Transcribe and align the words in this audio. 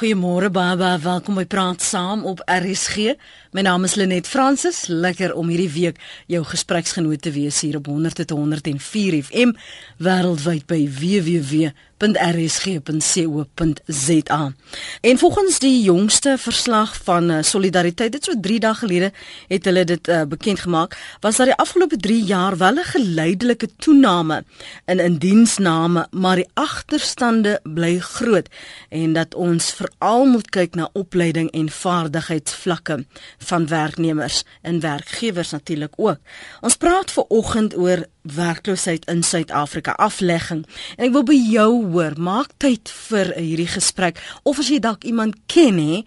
Goeiemôre 0.00 0.48
baie 0.48 0.76
welkom 1.04 1.36
by 1.36 1.42
Praat 1.44 1.82
Saam 1.84 2.22
op 2.24 2.38
RSG. 2.48 3.18
My 3.52 3.60
naam 3.66 3.84
is 3.84 3.98
Lenet 4.00 4.24
Fransis. 4.24 4.86
Lekker 4.88 5.34
om 5.36 5.50
hierdie 5.52 5.68
week 5.74 6.00
jou 6.24 6.40
gespreksgenoot 6.48 7.20
te 7.20 7.34
wees 7.34 7.60
hier 7.60 7.76
op 7.76 7.90
100.104 7.92 9.20
FM 9.28 9.52
wêreldwyd 10.00 10.64
by 10.72 10.86
www.rsg.co.za. 12.00 13.32
En 15.00 15.18
volgens 15.18 15.58
die 15.58 15.82
jongste 15.82 16.38
verslag 16.38 16.96
van 17.02 17.30
eh, 17.30 17.42
Solidariteit, 17.42 18.12
dit 18.12 18.24
so 18.24 18.32
3 18.40 18.58
dae 18.60 18.74
gelede 18.74 19.12
het 19.48 19.64
hulle 19.64 19.84
dit 19.84 20.08
uh, 20.08 20.22
bekend 20.28 20.60
gemaak, 20.60 20.96
was 21.20 21.36
daar 21.36 21.46
die 21.46 21.56
afgelope 21.56 21.96
3 21.96 22.24
jaar 22.24 22.56
wel 22.56 22.74
'n 22.74 22.84
geleidelike 22.84 23.68
toename 23.76 24.44
in 24.86 24.98
indiensname, 25.00 26.06
maar 26.10 26.36
die 26.36 26.48
agterstande 26.54 27.60
bly 27.62 27.98
groot 27.98 28.48
en 28.88 29.12
dat 29.12 29.34
ons 29.34 29.72
veral 29.72 30.24
moet 30.24 30.50
kyk 30.50 30.74
na 30.74 30.88
opleiding 30.92 31.50
en 31.50 31.68
vaardigheidsvlakke 31.68 33.06
van 33.38 33.66
werknemers 33.66 34.42
en 34.62 34.80
werkgewers 34.80 35.50
natuurlik 35.50 35.92
ook. 35.96 36.18
Ons 36.60 36.76
praat 36.76 37.10
ver 37.10 37.24
oggend 37.28 37.76
oor 37.76 38.06
werkloosheid 38.22 39.06
in 39.10 39.22
Suid-Afrika, 39.22 39.92
aflegging. 39.92 40.64
En 40.96 41.06
ek 41.08 41.14
wil 41.14 41.24
by 41.28 41.36
jou 41.36 41.70
hoor, 41.92 42.16
maak 42.20 42.52
tyd 42.62 42.90
vir 43.08 43.32
hierdie 43.36 43.68
gesprek 43.70 44.20
of 44.48 44.60
as 44.60 44.70
jy 44.72 44.80
dalk 44.82 45.04
iemand 45.08 45.38
ken 45.50 45.78
hè 45.80 46.02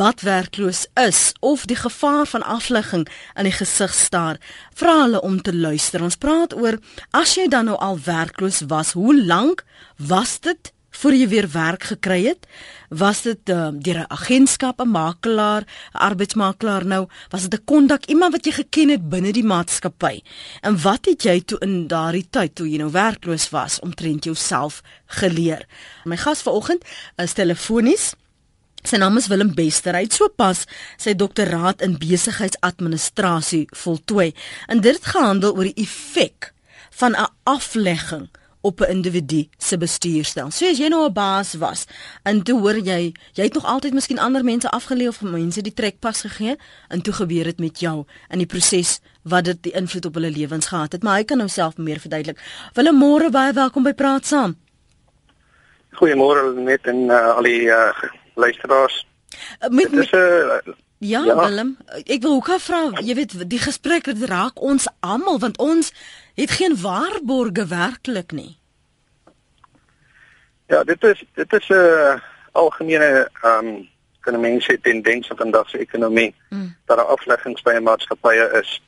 wat 0.00 0.24
werkloos 0.26 0.86
is 1.00 1.32
of 1.40 1.66
die 1.68 1.78
gevaar 1.78 2.26
van 2.30 2.46
aflegging 2.46 3.06
in 3.36 3.48
die 3.48 3.54
gesig 3.54 3.94
staar, 3.94 4.40
vra 4.74 5.02
hulle 5.04 5.22
om 5.22 5.40
te 5.42 5.54
luister. 5.54 6.02
Ons 6.02 6.20
praat 6.20 6.56
oor 6.56 6.80
as 7.16 7.36
jy 7.36 7.48
dan 7.52 7.68
nou 7.70 7.76
al 7.76 8.00
werkloos 8.04 8.64
was, 8.72 8.96
hoe 8.96 9.16
lank 9.24 9.64
was 9.96 10.38
dit 10.40 10.72
voor 10.98 11.14
jy 11.14 11.28
weer 11.28 11.48
werk 11.52 11.90
gekry 11.92 12.24
het? 12.26 12.46
Was 12.88 13.22
dit 13.22 13.48
uh, 13.48 13.68
deur 13.72 13.98
'n 13.98 14.08
agentskap, 14.08 14.80
'n 14.80 14.88
makelaar, 14.88 15.62
'n 15.62 15.96
arbeidsmakelaar 15.96 16.86
nou? 16.86 17.08
Was 17.28 17.42
dit 17.42 17.60
'n 17.60 17.64
kontak 17.64 18.04
iemand 18.04 18.32
wat 18.32 18.44
jy 18.44 18.52
geken 18.52 18.88
het 18.88 19.08
binne 19.08 19.32
die 19.32 19.44
maatskappy? 19.44 20.22
En 20.60 20.80
wat 20.82 21.04
het 21.04 21.22
jy 21.22 21.40
toe 21.40 21.58
in 21.58 21.86
daardie 21.86 22.26
tyd 22.30 22.54
toe 22.54 22.70
jy 22.70 22.78
nou 22.78 22.90
werkloos 22.90 23.48
was 23.50 23.80
omtrent 23.80 24.24
jouself 24.24 24.82
geleer? 25.06 25.66
My 26.04 26.16
gas 26.16 26.42
vanoggend 26.42 26.84
is 27.16 27.32
telefonies 27.32 28.14
Sy 28.82 28.96
naam 28.96 29.16
is 29.16 29.26
Willem 29.26 29.54
Bester. 29.54 29.94
Hy 29.94 30.02
het 30.06 30.14
sopas 30.14 30.64
sy 30.96 31.14
doktoraat 31.18 31.82
in 31.82 31.98
besigheidsadministrasie 31.98 33.66
voltooi. 33.74 34.32
En 34.66 34.80
dit 34.80 34.94
het 34.94 35.04
gehandel 35.04 35.56
oor 35.56 35.64
die 35.64 35.82
effek 35.82 36.52
van 36.90 37.12
'n 37.12 37.26
aflegging 37.42 38.28
op 38.60 38.80
'n 38.80 38.90
individu 38.90 39.48
se 39.56 39.78
bestuurstyl. 39.78 40.50
So 40.50 40.66
as 40.66 40.78
jy 40.78 40.88
nou 40.88 41.06
'n 41.06 41.12
baas 41.12 41.54
was 41.54 41.84
en 42.22 42.42
toe 42.42 42.60
hoor 42.60 42.78
jy, 42.78 43.12
jy 43.32 43.42
het 43.42 43.54
nog 43.54 43.64
altyd 43.64 43.92
miskien 43.92 44.18
ander 44.18 44.44
mense 44.44 44.70
afgeleef 44.70 45.08
of 45.22 45.30
mense 45.30 45.62
die 45.62 45.74
trekpas 45.74 46.20
gegee 46.20 46.56
en 46.88 47.00
toe 47.02 47.12
gebeur 47.12 47.44
dit 47.44 47.58
met 47.58 47.80
jou 47.80 48.04
in 48.28 48.38
die 48.38 48.46
proses 48.46 49.00
wat 49.22 49.44
dit 49.44 49.62
die 49.62 49.72
invloed 49.72 50.04
op 50.04 50.14
hulle 50.14 50.30
lewens 50.30 50.66
gehad 50.66 50.92
het, 50.92 51.02
maar 51.02 51.16
hy 51.16 51.24
kan 51.24 51.36
nou 51.36 51.48
self 51.48 51.76
meer 51.76 52.00
verduidelik. 52.00 52.40
Wille 52.74 52.92
môre 52.92 53.30
baie 53.30 53.52
welkom 53.52 53.82
by 53.82 53.92
Praat 53.92 54.26
Saam. 54.26 54.56
Goeiemôre 55.90 56.54
net 56.54 56.86
en 56.86 56.96
uh, 56.96 57.36
al 57.36 57.42
die 57.42 57.62
uh, 57.62 58.02
luisteraars. 58.34 59.06
Uh, 59.60 59.68
met, 59.68 59.90
met, 59.90 60.12
uh, 60.12 60.74
Ja, 60.98 61.22
ja, 61.24 61.34
Willem, 61.48 61.76
ek 62.10 62.22
wil 62.22 62.32
ook 62.40 62.48
vra, 62.58 62.90
jy 63.06 63.14
weet, 63.14 63.36
die 63.46 63.60
gesprek 63.62 64.08
raak 64.26 64.58
ons 64.58 64.88
almal 64.98 65.38
want 65.38 65.58
ons 65.62 65.92
het 66.40 66.50
geen 66.50 66.80
waarborge 66.80 67.66
werklik 67.66 68.32
nie. 68.32 68.56
Ja, 70.66 70.84
dit 70.84 71.02
is 71.02 71.24
dit 71.34 71.52
is 71.52 71.68
'n 71.68 71.72
uh, 71.72 72.14
algemene 72.52 73.30
ehm 73.42 73.66
um, 73.66 73.88
kan 74.20 74.40
mense 74.40 74.78
tendens 74.80 75.28
in 75.28 75.36
vandag 75.36 75.68
se 75.68 75.78
ekonomie 75.78 76.34
mm. 76.48 76.76
dat 76.86 76.96
daar 76.96 77.06
afleggings 77.06 77.62
by 77.62 77.70
'n 77.70 77.82
maatskappye 77.82 78.60
is. 78.62 78.82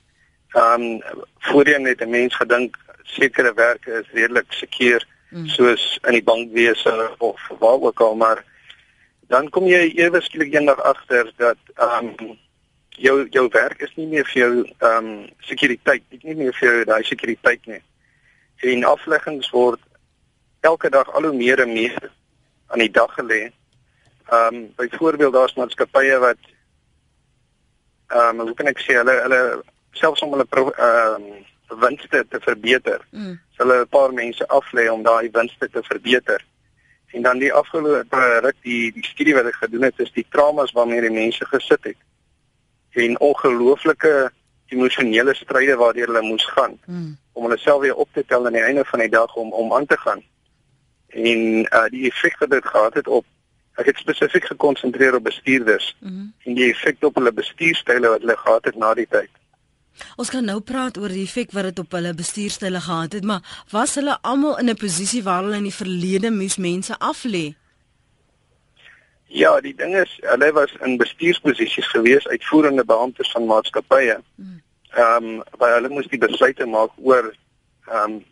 Ehm 0.50 0.82
um, 0.82 1.02
voorheen 1.38 1.84
het 1.84 2.00
'n 2.00 2.10
mens 2.10 2.36
gedink 2.36 2.76
sekere 3.02 3.54
werke 3.54 3.90
is 4.00 4.10
redelik 4.12 4.52
seker 4.52 5.06
mm. 5.30 5.46
soos 5.46 5.98
in 6.02 6.12
die 6.12 6.22
bankwese 6.22 7.14
of 7.18 7.40
waar 7.58 7.80
ook 7.80 8.00
al 8.00 8.14
maar 8.14 8.44
dan 9.28 9.48
kom 9.48 9.66
jy 9.66 9.92
ewe 9.94 10.20
skielik 10.20 10.54
eendag 10.54 10.82
agter 10.82 11.32
dat 11.36 11.58
ehm 11.74 12.06
um, 12.18 12.38
jou 13.00 13.28
jou 13.30 13.48
werk 13.52 13.80
is 13.80 13.92
nie 13.96 14.06
meer 14.06 14.26
vir 14.32 14.40
jou 14.42 14.52
ehm 14.64 15.06
um, 15.06 15.28
sekuriteit, 15.48 16.04
dit 16.12 16.24
nie 16.28 16.36
meer 16.42 16.56
vir 16.58 16.68
jou 16.68 16.84
daai 16.84 17.04
sekuriteit 17.08 17.66
nie. 17.66 17.82
En 18.72 18.84
afleggings 18.84 19.50
word 19.56 19.80
elke 20.60 20.90
dag 20.92 21.08
al 21.14 21.28
hoe 21.30 21.36
meer 21.36 21.62
en 21.64 21.72
meer 21.72 22.10
aan 22.68 22.84
die 22.84 22.92
dag 22.92 23.14
gelê. 23.18 23.42
Ehm 24.28 24.54
um, 24.54 24.66
byvoorbeeld 24.76 25.32
daar's 25.32 25.56
maatskappye 25.56 26.18
wat 26.26 26.42
ehm 28.08 28.40
um, 28.40 28.46
hoe 28.46 28.56
kan 28.58 28.72
ek 28.72 28.82
sê 28.84 28.98
hulle 29.00 29.16
hulle 29.22 29.40
selfs 30.02 30.26
om 30.26 30.36
hulle 30.36 30.48
ehm 30.50 31.30
um, 31.30 31.80
winste 31.80 32.24
te 32.28 32.40
verbeter. 32.40 33.00
Mm. 33.10 33.40
Hulle 33.56 33.80
'n 33.80 33.88
paar 33.88 34.12
mense 34.12 34.48
aflê 34.48 34.88
om 34.90 35.02
daai 35.02 35.30
winste 35.32 35.70
te 35.70 35.82
verbeter. 35.82 36.44
En 37.12 37.22
dan 37.22 37.38
die 37.38 37.52
afgelope 37.52 38.40
ruk 38.42 38.56
die 38.62 38.92
die 38.92 39.04
studie 39.04 39.34
wat 39.34 39.46
ek 39.46 39.54
gedoen 39.64 39.82
het 39.88 39.98
is 39.98 40.12
die 40.12 40.26
traumas 40.28 40.72
waarmee 40.72 41.00
die 41.00 41.16
mense 41.22 41.46
gesit 41.46 41.84
het. 41.84 41.96
En 42.90 43.20
ongelooflike 43.20 44.30
emosionele 44.70 45.34
stryde 45.34 45.76
waardeur 45.76 46.06
hulle 46.06 46.22
moes 46.22 46.46
gaan 46.54 46.78
hmm. 46.84 47.18
om 47.32 47.46
hulle 47.46 47.58
self 47.58 47.80
weer 47.80 47.94
op 47.94 48.08
te 48.12 48.24
tel 48.26 48.46
aan 48.46 48.56
die 48.58 48.62
einde 48.62 48.84
van 48.84 48.98
die 48.98 49.10
dag 49.10 49.34
om 49.34 49.52
om 49.52 49.74
aan 49.74 49.86
te 49.86 49.98
gaan. 49.98 50.22
En 51.08 51.40
uh 51.64 51.84
die 51.90 52.06
effek 52.10 52.38
wat 52.38 52.50
dit 52.50 52.66
gehad 52.66 52.94
het 52.94 53.08
op 53.08 53.26
ek 53.80 53.86
het 53.86 53.98
spesifiek 54.02 54.46
gekonsentreer 54.52 55.14
op 55.14 55.24
bestuurders 55.24 55.96
hmm. 55.98 56.32
en 56.44 56.54
die 56.54 56.70
effek 56.70 57.02
op 57.06 57.14
hulle 57.14 57.32
bestuurstyle 57.32 58.08
wat 58.08 58.26
hulle 58.26 58.36
gehad 58.36 58.64
het 58.64 58.76
na 58.76 58.94
die 58.94 59.08
tyd. 59.10 59.30
Ons 60.16 60.30
kan 60.32 60.44
nou 60.46 60.60
praat 60.64 60.98
oor 61.00 61.12
die 61.12 61.24
effek 61.26 61.52
wat 61.56 61.70
dit 61.70 61.82
op 61.82 61.96
hulle 61.96 62.12
bestuurstelle 62.16 62.80
gehad 62.80 63.16
het, 63.18 63.24
maar 63.26 63.42
was 63.70 63.96
hulle 63.98 64.18
almal 64.22 64.58
in 64.58 64.70
'n 64.70 64.76
posisie 64.76 65.22
waar 65.22 65.42
hulle 65.42 65.56
in 65.56 65.68
die 65.68 65.80
verlede 65.82 66.30
moes 66.30 66.56
mense 66.56 66.94
aflê? 66.98 67.54
Ja, 69.30 69.52
die 69.62 69.74
ding 69.74 69.94
is, 69.96 70.16
hulle 70.26 70.52
was 70.52 70.72
in 70.82 70.96
bestuursposisies 70.98 71.86
gewees, 71.92 72.26
uitvoerende 72.28 72.84
beamptes 72.84 73.30
van 73.30 73.46
maatskappye. 73.46 74.18
Hmm. 74.34 74.62
Ehm, 74.90 75.24
um, 75.24 75.42
waar 75.58 75.76
hulle 75.78 75.88
moes 75.88 76.08
die 76.10 76.18
besluite 76.18 76.66
maak 76.66 76.90
oor 76.96 77.30
ehm 77.86 78.04
um, 78.04 78.24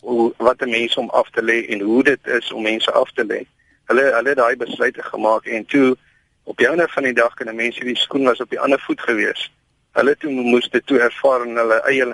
hoe 0.00 0.32
wat 0.36 0.60
'n 0.62 0.70
mens 0.70 0.96
om 0.96 1.08
af 1.10 1.30
te 1.30 1.42
lê 1.42 1.66
en 1.72 1.80
hoe 1.80 2.02
dit 2.02 2.26
is 2.26 2.52
om 2.52 2.62
mense 2.62 2.92
af 2.92 3.10
te 3.12 3.24
lê. 3.24 3.40
Hulle 3.84 4.04
hulle 4.16 4.28
het 4.28 4.38
daai 4.38 4.56
besluite 4.56 5.02
gemaak 5.02 5.44
en 5.44 5.64
toe 5.66 5.96
op 6.44 6.60
'n 6.60 6.66
ander 6.66 6.90
van 6.90 7.02
die 7.02 7.12
dag 7.12 7.34
kan 7.34 7.48
'n 7.48 7.56
mens 7.56 7.78
die 7.78 7.96
skoen 7.96 8.24
was 8.24 8.40
op 8.40 8.50
die 8.50 8.60
ander 8.60 8.80
voet 8.80 9.00
gewees 9.00 9.50
hulle 9.98 10.14
toe 10.16 10.30
moes 10.30 10.68
dit 10.70 10.86
toe 10.86 11.00
ervaar 11.02 11.44
in 11.46 11.56
hulle 11.58 11.78
eie 11.90 12.06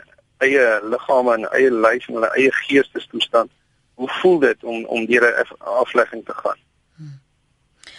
eie 0.45 0.65
liggame 0.93 1.35
en 1.39 1.47
eie 1.57 1.71
lyf 1.71 2.09
en 2.09 2.19
hulle 2.19 2.31
eie 2.39 2.53
geestestoestand. 2.65 3.51
Hoe 4.01 4.09
voel 4.21 4.39
dit 4.43 4.65
om 4.65 4.85
om 4.85 5.07
deur 5.07 5.25
'n 5.25 5.59
aflegging 5.59 6.25
te 6.25 6.35
gaan? 6.43 6.59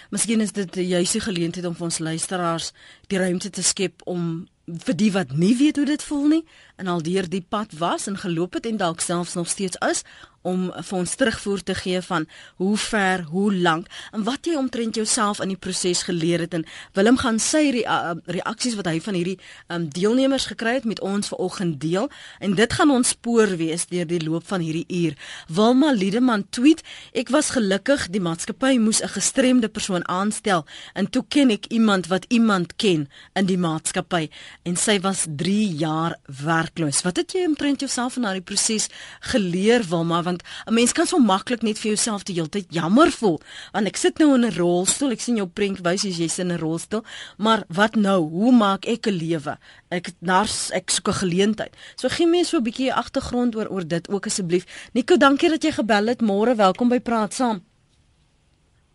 Miskien 0.09 0.41
is 0.41 0.51
dit 0.51 0.73
die 0.73 0.87
juiste 0.87 1.19
geleentheid 1.19 1.65
om 1.65 1.75
vir 1.75 1.87
ons 1.89 1.99
luisteraars 1.99 2.71
die 3.07 3.17
ruimte 3.21 3.49
te 3.49 3.63
skep 3.63 4.05
om 4.05 4.45
vir 4.65 4.97
die 4.97 5.11
wat 5.13 5.33
nie 5.37 5.53
weet 5.57 5.77
hoe 5.77 5.85
dit 5.85 6.03
voel 6.03 6.27
nie 6.27 6.43
en 6.75 6.87
al 6.87 7.01
deur 7.01 7.29
die 7.29 7.45
pad 7.49 7.73
was 7.77 8.07
en 8.07 8.17
geloop 8.17 8.53
het 8.53 8.65
en 8.65 8.77
dalk 8.77 8.99
selfs 8.99 9.33
nog 9.33 9.47
steeds 9.47 9.77
is 9.77 10.03
om 10.45 10.67
vir 10.69 10.97
ons 10.97 11.15
terugvoer 11.17 11.63
te 11.65 11.75
gee 11.77 12.01
van 12.05 12.27
hoe 12.61 12.75
ver, 12.77 13.25
hoe 13.33 13.49
lank 13.53 13.89
en 14.13 14.25
wat 14.27 14.45
jy 14.45 14.55
omtrent 14.59 14.97
jouself 14.99 15.41
in 15.43 15.51
die 15.53 15.59
proses 15.59 16.03
geleer 16.05 16.45
het. 16.45 16.53
En 16.57 16.65
Willem 16.97 17.17
gaan 17.21 17.39
sy 17.41 17.81
reaksies 18.29 18.77
wat 18.77 18.89
hy 18.89 18.99
van 19.01 19.17
hierdie 19.17 19.37
um, 19.73 19.87
deelnemers 19.89 20.47
gekry 20.51 20.77
het 20.77 20.87
met 20.89 21.01
ons 21.05 21.31
vanoggend 21.33 21.79
deel. 21.81 22.09
En 22.39 22.55
dit 22.57 22.77
gaan 22.77 22.93
ons 22.93 23.13
spoor 23.15 23.55
wees 23.59 23.87
deur 23.89 24.07
die 24.09 24.21
loop 24.23 24.45
van 24.47 24.63
hierdie 24.63 24.85
uur. 24.87 25.17
Wilma 25.49 25.91
Liedeman 25.95 26.45
tweet: 26.53 26.83
Ek 27.17 27.31
was 27.33 27.53
gelukkig 27.55 28.07
die 28.13 28.21
maatskappy 28.21 28.75
moes 28.77 29.01
'n 29.01 29.15
gestremde 29.17 29.69
persoon 29.69 30.05
aanstel 30.07 30.65
en 30.93 31.09
toe 31.09 31.25
ken 31.27 31.49
ek 31.49 31.65
iemand 31.73 32.07
wat 32.07 32.25
iemand 32.29 32.75
ken 32.75 33.09
in 33.33 33.45
die 33.45 33.57
maatskappy. 33.57 34.29
En 34.63 34.75
sy 34.75 34.99
was 34.99 35.25
3 35.29 35.75
jaar 35.75 36.17
werkloos. 36.65 37.01
Wat 37.05 37.17
het 37.19 37.33
jy 37.35 37.45
omtrent 37.45 37.83
jouself 37.83 38.17
in 38.17 38.25
daardie 38.25 38.43
proses 38.43 38.87
geleer 39.31 39.83
Wilma? 39.89 40.21
Want 40.23 40.43
'n 40.65 40.73
mens 40.73 40.91
kan 40.91 41.05
so 41.05 41.17
maklik 41.17 41.61
net 41.61 41.77
vir 41.77 41.91
jouself 41.93 42.23
die 42.23 42.35
hele 42.35 42.49
tyd 42.49 42.65
jammer 42.69 43.11
voel. 43.11 43.39
Want 43.73 43.87
ek 43.87 43.97
sit 43.97 44.17
nou 44.17 44.33
in 44.35 44.45
'n 44.45 44.55
rolstoel 44.57 45.11
ek 45.11 45.21
sien 45.21 45.35
jou 45.35 45.47
prent 45.47 45.79
wys 45.79 46.05
as 46.05 46.17
jy 46.17 46.27
sit 46.27 46.45
in 46.45 46.51
'n 46.51 46.59
rolstoel. 46.59 47.03
Maar 47.37 47.63
wat 47.67 47.95
nou? 47.95 48.29
Hoe 48.29 48.51
maak 48.51 48.85
ek 48.85 49.07
'n 49.07 49.11
lewe? 49.11 49.57
Ek 49.89 50.11
nars 50.19 50.71
ek 50.71 50.89
soek 50.89 51.07
'n 51.07 51.13
geleentheid. 51.13 51.73
So 51.95 52.09
gee 52.09 52.27
my 52.27 52.43
so 52.43 52.57
'n 52.57 52.63
bietjie 52.63 52.93
agtergrond 52.93 53.55
oor 53.55 53.67
oor 53.69 53.87
dit 53.87 54.09
ook 54.09 54.25
asseblief. 54.25 54.65
Nico 54.93 55.17
dankie 55.17 55.49
dat 55.49 55.63
jy 55.63 55.71
gebel 55.71 56.07
het. 56.07 56.21
Môre 56.21 56.55
welkom 56.55 56.89
by 56.89 56.99
praat 56.99 57.33
saam. 57.33 57.63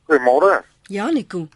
Goeiemôre. 0.08 0.64
Ja 0.88 1.11
Nico. 1.11 1.49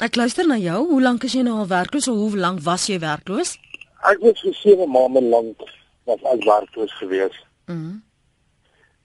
Ek 0.00 0.16
luister 0.16 0.46
na 0.46 0.56
jou. 0.56 0.86
Hoe 0.88 1.02
lank 1.02 1.24
is 1.24 1.32
jy 1.32 1.42
nou 1.42 1.58
al 1.58 1.66
werkloos? 1.66 2.08
Of 2.08 2.16
hoe 2.16 2.36
lank 2.36 2.60
was 2.60 2.86
jy 2.86 2.98
werkloos? 2.98 3.58
Ek 4.02 4.20
was 4.20 4.40
vir 4.40 4.54
7 4.54 4.88
maande 4.88 5.20
lank 5.20 5.60
was 6.08 6.22
ek 6.32 6.44
werkloos 6.44 6.92
geweest. 6.96 7.42
Mm. 7.66 8.02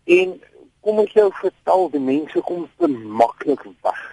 En 0.05 0.35
kom 0.79 0.99
ek 1.03 1.15
jou 1.17 1.27
vertel, 1.41 1.89
die 1.91 1.99
mense 1.99 2.41
kom 2.47 2.67
te 2.79 2.87
maklik 2.87 3.65
weg 3.83 4.03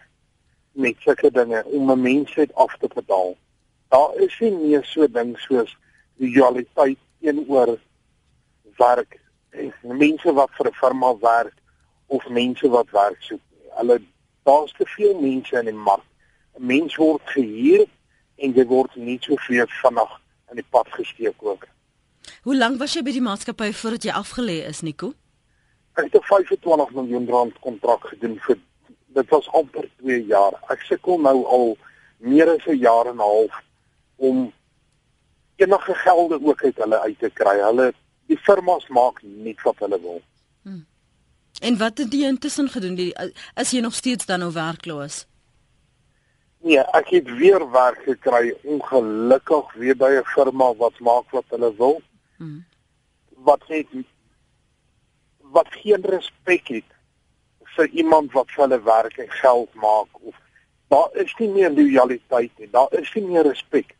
met 0.73 0.99
sulke 1.05 1.31
dinge 1.31 1.63
om 1.65 1.91
'n 1.91 2.03
mens 2.03 2.35
net 2.35 2.55
af 2.55 2.75
te 2.81 2.89
betaal. 2.95 3.37
Daar 3.89 4.15
is 4.17 4.39
nie 4.41 4.51
meer 4.51 4.85
so 4.85 5.07
ding 5.07 5.39
soos 5.39 5.77
loyaliteit 6.17 6.99
teenoor 7.21 7.79
werk 8.77 9.21
en 9.51 9.73
mense 9.83 10.33
wat 10.33 10.51
vir 10.57 10.67
'n 10.67 10.81
firma 10.83 11.15
werk 11.21 11.55
of 12.07 12.29
mense 12.29 12.69
wat 12.69 12.91
werk 12.91 13.23
soek. 13.23 13.41
Hulle 13.77 14.01
daar's 14.43 14.73
te 14.73 14.87
veel 14.87 15.21
mense 15.21 15.59
in 15.59 15.65
die 15.65 15.83
mark. 15.91 16.07
'n 16.57 16.67
Mens 16.67 16.97
word 16.97 17.23
gehuur 17.25 17.87
en 18.37 18.53
jy 18.53 18.67
word 18.67 18.97
nie 18.97 19.19
soveel 19.21 19.67
vinnig 19.69 20.22
in 20.53 20.61
die 20.61 20.71
pad 20.71 20.89
gesteek 20.93 21.43
ook. 21.43 21.67
Hoe 22.47 22.57
lank 22.57 22.79
was 22.79 22.95
jy 22.95 23.03
by 23.03 23.15
die 23.15 23.25
maatskappy 23.25 23.73
voordat 23.73 24.07
jy 24.07 24.15
afgelê 24.17 24.59
is, 24.69 24.83
Nico? 24.87 25.15
Ek 25.97 26.13
het 26.13 26.15
'n 26.21 26.29
25 26.29 26.93
miljoen 26.99 27.29
rand 27.29 27.59
kontrak 27.61 28.07
gedoen 28.13 28.39
vir 28.47 28.59
dit 29.15 29.29
was 29.29 29.49
amper 29.53 29.89
2 30.01 30.25
jaar. 30.27 30.55
Ek 30.69 30.81
sukkel 30.89 31.21
nou 31.21 31.45
al 31.45 31.77
meer 32.19 32.49
as 32.49 32.67
'n 32.67 32.79
jaar 32.79 33.07
en 33.07 33.17
'n 33.17 33.27
half 33.29 33.63
om 34.17 34.53
enige 35.57 35.95
gelde 35.95 36.41
ook 36.43 36.63
uit 36.65 36.77
hulle 36.77 37.01
uit 37.01 37.19
te 37.19 37.31
kry. 37.31 37.59
Hulle 37.61 37.93
die 38.27 38.39
firmas 38.39 38.89
maak 38.89 39.23
net 39.23 39.63
wat 39.63 39.79
hulle 39.79 40.01
wil. 40.01 40.23
Hmm. 40.63 40.87
En 41.61 41.79
wat 41.79 41.99
het 41.99 42.13
jy 42.13 42.27
intussen 42.27 42.69
gedoen? 42.69 42.95
Die, 42.95 43.15
is 43.55 43.71
jy 43.71 43.81
nog 43.81 43.95
steeds 43.95 44.27
dan 44.27 44.39
nou 44.39 44.53
werkloos? 44.53 45.27
Nee, 46.63 46.79
ek 46.79 47.09
het 47.11 47.31
weer 47.39 47.71
werk 47.71 48.03
gekry, 48.07 48.55
ongelukkig 48.63 49.73
weer 49.75 49.97
by 49.97 50.11
'n 50.21 50.25
firma 50.35 50.75
wat 50.75 50.99
maak 50.99 51.31
wat 51.31 51.45
hulle 51.49 51.75
wil. 51.77 52.01
Hmm. 52.37 52.65
Wat 53.35 53.69
net 53.69 53.87
wat 55.53 55.69
geen 55.71 56.03
respek 56.03 56.69
het 56.69 56.89
vir 57.77 57.89
iemand 57.89 58.33
wat 58.33 58.51
vir 58.51 58.65
hulle 58.65 58.83
werk 58.83 59.19
en 59.19 59.31
geld 59.31 59.75
maak 59.75 60.09
of 60.21 60.37
daar 60.89 61.11
is 61.25 61.35
nie 61.39 61.49
meer 61.49 61.71
loyaliteit 61.71 62.51
nie. 62.59 62.71
Daar 62.71 62.93
is 63.01 63.13
nie 63.15 63.25
meer 63.25 63.47
respek 63.49 63.95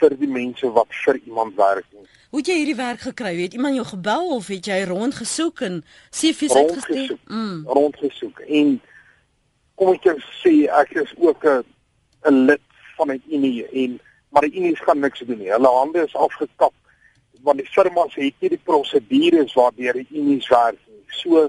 vir 0.00 0.16
die 0.20 0.28
mense 0.30 0.70
wat 0.72 0.92
vir 1.04 1.20
iemand 1.24 1.54
werk 1.58 1.86
nie. 1.92 2.04
Hoe 2.30 2.38
het 2.38 2.50
jy 2.50 2.58
hierdie 2.60 2.78
werk 2.78 3.00
gekry? 3.00 3.32
Het 3.40 3.56
iemand 3.56 3.74
jou 3.74 3.86
gebel 3.86 4.28
of 4.36 4.50
het 4.52 4.66
jy 4.66 4.82
rondgesoek 4.88 5.60
en 5.60 5.80
CV's 6.10 6.54
uitgestuur? 6.54 7.16
Mm. 7.26 7.64
Rondgesoek. 7.66 8.40
En 8.40 8.76
kom 9.74 9.94
ek 9.94 10.06
jou 10.10 10.18
sê 10.42 10.54
ek 10.82 10.94
is 11.02 11.14
ook 11.16 11.44
'n 11.44 11.64
'n 12.26 12.44
lid 12.46 12.60
van 12.96 13.12
'n 13.12 13.22
unie 13.30 13.66
en 13.66 14.00
maar 14.30 14.42
die 14.42 14.58
unie 14.58 14.76
gaan 14.76 14.98
niks 14.98 15.22
doen 15.26 15.38
nie. 15.38 15.50
Hulle 15.50 15.68
hande 15.68 16.04
is 16.04 16.14
afgekap 16.14 16.72
want 17.42 17.58
die 17.58 17.68
firmas 17.70 18.14
het 18.14 18.34
nie 18.40 18.50
die 18.50 18.62
prosedures 18.64 19.54
waardeur 19.54 19.92
die 19.92 20.08
unies 20.10 20.48
werk 20.48 20.78
nie. 20.88 21.04
So 21.08 21.48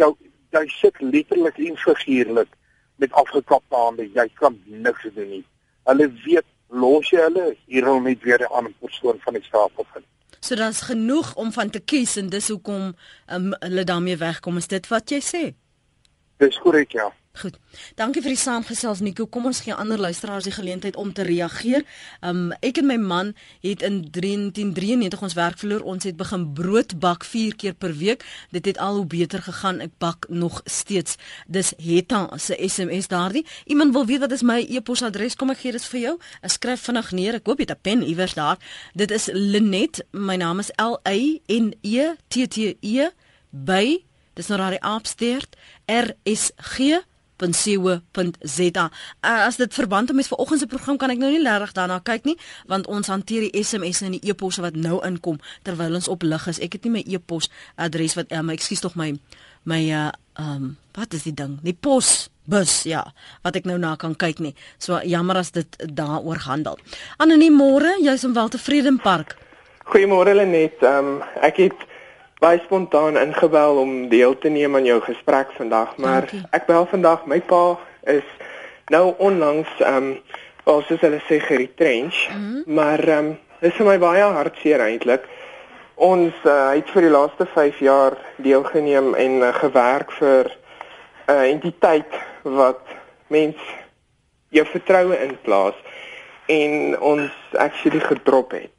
jou 0.00 0.16
jy 0.50 0.64
sit 0.68 1.00
letterlik 1.00 1.58
en 1.58 1.76
figuurlik 1.76 2.48
met 2.96 3.12
afgekapte 3.12 3.76
hande. 3.76 4.08
Jy 4.14 4.28
kan 4.40 4.58
niks 4.64 5.08
doen 5.14 5.28
nie. 5.28 5.44
Hulle 5.84 6.10
weet 6.24 6.46
los 6.68 7.10
jy 7.10 7.22
hulle 7.28 7.56
hier 7.66 7.88
om 7.88 8.02
net 8.02 8.22
weer 8.22 8.40
'n 8.40 8.52
ander 8.52 8.72
persoon 8.80 9.18
van 9.24 9.34
die 9.34 9.42
stapel 9.42 9.84
te 9.84 9.90
vind. 9.92 10.04
So 10.40 10.54
daar's 10.54 10.80
genoeg 10.80 11.34
om 11.34 11.52
van 11.52 11.70
te 11.70 11.80
kies 11.80 12.16
en 12.16 12.28
dis 12.28 12.48
hoekom 12.48 12.94
um, 13.32 13.54
hulle 13.58 13.84
daarmee 13.84 14.16
wegkom. 14.16 14.56
Is 14.56 14.68
dit 14.68 14.88
wat 14.88 15.10
jy 15.10 15.20
sê? 15.20 15.54
Dis 16.38 16.58
korrek 16.58 16.92
ja. 16.92 17.12
Goed. 17.36 17.58
Dankie 17.98 18.22
vir 18.24 18.32
die 18.32 18.40
saamgesels 18.40 19.02
Nico. 19.04 19.26
Kom 19.28 19.44
ons 19.50 19.58
gee 19.60 19.74
ander 19.76 20.00
luisteraars 20.00 20.46
die 20.48 20.54
geleentheid 20.56 20.96
om 20.96 21.10
te 21.12 21.24
reageer. 21.26 21.84
Um 22.24 22.54
ek 22.64 22.80
en 22.80 22.88
my 22.88 22.96
man 22.96 23.32
het 23.60 23.84
in 23.84 23.98
1993 24.08 25.24
ons 25.26 25.36
werk 25.36 25.60
verloor. 25.60 25.84
Ons 25.84 26.08
het 26.08 26.16
begin 26.16 26.46
brood 26.56 26.94
bak 27.02 27.26
4 27.28 27.58
keer 27.60 27.74
per 27.76 27.92
week. 28.00 28.24
Dit 28.56 28.64
het 28.64 28.80
al 28.80 29.02
hoe 29.02 29.06
beter 29.06 29.44
gegaan. 29.44 29.82
Ek 29.84 29.92
bak 30.00 30.30
nog 30.32 30.62
steeds. 30.64 31.18
Dis 31.46 31.74
Hetta 31.76 32.38
se 32.40 32.56
SMS 32.56 33.12
daardie. 33.12 33.44
Iemand 33.66 33.92
wil 33.92 34.06
weet 34.08 34.24
wat 34.24 34.32
is 34.32 34.42
my 34.42 34.62
e-posadres? 34.64 35.36
Kom 35.36 35.52
ek 35.52 35.60
gee 35.66 35.76
dit 35.76 35.92
vir 35.92 36.00
jou. 36.00 36.16
Ek 36.40 36.56
skryf 36.56 36.88
vinnig 36.88 37.12
neer. 37.12 37.40
Ek 37.42 37.52
hoop 37.52 37.60
jy 37.60 37.68
het 37.68 37.76
'n 37.76 37.82
pen 37.82 38.02
iewers 38.02 38.34
daar. 38.34 38.56
Dit 38.94 39.10
is 39.10 39.28
Linet. 39.32 40.04
My 40.12 40.36
naam 40.36 40.58
is 40.58 40.72
L 40.80 40.96
A 41.04 41.16
N 41.52 41.74
E 41.82 42.16
T 42.28 42.48
T 42.48 42.76
E 42.80 43.10
by 43.50 44.06
Dis 44.36 44.50
nou 44.52 44.58
daai 44.60 44.76
aapsteert 44.84 45.56
RSG 45.88 47.00
www.co.za. 47.38 48.90
Uh, 49.24 49.44
as 49.46 49.56
dit 49.56 49.74
verband 49.74 50.12
met 50.12 50.28
vanoggend 50.28 50.60
se 50.60 50.66
program 50.66 50.96
kan 50.96 51.10
ek 51.10 51.18
nou 51.18 51.30
nie 51.30 51.42
regtig 51.42 51.72
daarna 51.76 52.00
kyk 52.04 52.24
nie, 52.24 52.36
want 52.66 52.86
ons 52.86 53.08
hanteer 53.12 53.46
die 53.46 53.64
SMS 53.64 54.02
en 54.02 54.16
die 54.16 54.22
e-posse 54.30 54.62
wat 54.64 54.76
nou 54.76 55.00
inkom 55.06 55.40
terwyl 55.62 55.94
ons 55.98 56.08
op 56.08 56.22
lig 56.22 56.46
is. 56.46 56.60
Ek 56.60 56.78
het 56.78 56.86
nie 56.86 56.98
my 56.98 57.04
e-pos 57.06 57.50
adres 57.76 58.16
wat 58.16 58.32
uh, 58.32 58.42
my 58.44 58.56
ekskuus 58.56 58.84
tog 58.84 58.96
my 58.96 59.14
my 59.66 59.82
uh 59.90 60.10
um 60.38 60.76
wat 60.96 61.12
is 61.16 61.24
die 61.24 61.34
ding? 61.34 61.58
Die 61.64 61.74
pos 61.74 62.28
bus 62.46 62.84
ja, 62.86 63.02
wat 63.42 63.56
ek 63.56 63.64
nou 63.66 63.78
na 63.80 63.96
kan 63.96 64.14
kyk 64.14 64.40
nie. 64.40 64.54
So 64.78 65.00
jammer 65.02 65.40
as 65.40 65.50
dit 65.52 65.68
daaroor 65.80 66.44
handel. 66.46 66.78
Anoniem 67.18 67.56
môre, 67.56 67.96
jy's 68.04 68.24
in 68.24 68.36
Weltevredenpark. 68.36 69.34
Goeiemôre 69.90 70.36
Lenet. 70.36 70.82
Um 70.84 71.22
ek 71.40 71.60
het 71.64 71.86
baie 72.38 72.60
spontaan 72.64 73.16
ingebel 73.16 73.76
om 73.80 74.08
deel 74.08 74.38
te 74.38 74.48
neem 74.48 74.74
aan 74.76 74.84
jou 74.84 75.00
gesprek 75.00 75.52
vandag, 75.56 75.96
maar 75.96 76.26
Dankie. 76.26 76.42
ek 76.50 76.66
bel 76.66 76.86
vandag 76.86 77.24
my 77.26 77.40
pa 77.40 77.78
is 78.12 78.26
nou 78.92 79.14
onlangs 79.18 79.72
ehm 79.80 79.96
um, 79.96 80.18
as 80.66 80.88
hulle 81.00 81.20
sê 81.28 81.38
geretrench, 81.40 82.28
mm 82.28 82.34
-hmm. 82.34 82.74
maar 82.74 82.98
ehm 82.98 83.26
um, 83.26 83.38
dis 83.60 83.74
vir 83.74 83.86
my 83.86 83.98
baie 83.98 84.22
hartseer 84.22 84.80
eintlik. 84.80 85.24
Ons 85.94 86.34
uh, 86.44 86.70
het 86.74 86.90
vir 86.92 87.02
die 87.02 87.10
laaste 87.10 87.46
5 87.46 87.78
jaar 87.78 88.16
deelgeneem 88.36 89.14
en 89.14 89.32
uh, 89.40 89.54
gewerk 89.54 90.12
vir 90.12 90.44
'n 91.26 91.32
uh, 91.32 91.50
entiteit 91.50 92.12
wat 92.42 92.82
mens 93.26 93.56
jou 94.48 94.66
vertroue 94.66 95.22
inplaas 95.22 95.74
en 96.46 97.00
ons 97.00 97.32
actually 97.52 98.00
gedrop 98.00 98.50
het. 98.50 98.75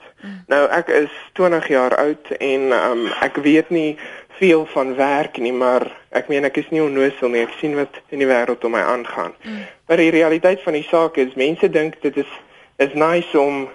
Nou 0.47 0.63
ek 0.73 0.87
is 0.87 1.13
20 1.33 1.67
jaar 1.67 1.95
oud 1.95 2.31
en 2.39 2.71
um, 2.73 3.07
ek 3.21 3.35
weet 3.45 3.69
nie 3.69 3.97
veel 4.37 4.65
van 4.65 4.95
werk 4.95 5.37
nie, 5.37 5.53
maar 5.53 5.85
ek 6.09 6.27
meen 6.27 6.45
ek 6.45 6.57
is 6.61 6.69
nie 6.69 6.81
onnoosel 6.81 7.29
nie. 7.33 7.43
Ek 7.45 7.53
sien 7.59 7.75
wat 7.77 8.01
in 8.13 8.21
die 8.21 8.29
wêreld 8.29 8.65
om 8.65 8.73
my 8.73 8.81
aangaan. 8.81 9.33
Mm. 9.43 9.65
Maar 9.87 10.01
die 10.01 10.13
realiteit 10.13 10.61
van 10.65 10.77
die 10.77 10.85
saak 10.89 11.17
is 11.21 11.37
mense 11.37 11.69
dink 11.69 12.01
dit 12.01 12.17
is 12.17 12.33
is 12.77 12.93
nice 12.93 13.39
om 13.39 13.65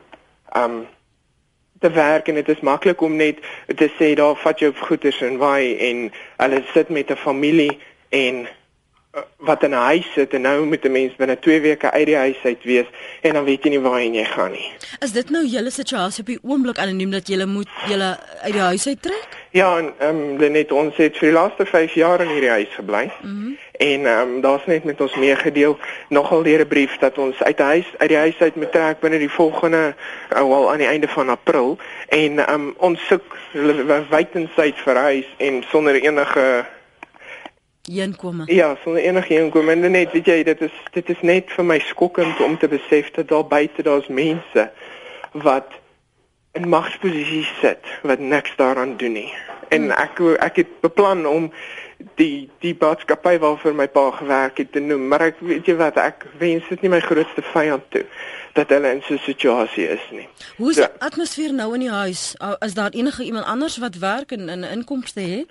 um 0.57 0.83
te 1.83 1.91
werk 1.91 2.29
en 2.29 2.39
dit 2.39 2.49
is 2.49 2.61
maklik 2.63 3.01
om 3.03 3.17
net 3.19 3.41
te 3.67 3.89
sê 3.99 4.13
daar 4.15 4.37
vat 4.39 4.61
jou 4.63 4.71
goeders 4.87 5.19
en 5.27 5.41
waai 5.41 5.75
en 5.89 6.05
hulle 6.37 6.61
sit 6.75 6.89
met 6.89 7.11
'n 7.11 7.19
familie 7.19 7.79
en 8.09 8.47
wat 9.37 9.63
in 9.63 9.71
'n 9.71 9.73
huis 9.73 10.13
sit 10.13 10.35
en 10.35 10.41
nou 10.41 10.65
moet 10.67 10.85
'n 10.85 10.93
mens 10.93 11.17
binne 11.17 11.39
2 11.39 11.61
weke 11.61 11.91
uit 11.91 12.07
die 12.07 12.17
huis 12.17 12.37
uit 12.43 12.65
wees 12.65 12.87
en 13.21 13.33
dan 13.33 13.45
weet 13.45 13.63
jy 13.65 13.71
nie 13.71 13.81
waarheen 13.81 14.15
jy 14.15 14.25
gaan 14.25 14.51
nie. 14.51 14.73
Is 15.01 15.13
dit 15.13 15.31
nou 15.31 15.47
julle 15.47 15.71
situasie 15.71 16.21
op 16.21 16.27
die 16.27 16.39
oomblik 16.43 16.79
anoniem 16.79 17.11
dat 17.11 17.29
jy 17.29 17.45
moet 17.45 17.69
julle 17.89 18.19
uit 18.43 18.53
die 18.53 18.61
huis 18.61 18.87
uit 18.87 19.03
trek? 19.03 19.29
Ja, 19.51 19.79
en 19.79 19.93
ehm 19.99 20.43
um, 20.43 20.53
net 20.53 20.73
ons 20.73 20.97
het 20.97 21.19
vir 21.19 21.29
die 21.29 21.39
laaste 21.39 21.67
5 21.67 21.93
jaar 21.95 22.21
in 22.21 22.29
hierdie 22.29 22.51
huis 22.51 22.75
gebly. 22.75 23.11
Mm 23.23 23.31
-hmm. 23.31 23.59
En 23.73 24.07
ehm 24.07 24.21
um, 24.21 24.41
daar's 24.41 24.67
net 24.67 24.85
met 24.85 25.01
ons 25.01 25.15
meegedeel 25.17 25.79
nogal 26.09 26.43
deur 26.43 26.61
'n 26.61 26.69
brief 26.69 26.99
dat 26.99 27.19
ons 27.19 27.43
uit 27.43 27.57
die 27.57 27.67
huis 27.67 27.87
uit 27.97 28.09
die 28.09 28.19
huis 28.19 28.39
uit 28.39 28.55
moet 28.55 28.73
trek 28.73 29.01
binne 29.01 29.19
die 29.19 29.31
volgende 29.31 29.95
uh, 30.33 30.49
wel 30.49 30.73
aan 30.73 30.79
die 30.79 30.87
einde 30.87 31.09
van 31.09 31.29
April 31.29 31.79
en 32.09 32.39
ehm 32.39 32.55
um, 32.55 32.75
ons 32.77 33.07
soek 33.07 33.37
wyd 34.09 34.29
en 34.33 34.51
suid 34.57 34.79
vir 34.85 34.97
huis 34.97 35.27
en 35.37 35.65
sonder 35.69 35.95
enige 35.95 36.65
inkome. 37.83 38.45
Ja, 38.47 38.77
sonder 38.83 39.03
enige 39.03 39.35
inkome. 39.35 39.73
En 39.73 39.91
net, 39.91 40.13
weet 40.13 40.27
jy, 40.27 40.43
dit 40.43 40.61
is 40.61 40.73
dit 40.93 41.09
is 41.09 41.21
net 41.21 41.51
vir 41.51 41.65
my 41.65 41.79
skokkend 41.79 42.41
om 42.41 42.59
te 42.59 42.69
besef 42.69 43.11
dat 43.11 43.29
daar 43.29 43.47
buite 43.47 43.83
daar's 43.83 44.09
mense 44.09 44.71
wat 45.33 45.73
in 46.53 46.69
magsposisies 46.69 47.51
sit 47.61 47.87
wat 48.03 48.19
niks 48.19 48.57
daaraan 48.57 48.97
doen 48.97 49.13
nie. 49.13 49.33
En 49.69 49.83
hmm. 49.83 49.91
ek 49.91 50.21
ek 50.39 50.57
het 50.63 50.81
beplan 50.81 51.27
om 51.27 51.53
die 52.15 52.51
die 52.61 52.75
boodskappe 52.75 53.39
waarvoor 53.39 53.75
my 53.75 53.89
pa 53.89 54.11
gewerk 54.11 54.59
het 54.59 54.73
te 54.73 54.81
noem, 54.81 55.09
maar 55.09 55.27
ek 55.31 55.41
weet 55.41 55.67
jy 55.67 55.77
wat, 55.79 55.97
ek 55.97 56.27
wens 56.39 56.69
dit 56.69 56.83
nie 56.83 56.93
my 56.93 57.01
grootste 57.01 57.43
vyand 57.53 57.91
toe 57.95 58.05
dat 58.53 58.69
hulle 58.69 58.91
in 58.93 59.03
so 59.07 59.15
'n 59.15 59.25
situasie 59.25 59.89
is 59.89 60.05
nie. 60.11 60.29
Hoe 60.57 60.71
is 60.71 60.77
die 60.77 60.85
so, 60.85 60.91
atmosfeer 60.99 61.53
nou 61.55 61.73
in 61.75 61.81
die 61.81 61.91
huis? 61.91 62.35
Is 62.61 62.75
daar 62.75 62.91
enige 62.91 63.25
iemand 63.25 63.47
anders 63.47 63.79
wat 63.79 63.97
werk 63.99 64.33
en 64.33 64.45
'n 64.45 64.65
inkomste 64.65 65.21
het? 65.21 65.49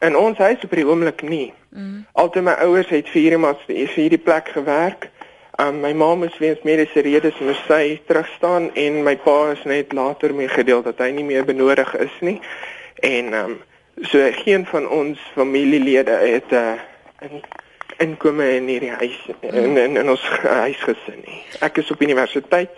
In 0.00 0.16
ons 0.16 0.38
huis 0.38 0.62
op 0.64 0.72
die 0.72 0.86
oomblik 0.86 1.22
nie. 1.22 1.52
Mm. 1.68 2.06
Altyd 2.12 2.46
my 2.46 2.56
ouers 2.64 2.88
het 2.88 3.08
vir 3.12 3.20
hierdie 3.20 3.40
mas 3.40 3.64
vir 3.66 3.88
hierdie 3.94 4.22
plek 4.22 4.48
gewerk. 4.54 5.10
Um, 5.60 5.82
my 5.82 5.92
ma 5.92 6.14
moes 6.16 6.38
weens 6.40 6.62
mediese 6.64 7.02
redes 7.04 7.36
moes 7.44 7.58
sy 7.68 7.98
terug 8.08 8.28
staan 8.36 8.70
en 8.80 9.02
my 9.04 9.12
pa 9.20 9.50
is 9.52 9.64
net 9.68 9.92
later 9.92 10.32
mee 10.34 10.48
gedeel 10.48 10.80
dat 10.86 11.02
hy 11.04 11.10
nie 11.12 11.26
meer 11.28 11.44
benodig 11.44 11.92
is 12.00 12.16
nie. 12.24 12.38
En 13.04 13.34
um, 13.36 13.58
so 14.08 14.24
geen 14.40 14.64
van 14.70 14.88
ons 14.88 15.20
familielede 15.34 16.16
het 16.24 16.48
'n 16.50 16.54
uh, 16.54 16.80
in, 17.20 17.42
inkome 17.98 18.54
in 18.56 18.72
hierdie 18.72 18.94
huis 18.96 19.18
in, 19.40 19.76
in, 19.76 19.96
in 19.96 20.10
ons 20.10 20.24
huis 20.64 20.80
gesin 20.80 21.20
nie. 21.26 21.42
Ek 21.60 21.76
is 21.76 21.90
op 21.90 22.00
universiteit. 22.00 22.70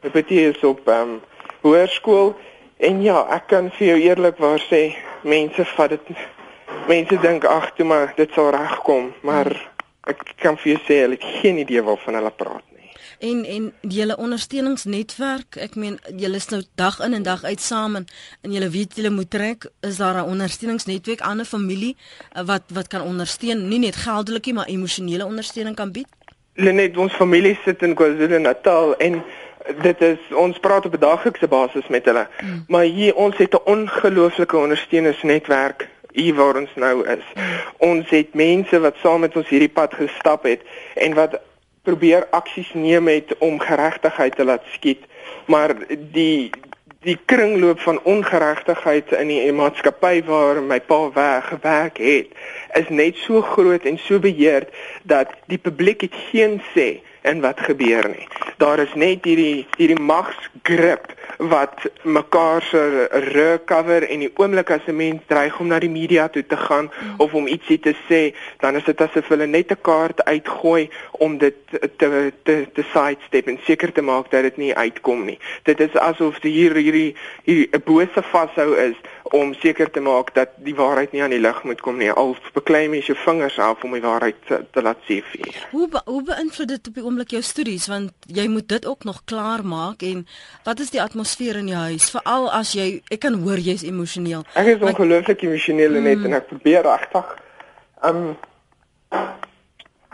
My 0.00 0.10
pa 0.10 0.22
is 0.28 0.64
op 0.64 0.88
ehm 0.88 1.00
um, 1.00 1.20
hoërskool 1.60 2.36
en 2.76 3.02
ja, 3.02 3.26
ek 3.36 3.50
kan 3.52 3.68
vir 3.76 3.86
jou 3.86 3.98
eerlikwaar 4.00 4.62
sê 4.64 4.94
mense 5.22 5.64
vat 5.76 5.90
dit 5.90 6.14
mense 6.88 7.20
dink 7.20 7.44
ag, 7.44 7.72
toe 7.76 7.86
maar 7.86 8.12
dit 8.16 8.30
sal 8.34 8.50
regkom, 8.50 9.12
maar 9.22 9.50
ek 10.08 10.34
kan 10.40 10.56
vir 10.56 10.72
jou 10.72 10.80
sê 10.86 11.00
hulle 11.04 11.18
het 11.18 11.40
geen 11.42 11.58
idee 11.62 11.82
waarvan 11.82 12.18
hulle 12.18 12.32
praat 12.36 12.64
nie. 12.74 12.90
En 13.20 13.42
en 13.44 13.72
julle 13.80 14.16
ondersteuningsnetwerk, 14.16 15.58
ek 15.60 15.74
meen 15.74 15.98
julle 16.16 16.40
is 16.40 16.48
nou 16.52 16.62
dag 16.80 17.00
in 17.04 17.16
en 17.18 17.26
dag 17.26 17.44
uit 17.44 17.60
saam 17.60 17.98
en, 18.00 18.06
en 18.40 18.54
julle 18.56 18.70
weet 18.72 18.96
julle 18.96 19.12
moet 19.14 19.30
trek, 19.30 19.68
is 19.86 20.00
daar 20.00 20.22
'n 20.22 20.30
ondersteuningsnetwerk 20.34 21.20
aan 21.20 21.40
'n 21.40 21.44
familie 21.44 21.96
eh, 22.32 22.42
wat 22.46 22.62
wat 22.74 22.88
kan 22.88 23.02
ondersteun, 23.02 23.68
nie 23.68 23.78
net 23.78 23.96
geldelik 23.96 24.44
nie, 24.46 24.54
maar 24.54 24.66
emosionele 24.66 25.24
ondersteuning 25.24 25.76
kan 25.76 25.92
bied? 25.92 26.08
Lenet, 26.54 26.96
ons 26.96 27.12
familie 27.12 27.58
sit 27.64 27.82
in 27.82 27.94
KwaZulu-Natal 27.94 28.96
en 28.96 29.22
dit 29.82 30.00
is 30.00 30.18
ons 30.34 30.58
praat 30.58 30.86
op 30.86 30.94
'n 30.94 31.00
daaglikse 31.00 31.48
basis 31.48 31.86
met 31.88 32.04
hulle. 32.04 32.26
Mm. 32.40 32.64
Maar 32.68 32.82
hier 32.82 33.14
ons 33.14 33.36
het 33.36 33.54
'n 33.54 33.64
ongelooflike 33.64 34.56
ondersteuningsnetwerk 34.56 35.88
hier 36.12 36.34
waar 36.34 36.56
ons 36.56 36.72
nou 36.74 37.06
is. 37.08 37.26
Ons 37.78 38.10
het 38.10 38.34
mense 38.34 38.80
wat 38.80 38.98
saam 39.02 39.20
met 39.26 39.36
ons 39.36 39.48
hierdie 39.48 39.72
pad 39.72 39.94
gestap 39.94 40.48
het 40.48 40.64
en 40.94 41.14
wat 41.18 41.38
probeer 41.82 42.26
aksies 42.36 42.72
neem 42.74 43.08
het 43.08 43.32
om 43.38 43.60
geregtigheid 43.60 44.36
te 44.36 44.44
laat 44.44 44.66
skied. 44.76 45.06
Maar 45.46 45.74
die 46.12 46.50
die 47.00 47.16
kringloop 47.24 47.80
van 47.80 47.96
ongeregtigheid 48.04 49.12
in 49.16 49.30
die 49.32 49.52
maatskappy 49.56 50.18
waar 50.26 50.58
my 50.60 50.76
pa 50.84 50.98
weg 51.14 51.46
gewerk 51.48 51.96
het, 51.96 52.34
is 52.76 52.90
net 52.92 53.16
so 53.16 53.40
groot 53.40 53.86
en 53.88 53.96
so 54.04 54.20
beheerd 54.20 54.68
dat 55.08 55.32
die 55.48 55.58
publiek 55.58 56.04
het 56.04 56.18
geen 56.28 56.58
sê 56.74 57.00
in 57.22 57.40
wat 57.40 57.60
gebeur 57.60 58.08
nie. 58.08 58.28
Daar 58.56 58.78
is 58.78 58.94
net 58.94 59.24
hierdie 59.24 59.66
hierdie 59.76 60.00
magsgrip 60.00 61.18
wat 61.40 61.90
mekaar 62.02 62.62
se 62.62 63.08
recover 63.32 64.04
en 64.08 64.18
die 64.18 64.30
oomblik 64.36 64.70
as 64.70 64.86
'n 64.86 64.96
mens 64.96 65.22
dreig 65.26 65.58
om 65.60 65.66
na 65.66 65.78
die 65.78 65.90
media 65.90 66.28
toe 66.28 66.46
te 66.46 66.56
gaan 66.56 66.90
mm. 66.90 67.14
of 67.16 67.34
om 67.34 67.46
ietsie 67.46 67.80
te 67.80 67.94
sê, 68.08 68.36
dan 68.58 68.76
is 68.76 68.84
dit 68.84 69.00
asof 69.00 69.28
hulle 69.28 69.46
net 69.46 69.70
'n 69.70 69.80
kaart 69.80 70.24
uitgooi 70.24 70.90
om 71.10 71.38
dit 71.38 71.54
te 71.96 72.32
te 72.42 72.66
te 72.72 72.84
sidestep 72.92 73.46
en 73.46 73.58
seker 73.64 73.92
te 73.92 74.02
maak 74.02 74.30
dat 74.30 74.42
dit 74.42 74.56
nie 74.56 74.74
uitkom 74.74 75.24
nie. 75.24 75.38
Dit 75.62 75.80
is 75.80 75.96
asof 75.96 76.42
hier 76.42 76.74
hierdie 76.74 77.16
hier 77.44 77.68
'n 77.72 77.82
bose 77.84 78.22
vashou 78.22 78.76
is 78.76 78.96
om 79.36 79.52
seker 79.54 79.90
te 79.90 80.00
maak 80.00 80.34
dat 80.34 80.52
die 80.64 80.74
waarheid 80.74 81.12
nie 81.12 81.22
aan 81.22 81.34
die 81.34 81.40
lig 81.40 81.62
moet 81.64 81.80
kom 81.84 81.98
nie. 82.00 82.10
Al 82.10 82.36
beklei 82.54 82.88
mens 82.88 83.06
jou 83.10 83.16
vingers 83.24 83.58
af 83.58 83.84
om 83.84 83.94
die 83.94 84.02
waarheid 84.02 84.38
te, 84.48 84.60
te 84.74 84.82
laat 84.82 84.98
sien 85.06 85.22
vir. 85.32 85.52
Hoe 85.70 85.88
be, 85.88 86.02
hoe 86.04 86.22
beïnvloed 86.26 86.72
dit 86.74 86.90
op 86.90 86.98
die 86.98 87.04
oomblik 87.04 87.34
jou 87.36 87.42
studies 87.46 87.86
want 87.90 88.30
jy 88.40 88.46
moet 88.50 88.68
dit 88.68 88.86
ook 88.86 89.04
nog 89.08 89.22
klaar 89.30 89.64
maak 89.66 90.02
en 90.06 90.26
wat 90.66 90.80
is 90.80 90.92
die 90.94 91.02
atmosfeer 91.02 91.60
in 91.62 91.70
jou 91.70 91.84
huis 91.90 92.10
veral 92.14 92.50
as 92.60 92.74
jy 92.76 92.88
ek 93.10 93.22
kan 93.26 93.38
hoor 93.44 93.60
jy's 93.60 93.86
emosioneel. 93.86 94.44
Ek 94.58 94.74
is 94.74 94.82
ongelooflik 94.82 95.46
emosioneel 95.46 95.98
mm. 95.98 96.08
net 96.10 96.26
en 96.26 96.38
ek 96.40 96.50
probeer 96.52 96.86
regtig 96.86 97.36
um 98.06 98.34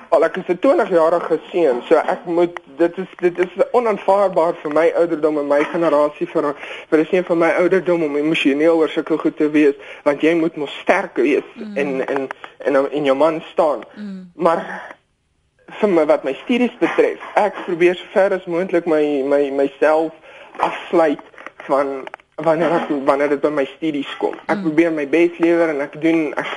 al 0.08 0.24
ek 0.24 0.36
is 0.36 0.48
'n 0.48 0.58
20 0.58 0.90
jarige 0.90 1.38
seun 1.50 1.82
so 1.88 1.94
ek 1.96 2.24
moet 2.24 2.60
dit 2.76 2.98
is 2.98 3.10
dit 3.18 3.38
is 3.38 3.52
onaanvaarbaar 3.72 4.54
vir 4.62 4.72
my 4.72 4.92
ouderdom 4.96 5.38
en 5.38 5.46
my 5.46 5.62
generasie 5.64 6.26
vir 6.26 6.54
vir 6.90 6.98
is 6.98 7.10
nie 7.10 7.22
vir 7.22 7.36
my 7.36 7.50
ouderdom 7.62 8.02
om 8.02 8.16
emosioneel 8.16 8.76
oor 8.76 8.88
sulke 8.88 9.18
goed 9.18 9.36
te 9.36 9.50
wees 9.50 9.74
want 10.04 10.22
jy 10.22 10.34
moet 10.34 10.56
mos 10.56 10.78
sterk 10.82 11.16
wees 11.16 11.48
mm. 11.54 11.76
en 11.76 12.06
en 12.06 12.28
en 12.58 12.92
in 12.92 13.04
jou 13.04 13.16
man 13.16 13.42
staan. 13.52 13.84
Mm. 13.94 14.30
Maar 14.34 14.62
vir 15.80 15.88
my 15.88 16.04
wat 16.06 16.24
my 16.24 16.34
studies 16.44 16.74
betref, 16.80 17.22
ek 17.34 17.58
probeer 17.66 17.98
so 17.98 18.12
ver 18.12 18.36
as 18.36 18.46
moontlik 18.50 18.86
my 18.86 19.02
my 19.26 19.50
myself 19.50 20.12
afsluit 20.62 21.22
van 21.66 22.06
wanneer 22.44 22.72
ek 22.80 22.90
wanneer 23.08 23.32
dit 23.34 23.40
by 23.40 23.50
my 23.50 23.64
studies 23.76 24.10
kom. 24.20 24.36
Ek 24.46 24.58
mm. 24.58 24.66
probeer 24.68 24.92
my 24.92 25.06
bes 25.08 25.38
lewer 25.42 25.72
en 25.74 25.82
ek 25.84 25.98
doen 26.02 26.28
ek 26.36 26.52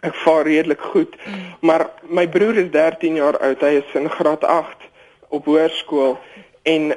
ek 0.00 0.14
vaar 0.14 0.44
redelik 0.48 0.80
goed. 0.80 1.16
Mm. 1.24 1.40
Maar 1.60 1.86
my 2.08 2.28
broer 2.28 2.56
is 2.56 2.70
13 2.70 3.14
jaar 3.14 3.38
oud. 3.38 3.60
Hy 3.60 3.80
is 3.80 3.94
in 3.94 4.10
graad 4.10 4.44
8 4.44 4.88
op 5.28 5.44
hoërskool 5.44 6.18
en 6.62 6.94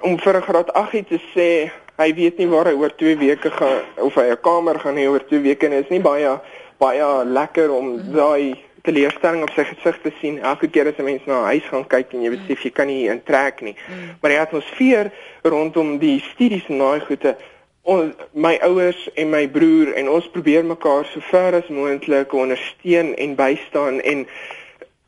om 0.00 0.18
vir 0.18 0.36
'n 0.36 0.42
graad 0.42 0.72
8 0.72 1.08
te 1.08 1.20
sê 1.34 1.70
hy 1.96 2.14
weet 2.14 2.38
nie 2.38 2.48
waar 2.48 2.66
hy 2.66 2.74
oor 2.74 2.94
2 2.96 3.16
weke 3.18 3.50
gaan 3.50 3.82
of 3.96 4.14
hy 4.14 4.30
'n 4.30 4.40
kamer 4.40 4.78
gaan 4.80 4.96
hê 4.96 5.06
oor 5.08 5.24
2 5.26 5.40
weke 5.40 5.68
nie. 5.68 5.78
Is 5.78 5.90
nie 5.90 6.00
baie 6.00 6.40
baie 6.78 7.24
lekker 7.24 7.70
om 7.70 7.86
mm. 7.86 8.12
daai 8.12 8.56
teleurstelling 8.84 9.42
op 9.42 9.52
sy 9.56 9.64
gesig 9.64 10.00
te 10.02 10.12
sien 10.20 10.38
elke 10.44 10.68
keer 10.68 10.88
as 10.88 10.98
'n 10.98 11.04
mens 11.04 11.24
na 11.26 11.40
'n 11.40 11.50
huis 11.52 11.66
gaan 11.70 11.86
kyk 11.86 12.12
en 12.14 12.22
jy 12.22 12.30
besef 12.30 12.64
jy 12.64 12.70
kan 12.70 12.86
nie 12.86 13.08
intrek 13.08 13.60
nie. 13.60 13.76
Mm. 13.88 14.16
Maar 14.20 14.30
die 14.30 14.40
atmosfeer 14.40 15.10
rondom 15.42 15.98
die 15.98 16.20
studies 16.20 16.68
en 16.68 16.78
daai 16.78 17.00
goede 17.00 17.36
ons 17.84 18.14
my 18.32 18.54
ouers 18.64 19.00
en 19.20 19.30
my 19.30 19.44
broer 19.52 19.92
en 20.00 20.08
ons 20.08 20.28
probeer 20.32 20.64
mekaar 20.64 21.04
so 21.12 21.20
ver 21.30 21.58
as 21.60 21.68
moontlik 21.68 22.32
ondersteun 22.32 23.12
en 23.20 23.36
bystaan 23.36 24.00
en 24.00 24.24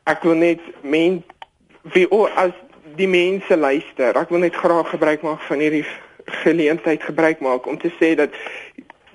ek 0.05 0.23
wil 0.27 0.37
net 0.37 0.61
men 0.81 1.23
wie 1.95 2.05
o 2.13 2.27
as 2.37 2.53
die 2.99 3.09
mense 3.09 3.57
luister 3.57 4.17
ek 4.21 4.29
wil 4.33 4.45
net 4.45 4.55
graag 4.55 4.93
gebruik 4.93 5.25
maak 5.25 5.41
van 5.49 5.63
hierdie 5.65 5.85
geleentheid 6.43 7.03
gebruik 7.03 7.41
maak 7.41 7.65
om 7.65 7.81
te 7.81 7.89
sê 7.97 8.13
dat 8.19 8.33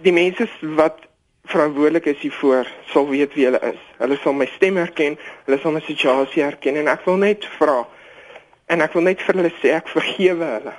die 0.03 0.15
mense 0.15 0.49
wat 0.79 1.07
verantwoordelik 1.51 2.07
is 2.07 2.21
hiervoor 2.23 2.69
sal 2.93 3.09
weet 3.09 3.35
wie 3.35 3.47
hulle 3.49 3.61
is. 3.67 3.81
Hulle 3.99 4.19
sal 4.23 4.37
my 4.37 4.47
stem 4.55 4.79
herken, 4.81 5.19
hulle 5.47 5.59
sal 5.63 5.75
my 5.75 5.83
situasie 5.87 6.45
herken 6.45 6.79
en 6.81 6.91
ek 6.93 7.05
wil 7.09 7.19
net 7.23 7.47
vra 7.59 7.83
en 8.73 8.85
ek 8.85 8.95
wil 8.97 9.07
net 9.09 9.23
vir 9.27 9.41
hulle 9.41 9.53
sê 9.61 9.75
ek 9.77 9.91
vergewe 9.93 10.49
hulle. 10.57 10.75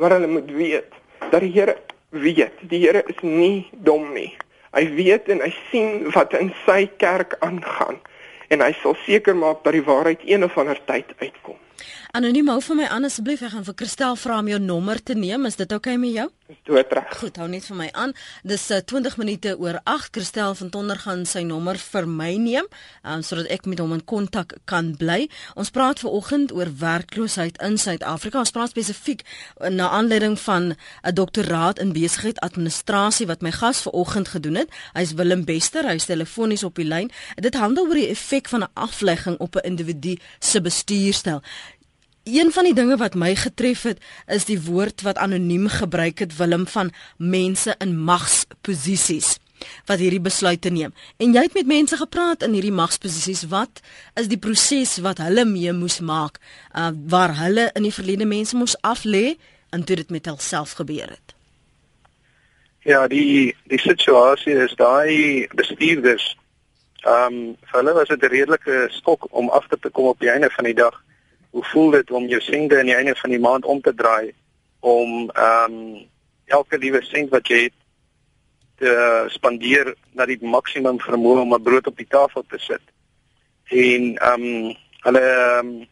Maar 0.00 0.16
hulle 0.16 0.30
moet 0.38 0.50
weet 0.56 0.98
dat 1.30 1.40
die 1.44 1.52
Here 1.54 1.76
weet. 2.10 2.52
Die 2.70 2.80
Here 2.86 3.02
is 3.06 3.18
nie 3.22 3.68
dom 3.72 4.12
nie. 4.14 4.34
Hy 4.70 4.84
weet 4.94 5.28
en 5.32 5.42
hy 5.42 5.50
sien 5.70 6.10
wat 6.14 6.34
in 6.38 6.52
sy 6.66 6.84
kerk 7.02 7.36
aangaan 7.42 7.98
en 8.50 8.62
hy 8.62 8.70
sal 8.82 8.96
seker 9.06 9.36
maak 9.38 9.64
dat 9.64 9.74
die 9.76 9.84
waarheid 9.86 10.22
een 10.26 10.44
of 10.46 10.56
ander 10.58 10.78
tyd 10.86 11.10
uitkom. 11.22 11.58
Anoniem 12.10 12.48
hou 12.50 12.58
vir 12.58 12.74
my 12.74 12.86
aan 12.90 13.06
asseblief. 13.06 13.42
Ek 13.46 13.52
gaan 13.52 13.62
vir 13.62 13.74
Christel 13.78 14.16
vra 14.18 14.40
om 14.42 14.48
jou 14.50 14.58
nommer 14.58 14.98
te 14.98 15.14
neem. 15.14 15.44
Is 15.46 15.54
dit 15.60 15.70
oukei 15.70 15.92
okay 15.94 16.00
met 16.02 16.10
jou? 16.10 16.24
Dis 16.50 16.58
doodreg. 16.66 17.12
Goed, 17.20 17.36
hou 17.38 17.46
net 17.46 17.68
vir 17.68 17.76
my 17.78 17.86
aan. 17.94 18.14
Dis 18.42 18.64
uh, 18.74 18.80
eh, 18.80 18.82
20 18.90 19.14
minute 19.20 19.52
oor 19.62 19.78
8. 19.84 20.10
Christel 20.16 20.56
van 20.58 20.72
Tonder 20.74 20.98
gaan 20.98 21.22
sy 21.30 21.44
nommer 21.46 21.78
vir 21.78 22.08
my 22.10 22.32
neem, 22.42 22.66
um, 23.06 23.22
sodat 23.22 23.46
ek 23.54 23.68
met 23.70 23.78
hom 23.78 23.94
in 23.94 24.02
kontak 24.02 24.56
kan 24.66 24.90
bly. 24.98 25.28
Ons 25.54 25.70
praat 25.70 26.02
ver 26.02 26.10
oggend 26.10 26.50
oor 26.50 26.72
werkloosheid 26.82 27.62
in 27.62 27.78
Suid-Afrika. 27.78 28.42
Ons 28.42 28.54
praat 28.58 28.74
spesifiek 28.74 29.22
uh, 29.22 29.70
na 29.70 29.92
aanleiding 29.94 30.34
van 30.48 30.72
'n 30.72 30.74
uh, 30.74 31.14
doktoraat 31.14 31.78
in 31.78 31.94
besigheid 31.94 32.42
administrasie 32.42 33.30
wat 33.30 33.46
my 33.46 33.54
gas 33.54 33.86
ver 33.86 33.94
oggend 33.94 34.34
gedoen 34.34 34.64
het. 34.64 34.78
Hy's 34.98 35.14
Willem 35.14 35.46
Bester. 35.46 35.86
Hy's 35.86 36.10
telefonies 36.10 36.66
op 36.66 36.74
die 36.74 36.90
lyn. 36.90 37.14
Dit 37.38 37.54
handel 37.54 37.86
oor 37.86 38.02
die 38.02 38.10
effek 38.10 38.50
van 38.50 38.66
'n 38.66 38.74
aflegging 38.74 39.38
op 39.38 39.54
'n 39.54 39.66
individu 39.70 40.18
se 40.40 40.60
bestuurstyl. 40.60 41.42
Een 42.24 42.52
van 42.52 42.64
die 42.64 42.74
dinge 42.74 42.96
wat 42.96 43.14
my 43.14 43.34
getref 43.34 43.82
het, 43.82 44.00
is 44.26 44.44
die 44.44 44.60
woord 44.62 45.02
wat 45.02 45.16
anoniem 45.16 45.68
gebruik 45.68 46.18
het 46.18 46.36
Willem 46.36 46.66
van 46.66 46.92
mense 47.16 47.74
in 47.78 47.96
magsposisies 47.96 49.38
wat 49.84 50.00
hierdie 50.00 50.20
besluite 50.20 50.70
neem. 50.72 50.92
En 51.16 51.34
jy 51.36 51.42
het 51.44 51.54
met 51.54 51.66
mense 51.68 51.96
gepraat 51.96 52.42
in 52.42 52.54
hierdie 52.56 52.72
magsposisies. 52.72 53.42
Wat 53.52 53.82
is 54.20 54.28
die 54.28 54.38
proses 54.38 54.98
wat 55.04 55.20
hulle 55.20 55.44
mee 55.44 55.72
moes 55.76 56.00
maak 56.00 56.38
uh, 56.72 56.90
waar 57.08 57.34
hulle 57.36 57.70
in 57.74 57.88
die 57.88 57.94
verlede 57.94 58.24
mense 58.24 58.56
moes 58.56 58.76
aflê 58.80 59.36
en 59.70 59.84
toe 59.84 59.96
dit 60.00 60.10
met 60.10 60.26
hulself 60.26 60.72
gebeur 60.80 61.12
het? 61.12 61.34
Ja, 62.88 63.06
die 63.08 63.54
die 63.68 63.80
situasie 63.80 64.56
is 64.64 64.76
daai 64.80 65.48
bestuurders 65.56 66.36
ehm 67.00 67.32
um, 67.32 67.36
vir 67.68 67.78
hulle 67.80 67.92
was 67.96 68.08
dit 68.08 68.22
'n 68.22 68.32
redelike 68.32 68.88
skok 68.92 69.28
om 69.30 69.48
af 69.48 69.66
te 69.68 69.90
kom 69.90 70.04
op 70.04 70.20
die 70.20 70.30
einde 70.30 70.50
van 70.50 70.64
die 70.64 70.74
dag 70.74 70.96
hoe 71.50 71.64
voel 71.64 71.90
dit 71.90 72.10
om 72.10 72.26
jou 72.26 72.40
sende 72.40 72.78
aan 72.78 72.90
die 72.90 72.94
einde 72.94 73.16
van 73.16 73.30
die 73.30 73.40
maand 73.40 73.64
om 73.64 73.80
te 73.80 73.94
draai 73.94 74.34
om 74.80 75.30
ehm 75.30 75.72
um, 75.72 76.08
elke 76.50 76.78
liewe 76.78 77.02
sent 77.02 77.30
wat 77.30 77.46
jy 77.46 77.62
het 77.62 77.76
te 78.80 78.92
spandeer 79.30 79.92
na 80.18 80.26
die 80.26 80.38
maksimum 80.42 80.98
vermoë 80.98 81.44
om 81.44 81.54
'n 81.54 81.62
brood 81.62 81.86
op 81.86 81.96
die 81.96 82.08
tafel 82.08 82.44
te 82.48 82.58
sit. 82.58 82.82
En 83.68 84.16
ehm 84.16 84.42
um, 84.42 84.76
hulle 85.06 85.20
ehm 85.20 85.66
um, 85.66 85.88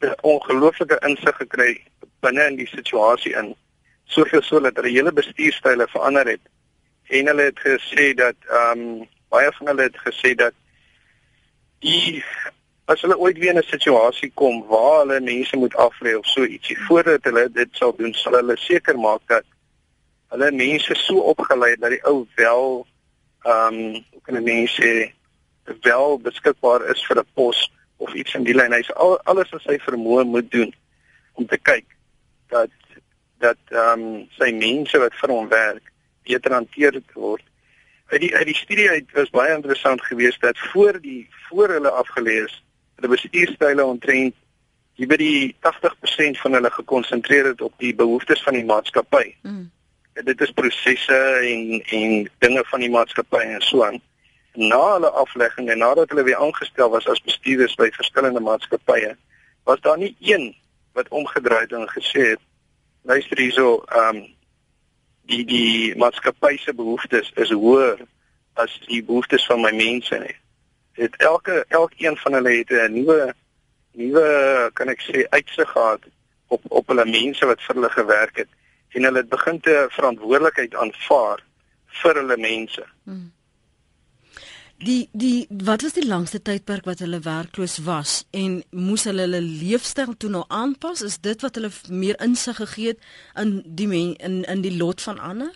'n 0.00 0.14
ongelooflike 0.22 0.98
insig 1.08 1.36
gekry 1.36 1.72
binne 2.20 2.46
in 2.50 2.56
die 2.56 2.68
situasie 2.68 3.34
in 3.36 3.54
soveel 4.04 4.42
so 4.42 4.60
dat 4.60 4.76
hulle 4.76 4.88
hele 4.88 5.12
bestuurstyle 5.12 5.86
verander 5.88 6.26
het. 6.26 6.44
En 7.08 7.26
hulle 7.26 7.42
het 7.42 7.60
gesê 7.60 8.14
dat 8.14 8.36
ehm 8.48 8.78
um, 8.78 9.08
baie 9.28 9.52
van 9.52 9.66
hulle 9.66 9.82
het 9.82 9.98
gesê 9.98 10.34
dat 10.34 10.54
die 11.78 12.24
as 12.90 13.02
hulle 13.04 13.18
ooit 13.18 13.38
weer 13.38 13.54
in 13.54 13.58
'n 13.62 13.72
situasie 13.72 14.30
kom 14.34 14.66
waar 14.66 14.98
hulle 15.00 15.20
mense 15.20 15.56
moet 15.56 15.74
aflê 15.86 16.14
of 16.18 16.26
so 16.26 16.44
ietsie 16.44 16.78
voordat 16.86 17.24
hulle 17.24 17.44
dit 17.52 17.68
sal 17.80 17.92
doen, 17.96 18.14
sal 18.14 18.34
hulle 18.34 18.56
seker 18.56 18.98
maak 18.98 19.22
dat 19.26 19.44
hulle 20.34 20.50
mense 20.50 20.94
so 20.94 21.22
opgelei 21.32 21.76
dat 21.76 21.90
die 21.90 22.04
ou 22.10 22.26
wel 22.34 22.86
ehm 23.42 23.74
um, 23.74 24.04
hoe 24.12 24.22
kan 24.22 24.36
'n 24.36 24.42
mens 24.42 24.74
sê 24.80 25.12
wel 25.82 26.18
beskikbaar 26.18 26.90
is 26.90 27.06
vir 27.06 27.18
'n 27.18 27.30
pos 27.34 27.72
of 27.96 28.14
iets 28.14 28.34
in 28.34 28.44
die 28.44 28.54
lyn. 28.54 28.72
Hy's 28.72 28.92
al 28.94 29.20
alles 29.20 29.50
wat 29.50 29.62
sy 29.62 29.78
vermoë 29.78 30.24
moet 30.24 30.50
doen 30.50 30.74
om 31.34 31.46
te 31.46 31.58
kyk 31.58 31.86
dat 32.48 32.70
dat 33.38 33.60
ehm 33.68 34.00
um, 34.00 34.28
sy 34.38 34.50
mense 34.52 34.98
wat 34.98 35.14
vir 35.20 35.30
hom 35.30 35.48
werk 35.48 35.92
beter 36.22 36.52
hanteer 36.52 37.02
word. 37.14 37.44
uit 38.10 38.20
die 38.20 38.34
uit 38.36 38.46
die 38.46 38.56
studie 38.56 38.90
uit 38.90 39.12
was 39.12 39.30
baie 39.30 39.54
interessant 39.54 40.02
geweest 40.02 40.40
dat 40.40 40.58
voor 40.58 41.00
die 41.00 41.28
voor 41.48 41.68
hulle 41.68 41.90
afgelees 41.90 42.62
hulle 43.00 43.16
bestuurstyle 43.16 43.84
ontrent 43.84 44.36
jy 45.00 45.08
by 45.08 45.16
die 45.16 45.56
80% 45.64 46.40
van 46.42 46.56
hulle 46.58 46.70
gekonsentreer 46.74 47.52
het 47.52 47.62
op 47.64 47.72
die 47.80 47.94
behoeftes 47.96 48.42
van 48.44 48.58
die 48.58 48.66
maatskappy. 48.68 49.30
Mm. 49.48 49.70
Dit 50.26 50.40
is 50.44 50.52
prosesse 50.52 51.16
en 51.40 51.80
en 51.80 52.28
dinge 52.44 52.64
van 52.68 52.84
die 52.84 52.90
maatskappy 52.92 53.40
en 53.46 53.64
so 53.64 53.84
aan. 53.86 54.00
Na 54.60 54.80
hulle 54.92 55.10
aflegging 55.22 55.70
en 55.70 55.80
nadat 55.80 56.12
hulle 56.12 56.26
weer 56.28 56.42
aangestel 56.42 56.90
was 56.92 57.08
as 57.08 57.22
bestuurders 57.24 57.78
by 57.80 57.88
verskillende 57.96 58.42
maatskappye, 58.44 59.14
was 59.64 59.80
daar 59.80 59.98
nie 59.98 60.12
een 60.20 60.50
wat 60.98 61.08
omgedraai 61.08 61.62
het 61.62 61.72
en 61.72 61.88
gesê 61.88 62.34
het 62.34 62.44
luister 63.08 63.38
hierso, 63.38 63.80
ehm 63.88 64.16
um, 64.16 64.28
die 65.30 65.44
die 65.46 65.96
maatskappy 65.96 66.56
se 66.58 66.74
behoeftes 66.74 67.30
is 67.38 67.52
hoër 67.54 68.00
as 68.58 68.72
die 68.88 69.02
behoeftes 69.04 69.46
van 69.46 69.62
my 69.62 69.70
mense 69.72 70.18
nie. 70.18 70.34
Dit 71.00 71.16
elke 71.16 71.64
elkeen 71.68 72.16
van 72.20 72.36
hulle 72.38 72.52
het 72.58 72.70
'n 72.70 72.92
nuwe 72.92 73.34
nuwe 73.92 74.70
kan 74.74 74.88
ek 74.88 75.00
sê 75.02 75.26
uitsig 75.28 75.70
gehad 75.70 76.02
op 76.46 76.62
op 76.68 76.88
hulle 76.92 77.04
mense 77.04 77.46
wat 77.46 77.62
vir 77.66 77.74
hulle 77.74 77.90
gewerk 77.90 78.36
het 78.36 78.48
en 78.94 79.06
hulle 79.06 79.22
het 79.22 79.28
begin 79.28 79.60
te 79.60 79.86
verantwoordelikheid 79.96 80.74
aanvaar 80.74 81.44
vir 82.02 82.14
hulle 82.14 82.36
mense. 82.36 82.84
Hmm. 83.04 83.30
Die 84.80 85.08
die 85.12 85.46
wat 85.68 85.82
was 85.84 85.92
die 85.92 86.06
langste 86.06 86.40
tydperk 86.42 86.86
wat 86.88 87.02
hulle 87.04 87.20
werkloos 87.20 87.78
was 87.84 88.12
en 88.36 88.62
moes 88.70 89.04
hulle 89.04 89.26
hulle 89.26 89.42
leefstyl 89.44 90.14
toe 90.16 90.30
nou 90.30 90.44
aanpas? 90.48 91.02
Is 91.04 91.18
dit 91.20 91.42
wat 91.44 91.58
hulle 91.60 91.72
meer 91.88 92.20
insig 92.24 92.56
gegee 92.56 92.94
het 92.94 93.10
in 93.42 93.60
die 93.64 93.88
men, 93.90 94.14
in 94.16 94.42
in 94.44 94.64
die 94.64 94.76
lot 94.76 95.02
van 95.02 95.18
ander? 95.18 95.52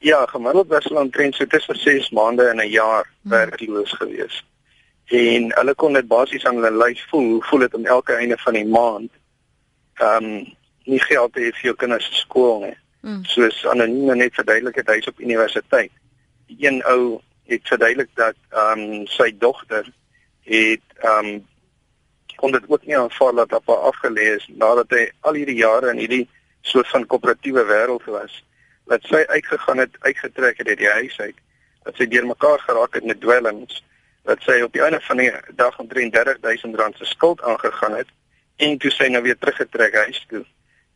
Ja, 0.00 0.24
gemiddeld 0.26 0.68
was 0.68 0.86
hulle 0.88 1.00
omtrent 1.00 1.34
so 1.36 1.46
tussen 1.46 1.76
6 1.76 2.10
maande 2.10 2.48
en 2.48 2.60
'n 2.60 2.70
jaar 2.70 3.04
hmm. 3.22 3.30
werkloos 3.30 3.92
geweest 3.92 4.44
en 5.10 5.50
hulle 5.56 5.74
kon 5.74 5.96
dit 5.98 6.06
basies 6.06 6.44
aan 6.46 6.60
hulle 6.60 6.70
lyf 6.70 7.00
voel 7.10 7.26
hoe 7.32 7.44
voel 7.48 7.64
dit 7.66 7.74
om 7.74 7.86
elke 7.86 8.14
einde 8.14 8.36
van 8.38 8.54
die 8.54 8.66
maand 8.66 9.10
ehm 9.98 10.24
um, 10.24 10.44
nie 10.90 11.00
geld 11.02 11.32
te 11.34 11.42
hê 11.42 11.50
vir 11.54 11.66
jou 11.68 11.74
kinders 11.76 12.06
se 12.08 12.14
skool 12.22 12.62
nie. 12.62 12.76
Mm. 13.04 13.24
Soos 13.28 13.58
anoniem 13.68 14.16
net 14.18 14.34
verduidelik 14.34 14.78
het 14.80 14.88
hy's 14.90 15.06
op 15.10 15.20
universiteit. 15.20 15.92
Die 16.48 16.56
een 16.64 16.80
ou 16.88 17.20
het 17.52 17.68
verduidelik 17.68 18.08
dat 18.14 18.38
ehm 18.50 18.84
um, 18.86 19.06
sy 19.06 19.28
dogter 19.38 19.90
het 20.46 21.02
ehm 21.02 21.32
um, 21.32 21.46
kon 22.40 22.54
dit 22.54 22.70
ook 22.70 22.86
nie 22.86 22.96
aanvaar 22.96 23.34
dat 23.42 23.52
op 23.52 23.66
haar 23.68 23.90
afgelees 23.90 24.46
nadat 24.48 24.94
hy 24.96 25.02
al 25.20 25.36
hierdie 25.36 25.58
jare 25.58 25.90
in 25.90 25.98
hierdie 26.00 26.26
soort 26.62 26.88
van 26.88 27.06
koöperatiewe 27.06 27.66
wêreld 27.66 28.06
was. 28.06 28.40
Dat 28.84 29.02
sy 29.02 29.24
uitgegaan 29.26 29.78
het, 29.78 29.96
uitgetrek 30.00 30.58
het 30.58 30.68
uit 30.68 30.78
die 30.78 30.90
huis 30.90 31.20
uit. 31.20 31.36
Dat 31.82 31.96
sy 31.96 32.06
deurmekaar 32.06 32.58
geraak 32.58 32.94
het 32.94 33.04
met 33.04 33.20
dwelms 33.20 33.82
dat 34.22 34.42
sy 34.44 34.60
op 34.64 34.72
die 34.72 34.82
einde 34.84 35.00
van 35.00 35.16
die 35.16 35.30
dag 35.56 35.78
om 35.78 35.88
33000 35.88 36.76
rand 36.76 36.96
se 36.96 37.04
skuld 37.04 37.42
aangegaan 37.42 37.96
het 37.96 38.08
en 38.56 38.78
toe 38.78 38.90
sy 38.92 39.08
nou 39.08 39.22
weer 39.24 39.38
teruggetrek 39.38 39.94
huis 40.04 40.24
toe. 40.28 40.44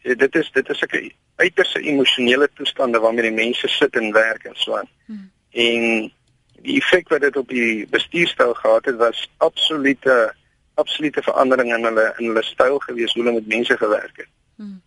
So 0.05 0.15
dit 0.15 0.37
is 0.37 0.51
dit 0.53 0.69
is 0.69 0.81
'n 0.81 1.13
uiterse 1.37 1.81
emosionele 1.81 2.49
toestande 2.55 2.99
waarmee 2.99 3.31
die 3.31 3.45
mense 3.45 3.69
sit 3.69 3.97
en 3.97 4.13
werk 4.13 4.45
en 4.45 4.57
so 4.57 4.77
aan. 4.77 4.89
Hmm. 5.07 5.31
En 5.51 6.13
die 6.63 6.77
effek 6.77 7.09
wat 7.09 7.21
dit 7.21 7.37
op 7.37 7.49
die 7.49 7.87
bestuurstyl 7.89 8.55
gehad 8.55 8.85
het 8.85 8.97
was 8.97 9.31
absolute 9.37 10.35
absolute 10.75 11.23
verandering 11.23 11.75
in 11.75 11.85
hulle 11.85 12.15
in 12.19 12.27
hulle 12.27 12.43
styl 12.43 12.79
gewees 12.79 13.13
hoe 13.15 13.23
hulle 13.23 13.35
met 13.35 13.47
mense 13.47 13.77
gewerk 13.77 14.17
het. 14.17 14.29
Hmm. 14.57 14.83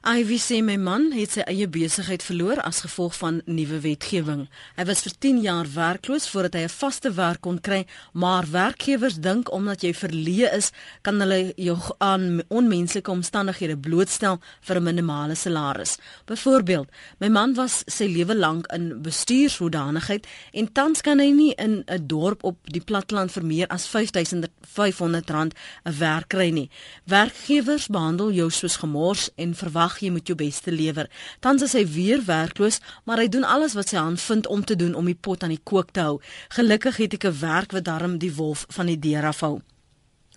Ivy 0.00 0.38
sê 0.40 0.62
my 0.64 0.78
man 0.80 1.10
het 1.12 1.34
sy 1.34 1.42
eie 1.44 1.66
besigheid 1.68 2.22
verloor 2.24 2.56
as 2.64 2.78
gevolg 2.80 3.18
van 3.18 3.42
nuwe 3.44 3.82
wetgewing. 3.84 4.46
Hy 4.78 4.84
was 4.88 5.02
vir 5.04 5.12
10 5.26 5.40
jaar 5.44 5.68
werkloos 5.74 6.24
voordat 6.32 6.54
hy 6.56 6.62
'n 6.64 6.72
vaste 6.72 7.10
werk 7.12 7.42
kon 7.44 7.60
kry, 7.60 7.84
maar 8.14 8.48
werkgewers 8.48 9.20
dink 9.20 9.52
omdat 9.52 9.82
jy 9.82 9.92
verleë 9.92 10.54
is, 10.56 10.72
kan 11.02 11.20
hulle 11.20 11.52
jou 11.56 11.76
aan 11.98 12.40
onmenslike 12.48 13.10
omstandighede 13.10 13.76
blootstel 13.76 14.40
vir 14.62 14.76
'n 14.76 14.82
minimale 14.82 15.34
salaris. 15.34 15.98
Byvoorbeeld, 16.24 16.88
my 17.18 17.28
man 17.28 17.54
was 17.54 17.84
sy 17.86 18.06
lewe 18.06 18.34
lank 18.34 18.72
in 18.72 19.02
bestuurshoedanigheid 19.02 20.26
en 20.52 20.72
tans 20.72 21.00
kan 21.02 21.18
hy 21.18 21.30
nie 21.30 21.54
in 21.58 21.84
'n 21.86 22.06
dorp 22.06 22.44
op 22.44 22.56
die 22.64 22.80
platteland 22.80 23.32
vir 23.32 23.44
meer 23.44 23.66
as 23.68 23.86
5500 23.86 25.30
rand 25.30 25.54
'n 25.84 25.98
werk 25.98 26.28
kry 26.28 26.50
nie. 26.50 26.70
Werkgewers 27.04 27.88
behandel 27.88 28.32
jou 28.32 28.50
soos 28.50 28.76
gemors 28.76 29.30
en 29.36 29.54
verwag 29.54 29.89
wag 29.90 29.98
jy 30.04 30.10
moet 30.14 30.28
jou 30.30 30.36
beste 30.38 30.70
lewer. 30.70 31.10
Tans 31.42 31.64
is 31.66 31.74
hy 31.74 31.82
weer 31.90 32.22
werkloos, 32.26 32.78
maar 33.04 33.18
hy 33.18 33.28
doen 33.28 33.44
alles 33.44 33.74
wat 33.74 33.90
sy 33.90 33.98
hand 33.98 34.22
vind 34.22 34.46
om 34.46 34.62
te 34.64 34.78
doen 34.78 34.94
om 34.94 35.10
die 35.10 35.18
pot 35.18 35.42
aan 35.42 35.54
die 35.56 35.64
kook 35.64 35.90
te 35.92 36.06
hou. 36.06 36.20
Gelukkig 36.54 37.02
het 37.02 37.18
ek 37.18 37.26
'n 37.26 37.40
werk 37.40 37.72
wat 37.72 37.84
darm 37.84 38.18
die 38.18 38.34
wolf 38.34 38.66
van 38.68 38.86
die 38.86 38.98
deur 38.98 39.26
afhou. 39.26 39.60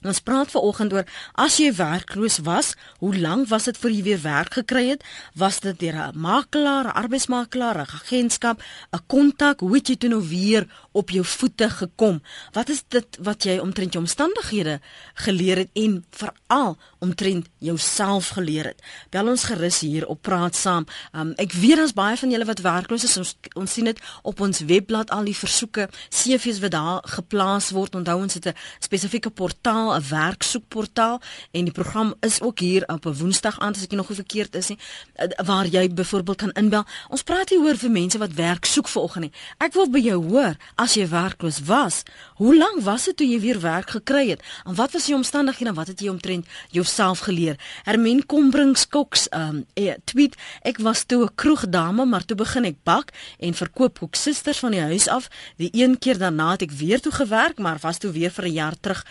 Ons 0.03 0.19
praat 0.19 0.51
vanoggend 0.51 0.93
oor 0.93 1.05
as 1.39 1.57
jy 1.61 1.69
werkloos 1.77 2.41
was, 2.43 2.73
hoe 2.99 3.13
lank 3.15 3.47
was 3.47 3.69
dit 3.69 3.77
voor 3.79 3.91
jy 3.93 4.03
weer 4.03 4.21
werk 4.23 4.57
gekry 4.59 4.89
het? 4.89 5.03
Was 5.39 5.61
dit 5.63 5.79
deur 5.79 5.95
'n 5.95 6.19
makelaar, 6.19 6.85
'n 6.85 6.97
arbeidsmakelaar, 7.01 7.77
'n 7.77 7.87
agentskap, 7.99 8.61
'n 8.91 8.99
kontak? 9.07 9.59
Hoe 9.59 9.75
het 9.75 9.87
jy 9.87 9.95
toe 9.95 10.09
nou 10.09 10.21
weer 10.27 10.67
op 10.91 11.09
jou 11.09 11.25
voete 11.25 11.69
gekom? 11.69 12.21
Wat 12.51 12.69
is 12.69 12.83
dit 12.87 13.07
wat 13.21 13.43
jy 13.43 13.57
omtrent 13.59 13.93
jou 13.93 14.03
omstandighede 14.03 14.79
geleer 15.13 15.57
het 15.57 15.69
en 15.73 16.05
veral 16.11 16.77
omtrent 16.99 17.47
jouself 17.57 18.29
geleer 18.29 18.65
het? 18.65 18.81
Bel 19.09 19.27
ons 19.27 19.43
gerus 19.43 19.79
hier 19.79 20.07
op 20.07 20.21
praat 20.21 20.55
saam. 20.55 20.85
Um, 21.13 21.33
ek 21.37 21.51
weet 21.51 21.79
ons 21.79 21.93
baie 21.93 22.17
van 22.17 22.29
julle 22.29 22.45
wat 22.45 22.59
werkloos 22.59 23.03
is. 23.03 23.17
Ons 23.17 23.35
ons 23.55 23.73
sien 23.73 23.85
dit 23.85 23.99
op 24.21 24.39
ons 24.39 24.59
webblad 24.59 25.09
al 25.09 25.23
die 25.23 25.37
versoeke, 25.37 25.89
CV's 26.09 26.59
wat 26.59 26.71
daar 26.71 27.01
geplaas 27.03 27.71
word. 27.71 27.95
Onthou 27.95 28.21
ons 28.21 28.33
het 28.33 28.47
'n 28.47 28.55
spesifieke 28.79 29.29
portaal 29.29 29.92
'n 29.95 30.07
werksoekportaal 30.09 31.21
en 31.51 31.63
die 31.63 31.73
program 31.73 32.13
is 32.19 32.41
ook 32.41 32.59
hier 32.59 32.83
op 32.87 33.05
'n 33.05 33.13
Woensdag 33.13 33.59
aan 33.59 33.73
as 33.73 33.83
ek 33.83 33.91
nog 33.91 34.09
nie 34.09 34.15
verkeerd 34.15 34.55
is 34.55 34.67
nie 34.67 34.77
eh, 35.13 35.27
waar 35.45 35.67
jy 35.67 35.89
byvoorbeeld 35.93 36.37
kan 36.37 36.51
inbel. 36.51 36.83
Ons 37.09 37.23
praat 37.23 37.49
hier 37.49 37.59
oor 37.59 37.77
vir 37.77 37.91
mense 37.91 38.17
wat 38.17 38.33
werk 38.33 38.65
soek 38.65 38.87
vanoggend. 38.87 39.35
Ek 39.57 39.73
wil 39.73 39.89
by 39.89 39.99
jou 39.99 40.19
hoor 40.29 40.55
as 40.75 40.93
jy 40.93 41.07
werkloos 41.07 41.59
was, 41.65 42.03
hoe 42.35 42.57
lank 42.57 42.81
was 42.81 43.05
dit 43.05 43.17
toe 43.17 43.27
jy 43.27 43.39
weer 43.39 43.59
werk 43.59 43.89
gekry 43.89 44.29
het? 44.29 44.41
En 44.65 44.75
wat 44.75 44.91
was 44.91 45.05
die 45.05 45.15
omstandighede 45.15 45.69
en 45.69 45.75
wat 45.75 45.87
het 45.87 45.99
jy 45.99 46.09
omtrent 46.09 46.47
jouself 46.69 47.19
geleer? 47.19 47.59
Hermen 47.83 48.25
Kombrings 48.25 48.87
Koks 48.87 49.27
um 49.31 49.65
e, 49.73 49.95
tweet 50.03 50.35
ek 50.61 50.77
was 50.77 51.03
toe 51.03 51.23
'n 51.25 51.35
kroegdame 51.35 52.05
maar 52.05 52.25
toe 52.25 52.37
begin 52.37 52.65
ek 52.65 52.83
bak 52.83 53.11
en 53.39 53.53
verkoop 53.53 53.99
koeksisters 53.99 54.59
van 54.59 54.71
die 54.71 54.81
huis 54.81 55.07
af. 55.07 55.29
Die 55.57 55.69
een 55.71 55.97
keer 55.99 56.17
daarna 56.17 56.51
het 56.51 56.61
ek 56.61 56.71
weer 56.71 56.99
toe 56.99 57.11
gewerk 57.11 57.59
maar 57.59 57.77
was 57.81 57.97
toe 57.97 58.11
weer 58.11 58.31
vir 58.31 58.45
'n 58.45 58.53
jaar 58.53 58.79
terug 58.79 59.05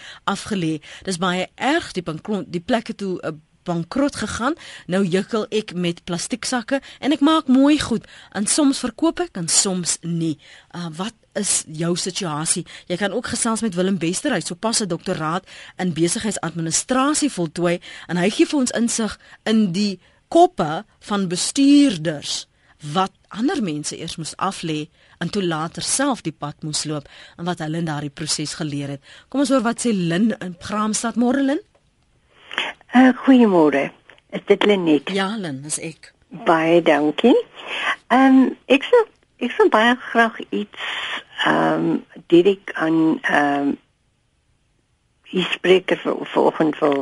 afgelê 0.81 1.05
Dis 1.05 1.19
baie 1.19 1.49
erg 1.57 1.93
die 1.93 2.03
bankrot 2.03 2.47
die 2.53 2.61
plekke 2.61 2.95
toe 2.95 3.19
'n 3.21 3.27
uh, 3.27 3.39
bankrot 3.65 4.17
gegaan. 4.17 4.55
Nou 4.87 5.05
jukkel 5.07 5.47
ek 5.51 5.75
met 5.75 6.05
plastieksakke 6.05 6.81
en 6.99 7.13
ek 7.13 7.21
maak 7.21 7.47
mooi 7.47 7.79
goed. 7.79 8.07
En 8.33 8.47
soms 8.47 8.79
verkoop 8.79 9.21
ek 9.21 9.37
en 9.37 9.49
soms 9.49 9.99
nie. 10.01 10.39
Uh, 10.75 10.89
wat 10.97 11.15
is 11.35 11.63
jou 11.67 11.97
situasie? 11.97 12.67
Jy 12.87 12.97
kan 12.97 13.13
ook 13.13 13.27
gesels 13.27 13.61
met 13.61 13.75
Willem 13.75 13.99
Bester, 13.99 14.33
hy 14.33 14.41
sopas 14.41 14.81
'n 14.83 14.89
doktoraat 14.89 15.47
in 15.79 15.93
besigheidsadministrasie 15.93 17.31
voltooi 17.31 17.81
en 18.09 18.17
hy 18.17 18.31
gee 18.31 18.47
vir 18.47 18.59
ons 18.59 18.71
insig 18.71 19.19
in 19.45 19.73
die 19.73 20.01
koppe 20.29 20.85
van 20.99 21.29
bestuurders 21.29 22.47
wat 22.93 23.13
ander 23.29 23.63
mense 23.63 23.99
eers 23.99 24.17
moes 24.17 24.37
aflê 24.37 24.89
en 25.23 25.31
toe 25.31 25.43
later 25.47 25.85
self 25.87 26.23
die 26.27 26.35
pad 26.35 26.65
moes 26.67 26.85
loop 26.91 27.09
en 27.39 27.47
wat 27.47 27.63
hulle 27.63 27.79
in 27.83 27.89
daardie 27.89 28.11
proses 28.11 28.57
geleer 28.59 28.97
het. 28.97 29.03
Kom 29.31 29.45
ons 29.45 29.53
hoor 29.55 29.65
wat 29.67 29.85
sê 29.85 29.93
Lin 29.95 30.33
in 30.41 30.57
Graamsstad 30.61 31.19
môre 31.21 31.45
Lin. 31.47 31.63
Uh, 32.93 33.13
Goeiemôre. 33.25 33.91
Is 34.33 34.45
dit 34.49 34.65
Lenet? 34.67 35.13
Ja, 35.15 35.31
Lin, 35.39 35.63
dis 35.65 35.79
ek. 35.81 36.13
Baie 36.49 36.81
dankie. 36.85 37.37
Ehm 38.13 38.43
um, 38.43 38.51
ek 38.73 38.85
sou 38.89 39.03
ek 39.43 39.55
sou 39.57 39.69
baie 39.73 39.95
graag 40.11 40.41
iets 40.51 40.91
ehm 41.45 41.87
um, 41.87 42.21
direk 42.33 42.75
aan 42.75 42.99
ehm 43.23 43.73
um, 43.73 43.73
die 45.33 45.47
spreker 45.49 45.97
vir 45.97 46.19
vanoggend 46.35 46.77
wil 46.83 46.99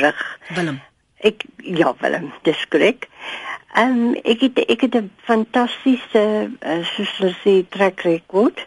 rig. 0.00 0.20
Willem. 0.56 0.80
Ek 1.20 1.44
ja, 1.60 1.92
Willem, 2.00 2.30
dis 2.48 2.62
korrek. 2.72 3.10
Ehm 3.10 3.53
um, 3.78 4.14
ek 4.22 4.40
het 4.40 4.58
ek 4.64 4.80
het 4.80 4.94
'n 4.94 5.10
fantastiese 5.24 6.50
uh, 6.60 6.84
soos 6.84 7.16
hulle 7.18 7.34
sê 7.42 7.68
track 7.68 8.00
record 8.00 8.66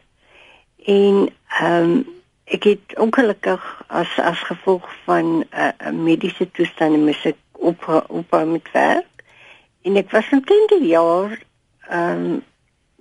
en 0.85 1.29
ehm 1.59 1.83
um, 1.83 2.05
ek 2.47 2.63
het 2.63 2.95
ongelukkig 2.95 3.63
as 3.87 4.19
as 4.19 4.39
gevolg 4.49 4.87
van 5.03 5.25
'n 5.25 5.45
uh, 5.51 5.67
eh, 5.77 5.93
mediese 5.93 6.51
toestand 6.51 7.03
mis 7.03 7.25
ek 7.25 7.35
op 7.51 7.87
op 8.07 8.31
met 8.45 8.71
werk 8.71 9.23
en 9.81 9.95
ek 9.95 10.11
was 10.11 10.29
omtrent 10.31 10.71
'n 10.71 10.85
jaar 10.85 11.39
ehm 11.89 12.25
um, 12.25 12.43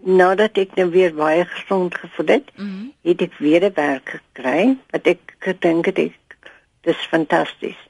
nadat 0.07 0.59
ek 0.61 0.75
nou 0.79 0.91
weer 0.91 1.15
baie 1.15 1.45
gesond 1.45 1.95
gevoel 1.95 2.27
het, 2.27 2.51
mm 2.57 2.67
-hmm. 2.67 2.93
het 3.03 3.21
ek 3.21 3.35
weer 3.39 3.65
'n 3.65 3.73
werk 3.75 4.09
gekry 4.09 4.77
wat 4.91 5.07
ek 5.07 5.37
gedink 5.39 5.85
het 5.87 5.99
ek 5.99 6.15
dis 6.81 6.97
fantasties. 6.97 7.81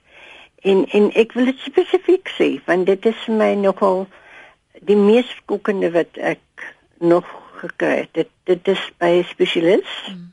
En 0.66 0.84
en 0.98 1.10
ek 1.14 1.34
wil 1.38 1.50
dit 1.52 1.58
spesifiek 1.62 2.30
sê 2.34 2.48
want 2.66 2.88
dit 2.90 3.10
is 3.10 3.18
vir 3.26 3.36
my 3.38 3.52
nogal 3.60 4.06
die 4.88 4.98
mees 4.98 5.28
skokkende 5.40 5.92
wat 5.94 6.18
ek 6.18 6.72
nog 6.98 7.28
gekry 7.60 8.02
het. 8.02 8.12
Dit 8.12 8.32
dit 8.50 8.68
is 8.74 8.82
by 8.98 9.10
'n 9.20 9.28
spesialis. 9.30 9.92
Mm. 10.08 10.32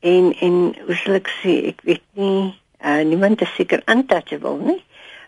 En 0.00 0.34
en 0.46 0.56
hoe 0.86 0.96
sal 0.96 1.14
ek 1.14 1.30
sê, 1.42 1.52
ek 1.72 1.80
weet 1.84 2.06
nie, 2.12 2.54
uh, 2.84 3.02
niemand 3.04 3.40
is 3.40 3.54
seker 3.54 3.82
untouchable 3.86 4.58
nie. 4.58 4.82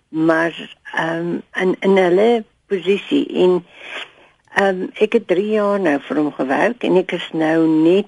Maar 0.09 0.52
ehm 0.94 1.18
um, 1.18 1.42
in 1.52 1.76
in 1.81 1.96
hulle 1.96 2.44
posisie 2.66 3.26
en 3.44 3.64
ehm 4.55 4.83
um, 4.83 4.90
ek 4.94 5.12
het 5.12 5.26
3 5.26 5.48
jaar 5.48 5.81
nou 5.81 5.98
vir 6.00 6.16
hom 6.16 6.33
gewerk 6.33 6.85
en 6.85 6.96
ek 6.96 7.12
is 7.12 7.28
nou 7.33 7.66
net 7.66 8.07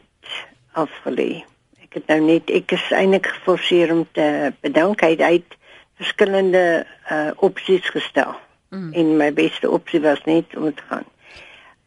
afgelê. 0.73 1.45
Ek 1.83 2.01
het 2.01 2.07
nou 2.07 2.21
net 2.21 2.51
ek 2.51 2.73
is 2.73 2.91
eintlik 2.91 3.27
geforseer 3.27 3.93
om 3.93 4.07
te 4.13 4.53
bedank 4.61 5.01
hy 5.01 5.17
het 5.17 5.57
verskillende 5.95 6.87
uh, 7.11 7.31
opsies 7.37 7.89
gestel. 7.91 8.35
Mm. 8.69 8.93
En 8.93 9.17
my 9.17 9.33
beste 9.33 9.71
opsie 9.71 10.01
was 10.01 10.25
net 10.25 10.57
om 10.57 10.75
te 10.75 10.83
gaan. 10.89 11.07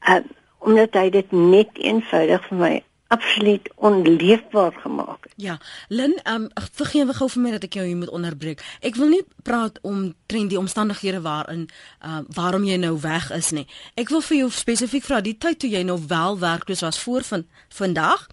Uh, 0.08 0.24
omdat 0.58 0.94
hy 0.94 1.10
dit 1.10 1.32
net 1.32 1.70
eenvoudig 1.74 2.48
vir 2.48 2.58
my 2.58 2.76
absoluut 3.08 3.72
onleefbaar 3.76 4.74
gemaak 4.74 5.24
het. 5.24 5.34
Ja, 5.36 5.60
Lin, 5.88 6.20
um, 6.24 6.50
vergewe 6.72 7.14
gou 7.14 7.30
vir 7.30 7.42
my 7.42 7.52
dat 7.56 7.64
ek 7.64 7.78
jou 7.80 7.86
hier 7.86 7.98
moet 7.98 8.12
onderbreek. 8.12 8.64
Ek 8.84 9.00
wil 9.00 9.12
nie 9.14 9.24
praat 9.48 9.80
om 9.82 10.14
trend 10.28 10.52
die 10.52 10.60
omstandighede 10.60 11.22
waarin 11.24 11.68
uh, 12.04 12.20
waarom 12.36 12.68
jy 12.68 12.76
nou 12.82 12.98
weg 13.02 13.30
is 13.32 13.54
nie. 13.56 13.64
Ek 13.96 14.12
wil 14.12 14.24
vir 14.28 14.38
jou 14.42 14.50
spesifiek 14.52 15.08
vra 15.08 15.22
die 15.24 15.38
tyd 15.40 15.62
toe 15.64 15.72
jy 15.72 15.86
nou 15.88 16.00
wel 16.08 16.40
werkloos 16.40 16.84
was 16.84 17.00
voor 17.00 17.24
van 17.24 17.48
vandag. 17.80 18.28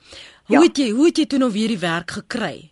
Hoe 0.50 0.58
ja. 0.58 0.66
het 0.66 0.78
jy 0.78 0.90
hoe 0.90 1.06
het 1.06 1.22
jy 1.22 1.26
toe 1.26 1.38
nou 1.38 1.52
weer 1.54 1.70
die 1.70 1.82
werk 1.82 2.18
gekry? 2.18 2.70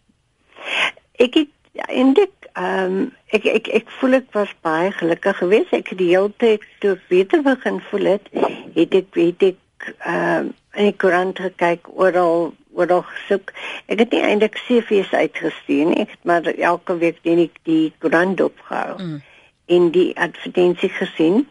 Ek 1.23 1.39
het 1.39 1.55
ja, 1.73 1.87
eintlik 1.87 2.42
ehm 2.53 2.97
um, 2.97 3.13
ek 3.27 3.45
ek 3.45 3.69
ek 3.69 3.91
voel 3.99 4.19
ek 4.21 4.33
was 4.37 4.53
baie 4.61 4.91
gelukkig 4.93 5.37
geweest. 5.39 5.73
Ek 5.73 5.89
het 5.89 5.99
die 5.99 6.11
hele 6.13 6.33
tyd 6.37 6.65
toe 6.81 6.99
beter 7.09 7.43
begin 7.43 7.81
voel 7.91 8.11
het, 8.15 8.29
het 8.75 8.95
ek 8.95 9.15
weet 9.15 9.43
ek 9.43 9.89
ehm 9.99 10.49
uh, 10.49 10.59
in 10.73 10.89
die 10.89 10.97
koerant 10.97 11.39
gekyk 11.39 11.89
oral 12.01 12.53
oral 12.73 13.03
gesoek. 13.09 13.53
Ek 13.87 13.99
het 14.01 14.13
nie 14.13 14.23
eintlik 14.25 14.57
CV's 14.67 15.13
uitgestuur 15.13 15.91
nie. 15.91 16.01
Ek 16.05 16.15
het 16.17 16.25
maar 16.25 16.47
elke 16.53 16.97
week 17.01 17.19
die 17.23 17.51
die 17.69 17.93
koerant 17.99 18.41
opgehou. 18.41 18.97
Mm. 18.99 19.19
En 19.67 19.91
die 19.91 20.13
advertensie 20.19 20.93
gesien 21.01 21.49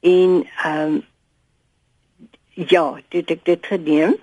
en 0.00 0.44
ehm 0.64 0.94
um, 0.94 1.02
ja, 2.54 2.98
dit 3.08 3.28
het 3.28 3.44
dit 3.44 3.66
gedoen. 3.66 4.18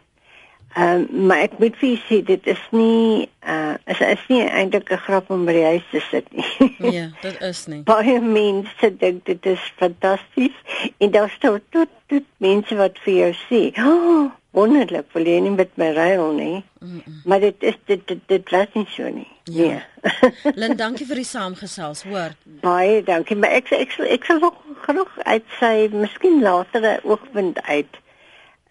Ehm 0.74 1.06
um, 1.12 1.26
maar 1.26 1.38
ek 1.44 1.58
moet 1.60 1.76
vir 1.76 1.98
sê 2.08 2.22
dit 2.24 2.46
is 2.48 2.60
nie 2.72 3.28
uh 3.44 3.76
is 3.92 4.00
is 4.00 4.22
nie 4.30 4.44
eintlik 4.48 4.92
'n 4.92 5.04
grap 5.04 5.30
om 5.30 5.46
by 5.46 5.54
die 5.58 5.66
huis 5.66 5.88
te 5.92 6.00
sit 6.00 6.28
nie. 6.32 6.92
ja, 6.96 7.08
dit 7.28 7.42
is 7.42 7.66
nie. 7.68 7.82
Baie 7.84 8.20
mense 8.22 8.90
dink 8.98 9.26
dit 9.26 9.46
is 9.46 9.74
fantasties 9.76 10.56
en 10.98 11.12
daar 11.12 11.30
staan 11.30 11.60
tot 11.70 11.90
tot 12.08 12.24
mense 12.38 12.76
wat 12.76 13.00
vir 13.04 13.14
jou 13.14 13.34
sê, 13.50 13.62
"Oh, 13.80 14.32
wonderlik, 14.52 15.12
wil 15.12 15.28
jy 15.28 15.40
nie 15.40 15.52
met 15.52 15.76
my 15.76 15.92
ruil 15.92 16.32
nie?" 16.32 16.64
Mm 16.80 17.02
-mm. 17.04 17.22
Maar 17.26 17.40
dit 17.40 17.56
is 17.60 17.78
dit 17.86 18.08
dit, 18.08 18.20
dit 18.26 18.50
was 18.50 18.68
nie 18.74 18.88
so 18.90 19.10
nie. 19.10 19.28
Ja. 19.44 19.68
Nee. 19.68 19.82
Lynn, 20.60 20.78
dankie 20.78 21.06
vir 21.06 21.16
die 21.16 21.28
saamgesels, 21.28 22.04
hoor. 22.04 22.32
Baie 22.62 23.04
dankie, 23.04 23.36
maar 23.36 23.52
ek 23.52 23.72
ek 23.72 24.00
ek, 24.00 24.24
sal 24.24 24.40
nog 24.40 24.56
genoeg 24.82 25.20
uit 25.24 25.46
sy 25.60 25.90
miskien 25.92 26.42
latere 26.42 27.00
oogpunt 27.04 27.62
uit 27.62 28.00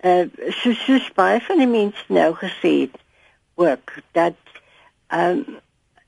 uh 0.05 0.25
so 0.63 0.73
so 0.73 0.99
baie 1.15 1.41
van 1.41 1.59
die 1.59 1.69
mense 1.69 2.05
nou 2.09 2.33
gesê 2.35 2.73
het 2.87 2.97
ook 3.55 3.93
dat 4.13 4.39
ehm 5.09 5.45
um, 5.45 5.61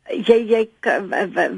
jy 0.08 0.38
jy 0.48 0.62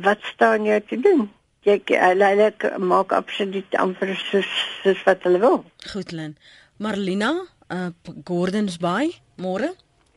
wat 0.03 0.23
staan 0.35 0.66
jy 0.66 0.81
te 0.81 1.01
doen? 1.01 1.29
Jy 1.64 1.81
hulle 1.88 2.53
maak 2.79 3.12
absoluut 3.12 3.77
amper 3.81 4.16
soos 4.31 4.51
soos 4.83 5.03
wat 5.07 5.23
hulle 5.23 5.38
wil. 5.38 5.64
Goed 5.92 6.12
Lin. 6.12 6.37
Marlina, 6.77 7.33
uh 7.70 7.88
Gordons 8.25 8.77
Bay, 8.79 9.14
môre? 9.37 9.75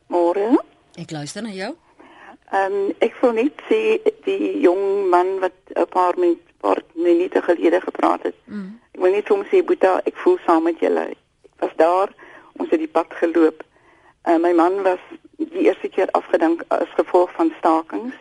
Môre. 0.07 0.57
Ek 0.97 1.11
luister 1.11 1.43
na 1.43 1.53
jou. 1.53 1.75
Ehm 2.51 2.73
um, 2.73 2.91
ek 3.03 3.15
voel 3.21 3.37
net 3.43 3.63
sê 3.69 3.99
die 4.25 4.57
jong 4.63 5.09
man 5.13 5.39
wat 5.43 5.57
'n 5.75 5.87
paar 5.93 6.17
met 6.17 6.41
paar 6.57 6.81
minute 6.95 7.41
gelede 7.41 7.81
gepraat 7.81 8.23
het. 8.23 8.35
Mm. 8.45 8.79
Ek 8.91 9.01
wil 9.01 9.11
net 9.11 9.27
hom 9.27 9.43
sê 9.45 9.63
Boeta, 9.63 10.01
ek 10.05 10.15
voel 10.17 10.37
saam 10.45 10.63
met 10.63 10.79
julle 10.79 11.13
was 11.59 11.75
daar, 11.75 12.13
ons 12.57 12.69
het 12.69 12.79
die 12.79 12.93
pad 12.97 13.13
geloop. 13.21 13.63
Uh, 14.27 14.37
my 14.37 14.53
man 14.53 14.81
was 14.83 14.99
die 15.37 15.67
eerste 15.67 15.87
keer 15.87 16.11
afgedink 16.11 16.63
as 16.67 16.89
gevolg 16.95 17.31
van 17.31 17.53
stakings 17.57 18.15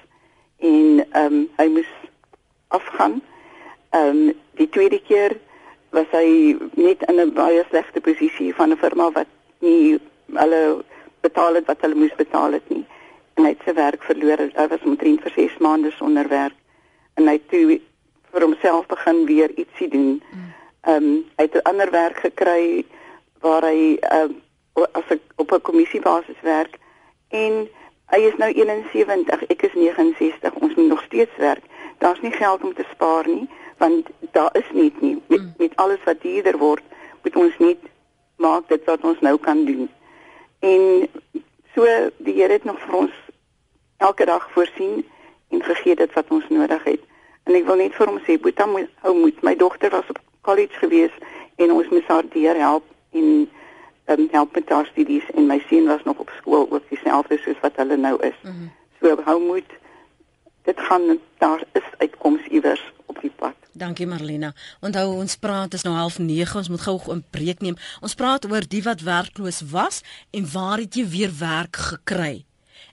en 0.58 1.04
ehm 1.10 1.34
um, 1.34 1.48
hy 1.56 1.66
moes 1.78 1.92
afgaan. 2.68 3.22
Ehm 3.90 4.08
um, 4.08 4.32
die 4.60 4.68
tweede 4.68 5.00
keer 5.08 5.36
was 5.90 6.06
hy 6.12 6.56
net 6.74 7.02
in 7.08 7.20
'n 7.20 7.32
baie 7.32 7.64
slegte 7.68 8.00
posisie 8.00 8.54
van 8.54 8.70
'n 8.70 8.76
firma 8.76 9.10
wat 9.10 9.26
nie 9.58 9.98
hulle 10.32 10.84
betaal 11.20 11.54
het 11.54 11.66
wat 11.66 11.80
hulle 11.80 11.94
moes 11.94 12.14
betaal 12.16 12.52
het 12.52 12.68
nie. 12.68 12.84
En 13.34 13.44
hy 13.44 13.50
het 13.50 13.64
sy 13.64 13.74
werk 13.74 14.02
verloor. 14.02 14.38
Hy 14.54 14.66
was 14.68 14.84
omtrent 14.84 15.22
vir 15.22 15.32
6 15.34 15.58
maande 15.58 15.90
sonder 15.90 16.28
werk 16.28 16.56
en 17.14 17.28
hy 17.28 17.38
toe 17.50 17.80
vir 18.32 18.42
homself 18.42 18.86
begin 18.86 19.24
weer 19.26 19.50
ietsie 19.56 19.88
doen. 19.88 20.22
Mm. 20.30 20.52
Ehm 20.80 21.04
um, 21.04 21.24
hy 21.36 21.42
het 21.44 21.54
'n 21.54 21.68
ander 21.68 21.90
werk 21.90 22.18
gekry 22.18 22.84
waar 23.40 23.62
hy 23.62 23.96
uh, 24.12 24.28
as 24.92 25.08
ek 25.08 25.22
op 25.36 25.52
'n 25.52 25.60
kommissiebasis 25.60 26.40
werk 26.42 26.78
en 27.28 27.68
hy 28.12 28.20
is 28.30 28.36
nou 28.36 28.50
71, 28.52 29.46
ek 29.50 29.62
is 29.62 29.74
69, 29.74 30.54
ons 30.54 30.74
moet 30.74 30.86
nog 30.86 31.02
steeds 31.02 31.36
werk. 31.36 31.64
Daar's 31.98 32.20
nie 32.20 32.32
geld 32.32 32.62
om 32.62 32.74
te 32.74 32.84
spaar 32.90 33.26
nie, 33.28 33.48
want 33.78 34.08
daar 34.32 34.50
is 34.52 34.70
nie 34.72 34.92
nie 35.00 35.22
met, 35.26 35.40
mm. 35.40 35.54
met 35.58 35.76
alles 35.76 36.02
wat 36.04 36.20
duurder 36.22 36.58
word, 36.58 36.82
moet 37.22 37.36
ons 37.36 37.58
nie 37.58 37.78
maak 38.36 38.68
dit 38.68 38.84
wat 38.84 39.04
ons 39.04 39.20
nou 39.20 39.36
kan 39.38 39.64
doen. 39.64 39.88
En 40.60 41.08
so 41.74 41.84
die 42.16 42.34
Here 42.34 42.52
het 42.52 42.64
nog 42.64 42.80
vir 42.80 42.94
ons 42.94 43.12
elke 43.96 44.24
dag 44.24 44.50
voorsien 44.52 45.04
en 45.48 45.62
gegee 45.62 45.96
dit 45.96 46.12
wat 46.12 46.30
ons 46.30 46.48
nodig 46.48 46.84
het. 46.84 47.00
En 47.44 47.54
ek 47.54 47.64
wil 47.64 47.76
net 47.76 47.94
vir 47.94 48.06
hom 48.06 48.20
sê, 48.26 48.36
Boeta, 48.40 48.66
hou 49.04 49.14
moed. 49.14 49.42
My 49.42 49.54
dogter 49.56 49.90
was 49.90 50.08
op 50.08 50.20
college 50.42 50.78
gewees 50.78 51.14
en 51.56 51.72
ons 51.72 51.88
moes 51.88 52.06
haar 52.06 52.28
deur 52.32 52.58
help 52.58 52.84
en 53.16 54.18
um, 54.18 54.28
help 54.30 54.54
met 54.54 54.68
haar 54.68 54.86
studies 54.86 55.30
en 55.34 55.46
my 55.46 55.58
seun 55.68 55.86
was 55.86 56.02
nog 56.04 56.18
op 56.18 56.30
skool 56.38 56.70
ook 56.70 56.88
dieselfde 56.88 57.38
soos 57.38 57.60
wat 57.60 57.76
hulle 57.76 57.96
nou 57.96 58.16
is. 58.22 58.38
Mm 58.42 58.50
-hmm. 58.50 58.70
So 59.00 59.22
hou 59.24 59.40
moed. 59.46 59.70
Dit 60.62 60.80
gaan 60.80 61.18
daar 61.38 61.62
is 61.72 61.88
uitkoms 61.98 62.46
iewers 62.46 62.92
op 63.06 63.20
die 63.20 63.32
pad. 63.36 63.54
Dankie 63.72 64.06
Marlena. 64.06 64.52
Onthou 64.80 65.14
ons 65.14 65.36
praat 65.36 65.74
is 65.74 65.82
nou 65.82 65.94
half 65.96 66.18
9, 66.18 66.56
ons 66.58 66.68
moet 66.68 66.80
gou 66.80 67.00
'n 67.14 67.24
breek 67.30 67.60
neem. 67.60 67.76
Ons 68.00 68.14
praat 68.14 68.50
oor 68.50 68.68
die 68.68 68.82
wat 68.82 69.00
werkloos 69.00 69.60
was 69.70 70.02
en 70.30 70.52
waar 70.52 70.78
het 70.78 70.94
jy 70.94 71.08
weer 71.08 71.32
werk 71.38 71.76
gekry? 71.76 72.44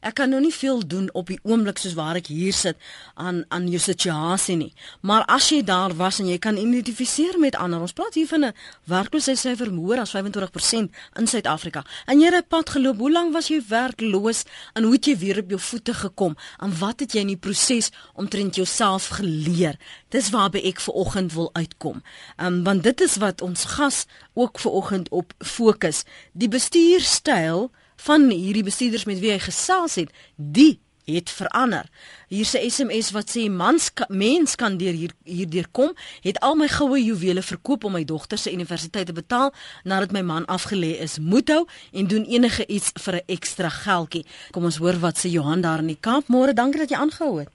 Ek 0.01 0.15
kan 0.19 0.29
nou 0.29 0.41
nie 0.41 0.53
veel 0.53 0.87
doen 0.87 1.09
op 1.13 1.27
die 1.27 1.39
oomblik 1.43 1.77
soos 1.77 1.93
waar 1.93 2.15
ek 2.15 2.27
hier 2.27 2.53
sit 2.53 2.77
aan 3.15 3.43
aan 3.49 3.67
jou 3.69 3.79
situasie 3.79 4.55
nie. 4.57 4.73
Maar 5.01 5.25
as 5.25 5.49
jy 5.49 5.61
daar 5.63 5.95
was 5.95 6.19
en 6.19 6.27
jy 6.27 6.37
kan 6.37 6.57
identifiseer 6.57 7.39
met 7.39 7.55
ander, 7.55 7.81
ons 7.81 7.93
praat 7.93 8.13
hier 8.13 8.27
van 8.27 8.45
'n 8.45 8.53
werkloosheidsyfer 8.85 9.69
hoër 9.69 9.99
as 9.99 10.11
25% 10.11 10.91
in 11.19 11.27
Suid-Afrika. 11.27 11.83
En 12.05 12.19
jy 12.19 12.31
het 12.33 12.47
pad 12.47 12.69
geloop. 12.69 12.97
Hoe 12.97 13.11
lank 13.11 13.33
was 13.33 13.47
jy 13.47 13.61
werkloos 13.67 14.43
en 14.73 14.83
hoe 14.83 14.93
het 14.93 15.05
jy 15.05 15.17
weer 15.17 15.39
op 15.39 15.49
jou 15.49 15.59
voete 15.59 15.93
gekom? 15.93 16.37
En 16.59 16.77
wat 16.79 16.99
het 16.99 17.13
jy 17.13 17.19
in 17.19 17.33
die 17.33 17.37
proses 17.37 17.91
omtrent 18.13 18.55
jouself 18.55 19.07
geleer? 19.07 19.77
Dis 20.09 20.29
waarby 20.29 20.61
ek 20.69 20.79
ver 20.79 20.93
oggend 20.93 21.33
wil 21.33 21.49
uitkom. 21.53 22.01
Ehm 22.37 22.53
um, 22.53 22.63
want 22.63 22.83
dit 22.83 23.01
is 23.01 23.15
wat 23.17 23.41
ons 23.41 23.65
gas 23.65 24.05
ook 24.33 24.59
ver 24.59 24.71
oggend 24.71 25.09
op 25.09 25.33
fokus. 25.37 26.03
Die 26.31 26.47
bestuurstyl 26.47 27.71
van 27.95 28.29
hierdie 28.29 28.63
bestuurders 28.63 29.05
met 29.05 29.19
wie 29.19 29.31
hy 29.31 29.39
gesels 29.39 29.95
het, 29.95 30.09
die 30.35 30.79
het 31.05 31.29
verander. 31.29 31.85
Hier's 32.27 32.53
'n 32.53 32.69
SMS 32.69 33.11
wat 33.11 33.29
sê 33.37 33.49
mans 33.49 33.91
mens 34.07 34.55
kan 34.55 34.77
deur 34.77 34.93
hier 34.93 35.11
hierdeur 35.23 35.67
kom, 35.71 35.95
het 36.21 36.39
al 36.39 36.55
my 36.55 36.67
goue 36.67 37.03
juwele 37.03 37.41
verkoop 37.41 37.83
om 37.83 37.91
my 37.91 38.03
dogter 38.05 38.37
se 38.37 38.51
universiteit 38.51 39.05
te 39.05 39.13
betaal 39.13 39.53
nadat 39.83 40.11
my 40.11 40.21
man 40.21 40.45
afgelê 40.45 40.99
is. 40.99 41.19
Moet 41.19 41.49
hou 41.49 41.67
en 41.91 42.07
doen 42.07 42.23
enige 42.23 42.65
iets 42.67 42.91
vir 42.93 43.13
'n 43.15 43.23
ekstra 43.25 43.69
geldjie. 43.69 44.25
Kom 44.51 44.63
ons 44.63 44.77
hoor 44.77 44.99
wat 44.99 45.17
sê 45.17 45.29
Johan 45.29 45.61
daar 45.61 45.79
in 45.79 45.87
die 45.87 45.97
Kaap. 45.99 46.27
Môre, 46.27 46.53
dankie 46.53 46.79
dat 46.79 46.89
jy 46.89 46.97
aangehou 46.97 47.39
het. 47.39 47.49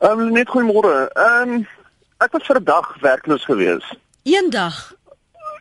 Ehm 0.00 0.20
um, 0.20 0.32
net 0.32 0.48
goeiemôre. 0.48 1.08
Ehm 1.12 1.52
um, 1.52 1.66
ek 2.18 2.32
was 2.32 2.46
vir 2.46 2.56
'n 2.56 2.64
dag 2.64 3.00
werkloos 3.00 3.44
gewees. 3.44 3.84
Een 4.22 4.50
dag 4.50 4.92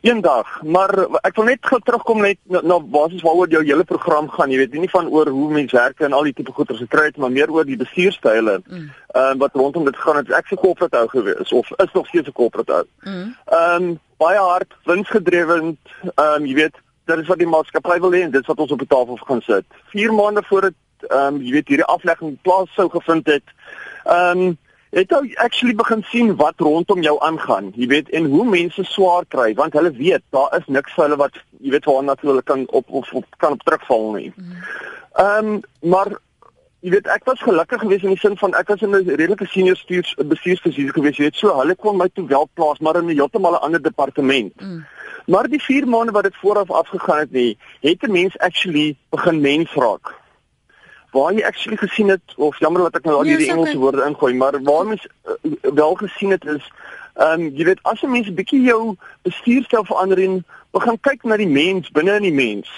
eendag, 0.02 0.62
maar 0.64 0.92
ek 1.24 1.36
wil 1.36 1.48
net 1.50 1.66
gou 1.66 1.80
terugkom 1.84 2.22
net 2.22 2.38
na, 2.52 2.62
na 2.62 2.80
basies 2.80 3.24
waaroor 3.26 3.50
jou 3.50 3.64
hele 3.66 3.84
program 3.84 4.30
gaan. 4.30 4.52
Jy 4.52 4.58
weet 4.58 4.74
nie 4.78 4.90
van 4.90 5.10
oor 5.14 5.30
hoe 5.34 5.52
mense 5.52 5.76
werk 5.76 6.02
en 6.06 6.14
al 6.14 6.30
die 6.30 6.34
tipe 6.38 6.52
goeders 6.52 6.82
gekry 6.84 7.10
het, 7.10 7.18
maar 7.18 7.32
meer 7.32 7.52
oor 7.52 7.66
die 7.66 7.80
bestuurstyle. 7.80 8.60
Ehm 8.62 8.80
mm. 8.80 8.90
um, 9.14 9.38
wat 9.38 9.54
rondom 9.54 9.86
dit 9.86 9.98
gaan. 9.98 10.20
Het 10.22 10.34
ek 10.40 10.48
se 10.48 10.56
corporate 10.56 10.98
hou 10.98 11.08
gewees 11.10 11.54
of 11.54 11.72
is 11.78 11.94
nog 11.94 12.08
steeds 12.08 12.28
'n 12.28 12.38
corporate 12.42 12.72
hou. 12.72 12.86
Mm. 13.04 13.36
Ehm 13.46 13.82
mm. 13.82 13.88
um, 13.88 14.00
baie 14.18 14.40
hard 14.40 14.74
winsgedrewend. 14.84 15.80
Ehm 16.16 16.42
um, 16.42 16.46
jy 16.46 16.54
weet, 16.54 16.76
dit 17.06 17.18
is 17.18 17.28
wat 17.28 17.38
die 17.38 17.48
maatskappy 17.48 18.00
wil 18.00 18.12
hê 18.12 18.22
en 18.22 18.32
dit 18.32 18.42
is 18.42 18.48
wat 18.48 18.60
ons 18.60 18.72
op 18.72 18.80
die 18.80 18.88
tafel 18.88 19.18
gaan 19.18 19.42
sit. 19.42 19.66
4 19.96 20.14
maande 20.14 20.44
voor 20.44 20.62
dit 20.62 20.76
ehm 21.08 21.36
um, 21.36 21.42
jy 21.42 21.52
weet 21.52 21.68
hierdie 21.68 21.92
aflegging 21.92 22.38
plaas 22.42 22.74
sou 22.74 22.90
gevind 22.90 23.28
het. 23.28 23.44
Ehm 24.06 24.48
um, 24.48 24.58
het 24.90 25.12
ou 25.12 25.24
actually 25.36 25.76
begin 25.76 26.04
sien 26.12 26.36
wat 26.36 26.54
rondom 26.58 27.02
jou 27.02 27.16
aangaan. 27.24 27.72
Jy 27.76 27.88
weet 27.88 28.10
en 28.10 28.26
hoe 28.32 28.46
mense 28.46 28.84
swaar 28.84 29.26
kry 29.28 29.54
want 29.54 29.74
hulle 29.74 29.92
weet 29.92 30.24
daar 30.36 30.54
is 30.58 30.68
niks 30.68 30.94
vir 30.96 31.04
hulle 31.04 31.20
wat 31.24 31.42
jy 31.60 31.74
weet 31.76 31.90
waarna 31.90 32.16
toe 32.16 32.30
hulle 32.30 32.46
kan 32.46 32.64
op 32.68 32.90
of 32.90 33.12
op 33.14 33.26
kan 33.38 33.58
op 33.58 33.64
terugval 33.64 34.12
nie. 34.14 34.32
Ehm 35.14 35.52
um, 35.54 35.62
maar 35.82 36.14
jy 36.80 36.92
weet 36.94 37.08
ek 37.08 37.26
was 37.26 37.42
gelukkig 37.42 37.82
geweest 37.82 38.04
in 38.04 38.14
die 38.16 38.22
sin 38.22 38.38
van 38.38 38.54
ek 38.54 38.68
was 38.68 38.82
in 38.82 38.96
'n 38.96 39.10
redelike 39.10 39.46
senior 39.46 39.76
stuurs 39.76 40.14
bestuursposisie 40.16 40.94
geweest. 40.94 41.18
Jy 41.18 41.24
weet 41.24 41.36
so 41.36 41.58
hulle 41.60 41.76
kon 41.76 41.98
my 41.98 42.10
toe 42.14 42.28
wel 42.28 42.50
plaas 42.54 42.80
maar 42.80 42.96
in 42.96 43.10
'n 43.10 43.18
heeltemal 43.18 43.54
'n 43.54 43.66
ander 43.66 43.82
departement. 43.82 44.54
Mm. 44.62 44.86
Maar 45.26 45.48
die 45.48 45.64
4 45.64 45.88
maande 45.88 46.12
wat 46.12 46.24
dit 46.24 46.36
vooraf 46.36 46.72
afgegaan 46.72 47.20
het 47.20 47.32
nie, 47.32 47.58
het 47.82 48.02
'n 48.02 48.12
mens 48.12 48.38
actually 48.38 48.96
begin 49.10 49.42
mens 49.42 49.74
raak 49.74 50.16
waar 51.12 51.34
jy 51.34 51.44
actually 51.44 51.78
gesien 51.78 52.10
het 52.10 52.36
of 52.36 52.60
jammer 52.60 52.82
dat 52.82 52.96
ek 52.96 53.04
nou 53.04 53.16
al 53.18 53.24
nee, 53.24 53.36
hierdie 53.36 53.52
Engelse 53.52 53.78
woorde 53.78 54.06
ingooi, 54.06 54.34
maar 54.36 54.64
waar 54.64 54.88
mens 54.88 55.08
uh, 55.08 55.56
wel 55.62 55.94
gesien 55.94 56.30
het 56.36 56.46
is 56.46 56.72
ehm 57.18 57.42
um, 57.42 57.56
jy 57.56 57.66
weet 57.66 57.80
as 57.82 58.02
'n 58.02 58.12
mens 58.12 58.28
'n 58.28 58.36
bietjie 58.38 58.62
jou 58.62 58.96
bestuurstyl 59.22 59.86
verander 59.86 60.20
en 60.22 60.46
begin 60.72 61.00
kyk 61.02 61.24
na 61.24 61.38
die 61.38 61.48
mens 61.48 61.90
binne 61.90 62.16
in 62.16 62.28
die 62.30 62.34
mens. 62.34 62.70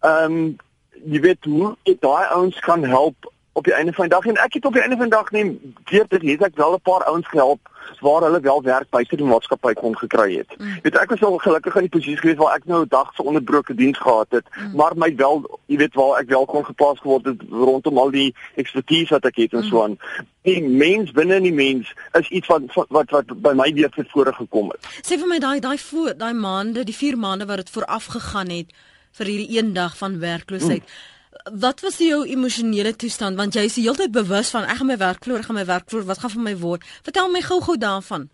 Ehm 0.00 0.24
um, 0.24 0.56
jy 1.04 1.20
weet 1.20 1.44
hoe 1.44 1.76
dit 1.82 2.00
daai 2.00 2.26
ouens 2.26 2.58
kan 2.60 2.84
help 2.84 3.29
op 3.52 3.64
die 3.64 3.74
einde 3.74 3.92
van 3.92 4.08
die 4.08 4.14
dag 4.14 4.26
en 4.26 4.36
ek 4.36 4.52
het 4.52 4.64
op 4.64 4.72
die 4.72 4.82
einde 4.82 4.96
van 4.96 5.08
die 5.08 5.16
dag 5.16 5.30
neem 5.30 5.74
weer 5.90 6.06
dit 6.08 6.22
het 6.22 6.42
ek 6.42 6.56
wel 6.56 6.74
'n 6.74 6.80
paar 6.80 7.04
ouens 7.04 7.28
gehelp 7.28 7.68
waar 8.00 8.22
hulle 8.22 8.40
wel 8.40 8.62
werk 8.62 8.90
buite 8.90 9.16
die 9.16 9.26
maatskappy 9.26 9.72
kon 9.72 9.96
gekry 9.98 10.36
het. 10.36 10.54
Mm. 10.58 10.78
Weet 10.82 10.98
ek 10.98 11.10
was 11.10 11.22
al 11.22 11.38
gelukkig 11.38 11.74
in 11.74 11.80
die 11.88 11.96
posisie 11.96 12.16
gewees 12.16 12.36
waar 12.36 12.54
ek 12.54 12.64
nou 12.64 12.82
'n 12.84 12.88
dag 12.88 13.14
se 13.14 13.22
onderbroke 13.22 13.74
diens 13.74 13.98
gehad 13.98 14.26
het, 14.30 14.46
mm. 14.54 14.76
maar 14.76 14.92
my 14.96 15.16
wel, 15.16 15.60
jy 15.66 15.76
weet 15.76 15.94
waar 15.94 16.20
ek 16.20 16.28
wel 16.28 16.44
kon 16.44 16.64
geplaas 16.64 16.98
geword 16.98 17.24
het 17.24 17.42
rondom 17.50 17.98
al 17.98 18.10
die 18.10 18.34
ekspertise 18.54 19.14
wat 19.14 19.24
ek 19.24 19.36
het 19.36 19.52
en 19.52 19.58
mm. 19.58 19.68
so 19.68 19.82
aan. 19.82 19.98
Die 20.42 20.62
mens 20.62 21.10
binne 21.12 21.34
in 21.34 21.42
die 21.42 21.52
mens 21.52 21.94
is 22.12 22.28
iets 22.28 22.46
wat 22.46 22.62
wat 22.88 23.10
wat 23.10 23.40
by 23.42 23.52
my 23.52 23.72
weer 23.72 23.90
tevore 23.90 24.32
gekom 24.32 24.70
het. 24.70 24.86
Sê 25.02 25.18
vir 25.18 25.28
my 25.28 25.38
daai 25.38 25.60
daai 25.60 25.78
voor 25.78 26.16
daai 26.16 26.34
maande, 26.34 26.84
die 26.84 26.96
4 26.96 27.18
maande 27.18 27.46
wat 27.46 27.56
dit 27.56 27.70
vooraf 27.70 28.04
gegaan 28.04 28.48
het 28.48 28.72
vir 29.12 29.26
hierdie 29.26 29.58
een 29.58 29.72
dag 29.72 29.96
van 29.96 30.18
werkloosheid. 30.18 30.82
Mm 30.82 31.18
wat 31.44 31.80
was 31.80 31.98
jou 31.98 32.24
emosionele 32.26 32.96
toestand 32.96 33.36
want 33.36 33.54
jy 33.54 33.66
is 33.68 33.74
die 33.78 33.84
hele 33.86 33.96
tyd 33.96 34.12
bewus 34.12 34.50
van 34.50 34.64
ek 34.68 34.80
gaan 34.80 34.90
my 34.92 34.96
werk 35.00 35.22
verloor, 35.24 35.40
ek 35.40 35.50
gaan 35.50 35.60
my 35.60 35.66
werk 35.66 35.88
verloor, 35.88 36.06
wat 36.06 36.18
gaan 36.18 36.30
van 36.30 36.42
my 36.42 36.56
word? 36.56 36.86
Vertel 37.02 37.30
my 37.30 37.42
gou-gou 37.44 37.76
daarvan. 37.80 38.28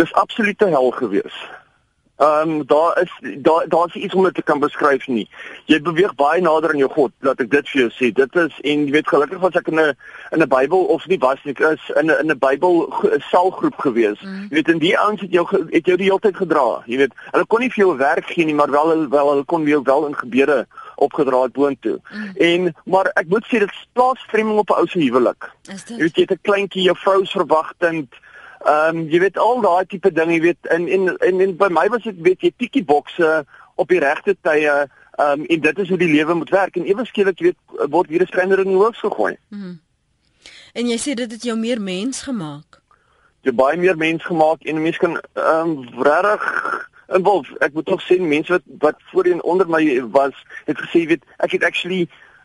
Dis 0.00 0.12
absolute 0.12 0.66
hel 0.66 0.90
gewees. 0.90 1.36
Ehm 2.20 2.50
um, 2.50 2.66
daar 2.66 3.00
is 3.02 3.12
daar 3.42 3.64
daar's 3.68 3.94
iets 3.94 4.14
om 4.14 4.24
dit 4.24 4.34
te 4.34 4.42
kan 4.42 4.58
beskryf 4.58 5.06
nie. 5.06 5.28
Jy 5.64 5.80
beweeg 5.80 6.14
baie 6.14 6.40
nader 6.40 6.70
aan 6.70 6.82
jou 6.82 6.90
God, 6.90 7.12
laat 7.24 7.40
ek 7.40 7.48
dit 7.50 7.68
vir 7.68 7.80
jou 7.80 7.88
sê. 7.96 8.10
Dit 8.12 8.36
is 8.36 8.58
en 8.60 8.82
jy 8.84 8.92
weet 8.92 9.08
gelukkig 9.08 9.40
was 9.40 9.56
ek 9.56 9.70
in 9.72 9.80
'n 9.80 9.96
in 10.36 10.42
'n 10.42 10.48
Bybel 10.48 10.84
of 10.96 11.06
nie 11.06 11.18
was 11.18 11.40
ek 11.44 11.60
is 11.60 11.80
in 11.96 12.10
'n 12.12 12.20
in 12.20 12.30
'n 12.30 12.38
Bybel 12.38 12.92
selgroep 13.30 13.78
gewees. 13.78 14.20
Mm. 14.20 14.42
Jy 14.50 14.54
weet 14.56 14.68
en 14.68 14.78
die 14.78 14.98
ouens 14.98 15.20
het 15.20 15.32
jou 15.32 15.46
het 15.70 15.86
jou 15.86 15.96
die 15.96 16.10
hele 16.10 16.20
tyd 16.20 16.36
gedra. 16.36 16.82
Jy 16.86 16.96
weet, 16.96 17.12
hulle 17.30 17.46
kon 17.46 17.60
nie 17.60 17.72
vir 17.72 17.84
jou 17.86 17.96
werk 17.96 18.26
gee 18.26 18.44
nie, 18.44 18.54
maar 18.54 18.70
wel 18.70 19.08
wel 19.08 19.28
hulle 19.30 19.44
kon 19.44 19.64
jou 19.64 19.82
wel 19.82 20.06
in 20.06 20.16
gebede 20.16 20.66
opgedra 21.00 21.42
het 21.42 21.52
boontoe. 21.52 21.98
Mm. 22.12 22.32
En 22.36 22.74
maar 22.84 23.10
ek 23.14 23.28
moet 23.28 23.46
sê 23.48 23.60
dit 23.64 23.76
plaas 23.92 24.20
stremming 24.26 24.58
op 24.58 24.70
'n 24.70 24.80
ou 24.80 24.86
se 24.86 24.98
huwelik. 24.98 25.50
Jy 25.68 25.96
weet 25.96 26.16
jy 26.16 26.26
het 26.26 26.36
'n 26.36 26.46
kleintjie, 26.48 26.82
jou 26.82 26.96
vrou 26.96 27.24
se 27.24 27.38
verwagtend. 27.38 28.08
Ehm 28.60 28.96
um, 28.96 29.08
jy 29.08 29.20
weet 29.20 29.38
al 29.38 29.60
daai 29.60 29.86
tipe 29.86 30.12
ding, 30.12 30.32
jy 30.32 30.40
weet 30.40 30.72
in 30.76 30.88
en 30.88 31.16
en, 31.16 31.40
en 31.40 31.56
by 31.56 31.68
my 31.68 31.88
was 31.88 32.02
dit 32.02 32.16
weet 32.20 32.40
jy 32.40 32.52
tikkie 32.56 32.84
bokse 32.84 33.44
op 33.74 33.88
die 33.88 34.00
regte 34.00 34.36
tye. 34.40 34.88
Ehm 35.16 35.40
um, 35.40 35.44
en 35.46 35.60
dit 35.60 35.78
is 35.78 35.88
hoe 35.88 35.98
die 35.98 36.12
lewe 36.12 36.34
moet 36.34 36.50
werk 36.50 36.76
en 36.76 36.84
ewe 36.84 37.04
skielik 37.04 37.38
weet 37.38 37.56
word 37.88 38.08
hier 38.08 38.22
'n 38.22 38.26
skryner 38.26 38.58
in 38.58 38.74
die 38.74 38.82
hoof 38.82 38.96
gegooi. 38.96 39.36
Mm. 39.48 39.80
En 40.72 40.88
jy 40.88 40.98
sê 40.98 41.14
dit 41.14 41.32
het 41.32 41.42
jou 41.42 41.56
meer 41.58 41.80
mens 41.80 42.22
gemaak. 42.22 42.80
Jy 43.42 43.52
baie 43.52 43.76
meer 43.76 43.96
mens 43.96 44.24
gemaak 44.24 44.62
en 44.62 44.82
mense 44.82 44.98
kan 44.98 45.20
ehm 45.34 45.70
um, 45.70 46.02
regtig 46.04 46.88
En 47.10 47.22
Wolf, 47.26 47.48
ek 47.58 47.74
moet 47.74 47.86
tog 47.90 48.02
sê 48.06 48.20
mense 48.22 48.52
wat 48.54 48.66
wat 48.78 48.98
voorheen 49.10 49.42
onder 49.42 49.66
my 49.68 49.82
was, 50.14 50.36
het 50.68 50.78
gesê 50.78 51.06
weet 51.10 51.24
ek 51.42 51.56
het 51.56 51.64
actually 51.66 52.04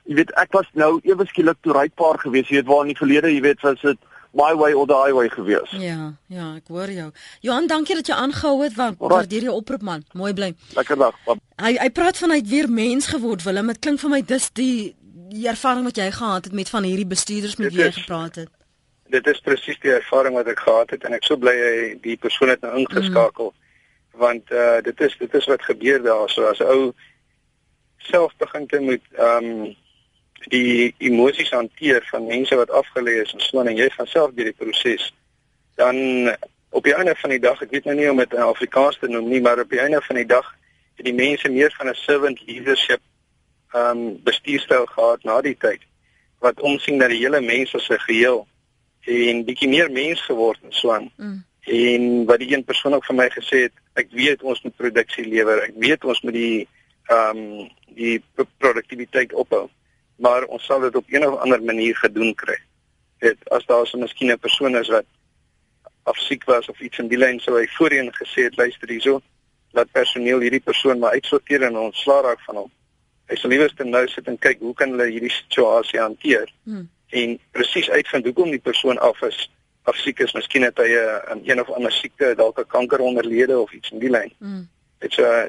jy 0.10 0.18
weet 0.22 0.34
ek 0.42 0.54
was 0.58 0.68
nou 0.74 0.98
ewe 1.06 1.26
skielik 1.30 1.60
toe 1.62 1.74
rypaar 1.76 2.18
gewees, 2.24 2.50
jy 2.50 2.62
weet 2.62 2.70
waar 2.70 2.86
in 2.86 2.94
die 2.94 2.98
verlede, 2.98 3.34
jy 3.34 3.42
weet 3.46 3.62
was 3.66 3.82
dit 3.82 4.00
my 4.36 4.52
way 4.58 4.74
or 4.74 4.88
the 4.90 4.98
highway 4.98 5.30
gewees. 5.30 5.72
Ja, 5.80 6.14
ja, 6.28 6.48
ek 6.58 6.74
hoor 6.74 6.92
jou. 6.92 7.08
Johan, 7.46 7.70
dankie 7.72 7.96
dat 8.02 8.10
jy 8.10 8.18
aangehou 8.20 8.58
het 8.64 8.76
want 8.76 9.00
waardeer 9.00 9.48
jou 9.48 9.56
oproep 9.56 9.86
man. 9.86 10.04
Mooi 10.18 10.34
bly. 10.36 10.52
Lekker 10.76 11.00
dag. 11.00 11.22
Hy 11.62 11.76
hy 11.78 11.90
praat 11.96 12.20
van 12.20 12.34
hy 12.34 12.42
het 12.42 12.50
weer 12.50 12.70
mens 12.70 13.08
geword, 13.14 13.46
Willem. 13.46 13.70
Dit 13.72 13.84
klink 13.86 14.02
vir 14.02 14.14
my 14.18 14.22
dis 14.26 14.50
die 14.58 14.96
die 15.30 15.48
ervaring 15.50 15.86
wat 15.88 15.98
jy 16.00 16.10
gehad 16.14 16.50
het 16.50 16.54
met 16.56 16.70
van 16.70 16.86
hierdie 16.86 17.08
bestuurders 17.10 17.58
met 17.62 17.74
wie 17.74 17.86
jy 17.86 17.94
gepraat 17.96 18.42
het. 18.44 18.50
Dit 19.14 19.28
is 19.30 19.40
presies 19.46 19.78
die 19.82 19.94
ervaring 19.94 20.36
wat 20.38 20.50
ek 20.50 20.62
gehad 20.66 20.94
het 20.94 21.06
en 21.06 21.16
ek 21.18 21.26
so 21.26 21.38
bly 21.38 21.54
hy 21.54 21.78
die 22.02 22.18
persoon 22.18 22.54
het 22.54 22.66
nou 22.66 22.74
ingeskakel. 22.82 23.54
Mm 23.54 23.62
want 24.18 24.52
uh 24.52 24.82
dit 24.82 25.02
is 25.02 25.18
dit 25.18 25.34
is 25.34 25.46
wat 25.46 25.62
gebeur 25.62 26.02
daar 26.04 26.30
so 26.30 26.46
as 26.46 26.60
'n 26.60 26.72
ou 26.76 26.94
self 27.98 28.34
begin 28.38 28.68
te 28.68 28.80
moet 28.80 29.06
ehm 29.12 29.46
um, 29.46 29.76
die 30.46 30.94
emosies 30.98 31.50
hanteer 31.50 32.08
van 32.12 32.26
mense 32.26 32.56
wat 32.56 32.70
afgelê 32.70 33.22
is 33.22 33.34
en 33.34 33.40
so 33.40 33.62
en 33.62 33.76
jy 33.76 33.90
van 33.98 34.08
self 34.08 34.34
deur 34.34 34.52
die 34.52 34.60
proses 34.64 35.14
dan 35.76 35.96
op 36.70 36.84
die 36.84 36.94
einde 36.94 37.16
van 37.16 37.30
die 37.30 37.40
dag 37.40 37.62
ek 37.62 37.72
weet 37.72 37.86
nou 37.86 37.96
nie 37.96 38.10
om 38.12 38.18
dit 38.18 38.34
in 38.34 38.46
Afrikaans 38.46 39.00
te 39.00 39.08
noem 39.08 39.30
nie 39.30 39.42
maar 39.42 39.60
op 39.60 39.70
die 39.70 39.80
einde 39.80 40.02
van 40.02 40.16
die 40.16 40.30
dag 40.30 40.56
het 40.96 41.06
die 41.06 41.14
mense 41.14 41.50
meer 41.50 41.74
van 41.78 41.90
'n 41.90 41.96
servant 41.96 42.42
leadership 42.48 43.02
ehm 43.74 43.98
um, 43.98 44.24
bestuurstyl 44.24 44.86
gehad 44.86 45.24
na 45.24 45.42
die 45.42 45.58
tyd 45.58 45.82
wat 46.40 46.62
omsien 46.62 46.98
na 46.98 47.08
die 47.08 47.24
hele 47.24 47.42
mens 47.42 47.76
as 47.76 47.90
'n 47.90 48.06
geheel 48.08 48.48
en 49.06 49.46
bietjie 49.46 49.70
meer 49.70 49.92
mens 49.92 50.22
geword 50.22 50.60
en 50.64 50.74
so 50.74 50.92
aan 50.92 51.12
mm. 51.16 51.44
En 51.66 52.26
wat 52.26 52.40
die 52.40 52.54
een 52.54 52.64
persoon 52.64 52.94
ook 52.94 53.06
vir 53.06 53.16
my 53.16 53.30
gesê 53.34 53.66
het 53.66 53.74
ek 53.94 54.12
weet 54.14 54.44
ons 54.44 54.62
moet 54.62 54.76
produksie 54.78 55.26
lewer. 55.26 55.64
Ek 55.66 55.74
weet 55.82 56.06
ons 56.06 56.22
moet 56.22 56.38
die 56.38 56.68
ehm 57.10 57.42
um, 57.42 57.70
die 57.96 58.20
produktiwiteit 58.60 59.34
ophou. 59.34 59.70
Maar 60.20 60.44
ons 60.52 60.66
sal 60.66 60.82
dit 60.84 60.96
op 60.96 61.06
een 61.08 61.26
of 61.28 61.40
ander 61.40 61.64
manier 61.64 61.96
gedoen 61.96 62.34
kry. 62.36 62.58
Dit 63.24 63.50
as 63.50 63.66
daar 63.66 63.88
so 63.88 63.98
'n 63.98 64.02
miskien 64.02 64.32
'n 64.32 64.40
persoon 64.40 64.76
is 64.76 64.90
wat 64.90 65.06
afsiek 66.04 66.44
was 66.44 66.70
of 66.70 66.80
iets 66.80 67.00
in 67.00 67.08
die 67.08 67.18
lyn 67.18 67.40
sou 67.40 67.58
hy 67.58 67.68
voorheen 67.78 68.12
gesê 68.14 68.44
het 68.44 68.58
luister 68.58 68.90
hierso 68.90 69.22
laat 69.72 69.92
personeel 69.92 70.40
hierdie 70.40 70.64
persoon 70.64 71.00
maar 71.00 71.12
uitsorteer 71.12 71.64
en 71.64 71.78
ontslaa 71.78 72.22
raak 72.22 72.42
van 72.42 72.56
hom. 72.56 72.72
Hy 73.28 73.36
sal 73.36 73.50
liewer 73.50 73.72
nou 73.86 74.08
sit 74.08 74.28
en 74.28 74.38
kyk 74.38 74.60
hoe 74.60 74.74
kan 74.74 74.90
hulle 74.90 75.10
hierdie 75.10 75.32
situasie 75.32 76.00
hanteer 76.00 76.52
hmm. 76.64 76.90
en 77.10 77.40
presies 77.52 77.90
uitvind 77.90 78.26
hoekom 78.26 78.52
die 78.52 78.60
persoon 78.60 78.98
af 78.98 79.22
is 79.22 79.50
of 79.86 79.98
siek 80.02 80.20
is, 80.20 80.34
miskien 80.34 80.66
het 80.66 80.78
hy 80.78 80.90
'n 80.90 81.40
uh, 81.40 81.48
een, 81.48 81.62
of 81.62 81.70
ander 81.70 81.92
siekte, 81.92 82.34
dalk 82.36 82.60
'n 82.60 82.68
kanker 82.68 83.00
onderlede 83.00 83.60
of 83.60 83.72
iets 83.72 83.92
in 83.92 84.00
die 84.00 84.10
lyn. 84.10 84.34
Mm. 84.40 84.68
Dit 85.00 85.14
so 85.14 85.24
uh, 85.24 85.46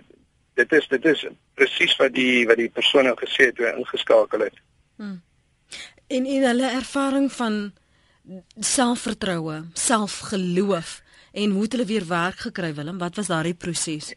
dit 0.54 0.72
is 0.72 0.88
dit 0.88 1.04
is 1.04 1.26
presies 1.54 1.96
wat 1.96 2.12
die 2.14 2.46
wat 2.46 2.56
die 2.56 2.68
persoon 2.68 3.04
nou 3.04 3.16
gesê 3.16 3.48
het 3.50 3.56
toe 3.56 3.72
ingeskakel 3.72 4.40
het. 4.40 4.58
Mm. 4.96 5.22
En 6.06 6.26
in 6.26 6.42
hulle 6.42 6.70
ervaring 6.70 7.32
van 7.32 7.72
selfvertroue, 8.58 9.64
selfgeloof 9.72 11.02
en 11.32 11.50
hoe 11.50 11.62
het 11.62 11.72
hulle 11.72 11.86
weer 11.86 12.06
werk 12.08 12.38
gekry 12.46 12.74
Willem? 12.74 12.98
Wat 12.98 13.16
was 13.16 13.26
daardie 13.26 13.54
proses? 13.54 14.14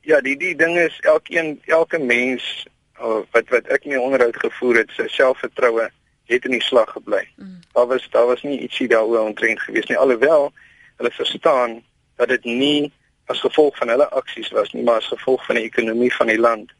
Ja, 0.00 0.20
die 0.20 0.36
die 0.36 0.56
ding 0.56 0.78
is 0.78 0.98
elkeen 1.00 1.60
elke 1.64 1.98
mens 1.98 2.66
oh, 2.98 3.22
wat 3.30 3.48
wat 3.48 3.66
ek 3.66 3.84
mee 3.84 4.00
onderhoud 4.00 4.36
gevoer 4.36 4.82
het, 4.82 4.94
sy 4.96 5.06
selfvertroue 5.08 5.90
het 6.32 6.44
in 6.48 6.56
die 6.56 6.64
slag 6.64 6.90
gebly. 6.92 7.22
Mm. 7.36 7.60
Daar 7.72 7.86
was 7.86 8.08
daar 8.10 8.26
was 8.26 8.42
nie 8.42 8.60
ietsie 8.60 8.88
daaroor 8.88 9.26
ontrent 9.26 9.60
gewees 9.60 9.86
nie 9.86 9.98
alhoewel 9.98 10.52
hulle 10.96 11.10
verstaan 11.10 11.82
dat 12.16 12.28
dit 12.28 12.44
nie 12.44 12.92
as 13.26 13.40
gevolg 13.40 13.76
van 13.76 13.88
hulle 13.88 14.08
aksies 14.10 14.50
was 14.50 14.72
nie 14.72 14.82
maar 14.82 15.00
as 15.00 15.12
gevolg 15.12 15.44
van 15.46 15.60
die 15.60 15.64
ekonomie 15.64 16.12
van 16.14 16.26
die 16.26 16.38
land 16.38 16.72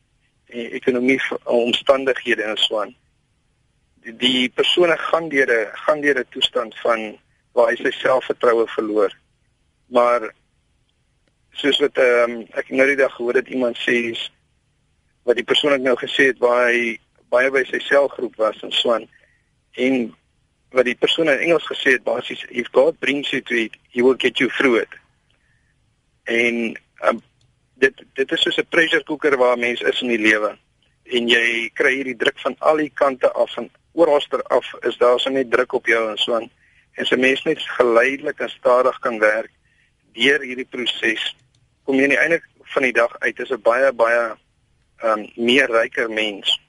die 0.52 0.68
ekonomie 0.76 1.20
omstandighede 1.44 2.42
en 2.42 2.56
so 2.56 2.80
aan. 2.80 2.94
Die, 4.04 4.16
die 4.16 4.50
persone 4.50 4.96
gaan 4.98 5.28
deur 5.28 5.48
'n 5.48 5.70
gaan 5.84 6.00
deur 6.00 6.18
'n 6.18 6.28
toestand 6.30 6.78
van 6.84 7.18
waar 7.52 7.68
hy 7.70 7.76
sy 7.76 7.90
selfvertroue 7.90 8.66
verloor. 8.68 9.12
Maar 9.86 10.32
soos 11.52 11.78
wat 11.78 11.96
ehm 11.96 12.30
um, 12.30 12.46
ek 12.50 12.70
nou 12.70 12.86
die 12.86 12.96
dag 12.96 13.14
gehoor 13.14 13.34
het 13.34 13.48
iemand 13.48 13.78
sê 13.78 14.12
wat 15.22 15.36
die 15.36 15.44
persoon 15.44 15.72
het 15.72 15.82
nou 15.82 15.96
gesê 15.96 16.32
het 16.32 16.38
waar 16.38 16.68
hy 16.68 16.98
baie 17.32 17.50
by 17.50 17.62
sy 17.68 17.78
selgroep 17.78 18.36
was 18.36 18.58
en 18.62 18.72
so 18.72 18.92
aan 18.94 19.08
en 19.72 20.14
wat 20.72 20.84
die 20.84 20.96
persoon 20.96 21.28
in 21.28 21.38
Engels 21.38 21.66
gesê 21.68 21.96
het 21.96 22.04
basies 22.04 22.44
if 22.48 22.68
God 22.72 22.98
brings 22.98 23.30
you 23.30 23.42
to 23.42 23.54
it 23.54 23.76
he 23.92 24.02
will 24.02 24.16
get 24.16 24.38
you 24.38 24.50
through 24.50 24.80
it. 24.80 24.88
En 26.24 26.78
um, 27.08 27.20
dit 27.74 28.04
dit 28.14 28.32
is 28.32 28.42
soos 28.42 28.56
'n 28.56 28.68
pressure 28.68 29.04
cooker 29.04 29.36
waar 29.36 29.58
mense 29.58 29.84
is 29.84 30.00
in 30.00 30.08
die 30.08 30.18
lewe. 30.18 30.56
En 31.04 31.28
jy 31.28 31.70
kry 31.74 31.94
hierdie 31.94 32.16
druk 32.16 32.38
van 32.40 32.56
al 32.58 32.76
die 32.76 32.92
kante 32.94 33.32
af 33.32 33.52
van 33.52 33.70
oralster 33.92 34.42
af 34.42 34.74
is 34.80 34.96
daar 34.96 35.20
so 35.20 35.30
net 35.30 35.50
druk 35.50 35.72
op 35.72 35.86
jou 35.86 36.10
en 36.10 36.18
so 36.18 36.34
aan. 36.34 36.50
En 36.94 37.06
so 37.06 37.16
mense 37.16 37.48
net 37.48 37.60
geleidelik 37.60 38.38
en 38.38 38.50
stadig 38.50 38.98
kan 38.98 39.18
werk 39.18 39.50
deur 40.12 40.40
hierdie 40.40 40.68
proses 40.68 41.32
kom 41.84 41.98
jy 41.98 42.04
aan 42.04 42.14
die 42.14 42.20
einde 42.20 42.40
van 42.74 42.86
die 42.86 42.94
dag 42.96 43.12
uit 43.20 43.38
is 43.40 43.50
'n 43.50 43.62
baie 43.62 43.92
baie 43.92 44.36
um, 45.04 45.26
meer 45.36 45.70
ryker 45.70 46.10
mens 46.10 46.60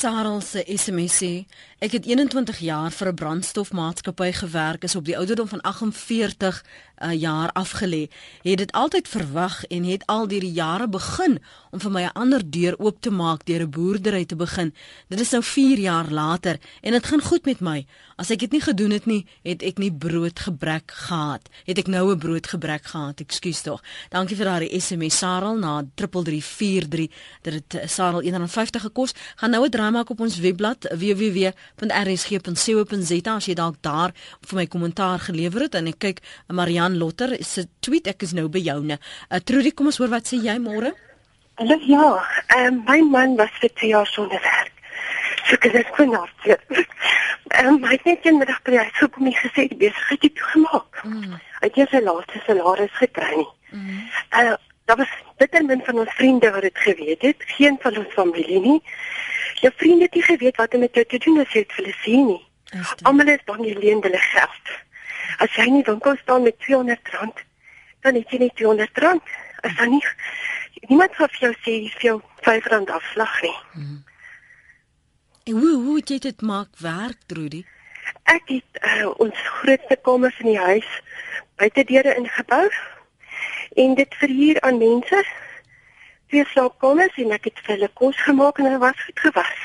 Sarel 0.00 0.40
se 0.40 0.60
SMS 0.66 1.12
sê 1.20 1.32
Ek 1.82 1.90
het 1.92 2.06
21 2.06 2.58
jaar 2.58 2.90
vir 2.90 3.08
'n 3.08 3.14
brandstofmaatskappy 3.14 4.32
gewerk, 4.32 4.84
is 4.84 4.94
op 4.94 5.04
die 5.04 5.16
ouderdom 5.16 5.48
van 5.48 5.60
48 5.60 6.64
uh, 7.02 7.12
jaar 7.20 7.50
afgelê. 7.52 8.10
Het 8.42 8.58
dit 8.58 8.72
altyd 8.72 9.08
verwag 9.08 9.64
en 9.64 9.84
het 9.84 10.06
al 10.06 10.28
deur 10.28 10.40
die 10.40 10.52
jare 10.52 10.88
begin 10.88 11.42
om 11.70 11.80
vir 11.80 11.90
my 11.90 12.02
'n 12.02 12.12
ander 12.12 12.50
deur 12.50 12.78
oop 12.78 13.00
te 13.00 13.10
maak 13.10 13.44
deur 13.44 13.60
'n 13.60 13.70
boerdery 13.70 14.24
te 14.24 14.36
begin. 14.36 14.74
Dit 15.08 15.20
is 15.20 15.30
nou 15.30 15.42
4 15.42 15.78
jaar 15.78 16.10
later 16.10 16.58
en 16.80 16.92
dit 16.92 17.06
gaan 17.06 17.20
goed 17.20 17.44
met 17.44 17.60
my. 17.60 17.86
As 18.16 18.30
ek 18.30 18.38
dit 18.38 18.52
nie 18.52 18.60
gedoen 18.60 18.90
het 18.90 19.06
nie, 19.06 19.26
het 19.42 19.62
ek 19.62 19.78
nie 19.78 19.92
broodgebrek 19.92 20.90
gehad. 20.90 21.48
Het 21.64 21.78
ek 21.78 21.86
nou 21.86 22.12
'n 22.12 22.18
broodgebrek 22.18 22.84
gehad? 22.84 23.20
Ekskuus 23.20 23.60
tog. 23.60 23.82
Dankie 24.10 24.36
vir 24.36 24.44
daardie 24.44 24.80
SMS 24.80 25.18
Sarel 25.18 25.58
na 25.58 25.84
3343. 25.94 27.10
Dit 27.42 27.54
het 27.54 27.74
uh, 27.74 27.86
Sarel 27.86 28.22
150 28.22 28.82
gekos. 28.82 29.12
Gaan 29.36 29.50
nou 29.50 29.64
'n 29.64 29.70
draai 29.70 29.90
maak 29.90 30.10
op 30.10 30.20
ons 30.20 30.38
webblad 30.38 30.86
www 30.98 31.52
www.rsg.co.za 31.80 33.34
as 33.36 33.48
jy 33.48 33.54
dalk 33.58 33.80
daar 33.82 34.14
vir 34.46 34.60
my 34.60 34.66
kommentaar 34.66 35.18
gelewer 35.26 35.66
het 35.66 35.74
en 35.78 35.90
ek 35.90 35.98
kyk 35.98 36.22
Marian 36.52 36.98
Lotter 36.98 37.36
se 37.42 37.66
tweet 37.80 38.06
ek 38.10 38.22
is 38.22 38.34
nou 38.36 38.48
by 38.48 38.62
joune. 38.62 38.98
Uh, 39.30 39.40
Trudy, 39.40 39.72
kom 39.72 39.90
ons 39.90 39.98
hoor 39.98 40.12
wat 40.12 40.28
sê 40.30 40.40
jy 40.42 40.56
môre? 40.62 40.94
Hallo 41.58 41.78
ja, 41.86 42.06
um, 42.58 42.82
my 42.88 43.00
man 43.06 43.36
was 43.38 43.52
vir 43.62 43.70
2 43.80 43.92
jaar 43.92 44.08
sonder 44.10 44.40
werk. 44.42 44.72
So 45.44 45.58
ek 45.60 45.72
het 45.72 45.90
kon 45.96 46.14
hartseer. 46.16 46.60
Ehm 47.54 47.80
my 47.80 47.98
net 48.04 48.24
een 48.26 48.38
middag 48.40 48.62
by 48.66 48.78
hy 48.80 48.86
sou 48.98 49.08
kom 49.12 49.28
my 49.28 49.34
gesê 49.36 49.68
die 49.70 49.78
besigheid 49.78 50.22
het 50.26 50.34
toegemaak. 50.40 51.02
Mm. 51.04 51.34
Hy 51.60 51.70
het 51.76 51.92
sy 51.92 52.00
laaste 52.02 52.40
salaris 52.46 52.96
gekry 52.98 53.42
nie. 53.42 53.50
Mm. 53.70 54.00
Uh, 54.40 54.54
daar 54.88 54.98
was 55.02 55.12
bitter 55.38 55.64
min 55.64 55.82
van 55.84 56.00
ons 56.02 56.16
vriende 56.18 56.50
wat 56.50 56.66
dit 56.66 56.80
geweet 56.86 57.22
het, 57.22 57.44
geen 57.56 57.78
van 57.82 57.98
ons 58.00 58.16
familie 58.16 58.60
nie. 58.60 58.80
Jou 59.62 59.72
vriende 59.76 60.08
het 60.08 60.14
nie 60.14 60.22
geweet 60.22 60.56
wat 60.56 60.74
om 60.74 60.80
met 60.80 60.94
jou 60.94 61.04
te 61.06 61.18
doen 61.18 61.40
as 61.40 61.52
jy 61.52 61.62
dit 61.64 61.72
vir 61.72 61.84
hulle 61.84 61.96
sien 62.02 62.26
nie. 62.26 62.42
Almal 63.02 63.30
is 63.34 63.44
bang 63.46 63.62
jy 63.66 63.74
leen 63.78 64.02
hulle 64.02 64.22
geld. 64.30 64.72
As 65.38 65.54
jy 65.58 65.68
nie 65.70 65.84
winkel 65.86 66.16
staan 66.22 66.42
met 66.42 66.58
200 66.66 67.12
rand, 67.18 67.44
dan 68.06 68.18
het 68.18 68.30
jy 68.30 68.38
nie 68.44 68.52
200 68.54 68.98
rand. 69.04 69.36
As 69.62 69.76
dan 69.78 69.94
nie 69.94 70.02
niemand 70.88 71.14
gaan 71.16 71.30
vir 71.36 71.46
jou 71.46 71.52
sê 71.62 71.76
jy 71.76 71.92
vir 71.94 72.08
jou 72.08 72.16
5 72.46 72.66
rand 72.72 72.90
afslag 72.90 73.36
nie. 73.42 73.56
Hmm. 73.72 74.02
En 75.44 75.60
hoe 75.60 75.76
hoe 75.84 75.96
het 75.96 76.08
jy 76.08 76.18
dit 76.18 76.42
maak 76.42 76.68
werk, 76.80 77.18
Trudy? 77.26 77.64
Ek 78.32 78.48
het 78.48 78.80
uh, 78.80 79.10
ons 79.20 79.40
grootste 79.60 79.96
kamers 80.02 80.38
in 80.44 80.52
die 80.52 80.60
huis 80.60 80.90
buite 81.60 81.84
deure 81.88 82.14
ingebou 82.16 82.68
en 83.84 83.94
dit 83.94 84.16
verhuur 84.20 84.60
aan 84.60 84.78
mense 84.78 85.24
twee 86.34 86.46
slaapkamers 86.50 87.18
en 87.22 87.32
ek 87.36 87.46
het 87.50 87.60
vir 87.62 87.76
hulle 87.76 87.90
kos 88.00 88.18
gemaak 88.26 88.58
en 88.58 88.66
hulle 88.66 88.80
was 88.82 89.02
goed 89.06 89.20
gewas. 89.22 89.60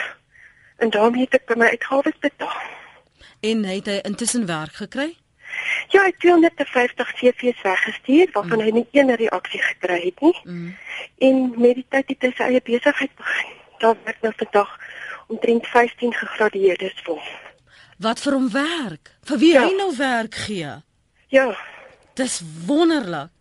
En 0.77 0.91
daarmee 0.93 1.25
het 1.25 1.39
ek 1.39 1.55
my 1.57 1.71
uitgawes 1.73 2.19
betaal. 2.21 2.59
En 3.41 3.63
het 3.65 3.89
hy 3.89 3.97
intussen 4.05 4.45
werk 4.45 4.77
gekry? 4.77 5.09
Ja, 5.89 6.03
hy 6.03 6.11
het 6.11 6.19
250 6.21 7.13
CV's 7.17 7.61
weggestuur 7.65 8.29
waarvan 8.35 8.59
mm. 8.59 8.65
hy 8.67 8.73
net 8.77 8.93
een 8.93 9.15
reaksie 9.21 9.61
gekry 9.63 9.97
het 10.03 10.21
nie. 10.21 10.35
Mm. 10.43 10.75
En 11.17 11.41
met 11.57 11.79
die 11.79 11.85
tyd 11.89 12.13
het 12.13 12.27
hy 12.27 12.31
sy 12.37 12.49
eie 12.51 12.61
besigheid 12.69 13.15
begin. 13.17 13.57
Daar 13.81 13.97
werk 14.05 14.21
nou 14.21 14.33
vandag 14.43 14.75
omtrent 15.33 15.67
15 15.73 16.13
gegradueerdes 16.19 17.01
vir. 17.07 17.33
Wat 17.97 18.21
vir 18.21 18.37
hom 18.37 18.47
werk? 18.53 19.15
Vir 19.25 19.41
wie 19.41 19.51
ja. 19.55 19.65
hy 19.65 19.73
nou 19.79 19.89
werk 19.97 20.37
gee? 20.45 20.77
Ja. 21.33 21.49
Dis 22.19 22.39
wonderlik. 22.69 23.33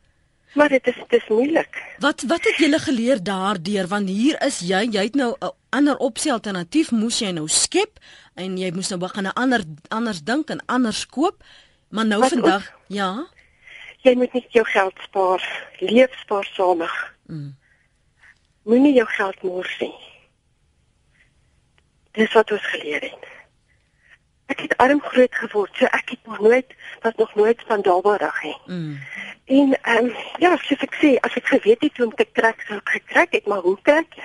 Maar 0.59 0.69
dit 0.69 0.87
is 0.87 0.97
dis 1.09 1.29
moeilik. 1.29 1.83
Wat 1.99 2.23
wat 2.27 2.45
het 2.45 2.57
julle 2.57 2.79
geleer 2.79 3.23
daardeur? 3.23 3.87
Want 3.87 4.09
hier 4.09 4.41
is 4.43 4.59
jy 4.67 4.89
jy 4.91 5.05
het 5.07 5.15
nou 5.15 5.37
'n 5.39 5.53
ander 5.71 5.97
opsie 5.97 6.33
alternatief 6.33 6.91
moes 6.91 7.19
jy 7.19 7.31
nou 7.31 7.49
skep 7.49 8.01
en 8.35 8.59
jy 8.59 8.71
moes 8.75 8.89
nou 8.89 9.01
begin 9.01 9.27
'n 9.27 9.39
ander 9.43 9.63
anders 9.89 10.23
dink 10.23 10.51
en 10.51 10.63
anders 10.67 11.07
koop. 11.07 11.45
Maar 11.89 12.07
nou 12.07 12.21
wat 12.21 12.33
vandag 12.33 12.67
ook, 12.67 12.81
ja? 12.87 13.27
Jy 14.03 14.15
moet 14.15 14.33
nie 14.33 14.47
jou 14.49 14.67
geld 14.67 14.95
spaar 15.03 15.43
leef 15.79 16.19
spaarsamig 16.19 17.15
mm. 17.27 17.57
moenie 18.63 18.95
jou 18.95 19.09
geld 19.09 19.43
mors 19.43 19.79
nie. 19.79 19.95
Dis 22.13 22.33
wat 22.33 22.51
ons 22.51 22.67
geleer 22.67 23.01
het 23.01 23.38
ek 24.49 24.61
het 24.67 24.77
arm 24.77 25.01
groot 25.01 25.35
geword 25.43 25.77
so 25.77 25.91
ek 26.01 26.15
het 26.17 26.27
nog 26.27 26.41
nooit 26.41 26.77
was 27.03 27.17
nog 27.17 27.35
nooit 27.35 27.65
van 27.67 27.83
daarbarig 27.83 28.43
nie 28.43 28.57
mm. 28.67 28.97
En 29.49 29.79
ehm 29.83 30.05
um, 30.05 30.13
ja, 30.39 30.57
soos 30.61 30.83
ek 30.85 30.97
sê, 31.01 31.15
as 31.25 31.37
ek 31.41 31.47
geweet 31.49 31.81
het 31.81 31.97
hoe 31.97 32.07
om 32.07 32.13
te 32.15 32.27
krak, 32.37 32.61
sou 32.69 32.77
ek 32.77 32.91
gekrak 32.99 33.33
het, 33.33 33.47
maar 33.49 33.63
hoe 33.65 33.79
jy? 33.81 34.19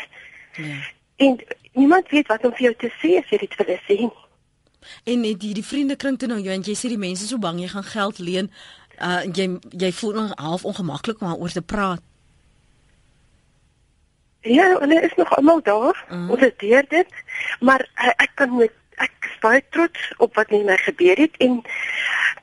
Ja. 0.59 0.79
En 1.23 1.37
niemand 1.79 2.09
weet 2.11 2.27
wat 2.27 2.43
om 2.43 2.51
vir 2.57 2.65
jou 2.65 2.73
te 2.81 2.89
sê 2.99 3.13
as 3.21 3.29
jy 3.31 3.39
dit 3.45 3.55
wil 3.61 3.71
sê 3.87 3.97
nie. 4.01 4.09
En 5.07 5.23
net 5.23 5.39
die, 5.39 5.53
die 5.55 5.63
vriende 5.63 5.95
kring 5.95 6.17
toe 6.19 6.27
nou 6.27 6.41
jou 6.43 6.51
en 6.51 6.65
jy 6.67 6.75
sê 6.75 6.91
die 6.91 6.99
mense 6.99 7.29
so 7.29 7.39
bang 7.39 7.61
jy 7.63 7.69
gaan 7.71 7.87
geld 7.87 8.19
leen. 8.19 8.51
Uh 8.99 9.21
jy 9.31 9.47
jy 9.85 9.93
voel 10.01 10.19
nog 10.19 10.35
half 10.35 10.67
ongemaklik 10.67 11.23
om 11.23 11.31
daaroor 11.31 11.55
te 11.55 11.63
praat. 11.63 12.03
Ja, 14.43 14.67
hulle 14.83 14.99
is 15.07 15.15
nog 15.15 15.31
almal 15.37 15.63
daar. 15.63 16.03
-huh. 16.09 16.29
Ons 16.35 16.43
het 16.43 16.59
deur 16.59 16.83
dit, 16.89 17.23
maar 17.63 17.87
uh, 17.95 18.11
ek 18.27 18.31
kan 18.35 18.59
is 18.59 18.67
baie 19.43 19.63
trots 19.75 20.07
op 20.17 20.39
wat 20.39 20.55
net 20.55 20.65
my 20.65 20.77
gebeur 20.85 21.19
het 21.19 21.35
en 21.43 21.59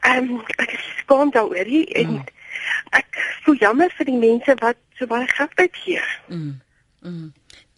ehm 0.00 0.36
um, 0.36 0.44
ek 0.56 0.76
is 0.76 0.84
skaam 1.00 1.32
daaroor 1.34 1.72
en 1.72 2.12
uh 2.12 2.18
-huh 2.20 2.38
ek 2.96 3.20
voel 3.44 3.58
jammer 3.60 3.92
vir 3.98 4.08
die 4.08 4.18
mense 4.18 4.56
wat 4.62 4.78
so 4.98 5.08
baie 5.10 5.28
geld 5.30 5.54
uitgee. 5.60 6.02
Mm. 6.28 6.58
Mm. 7.00 7.28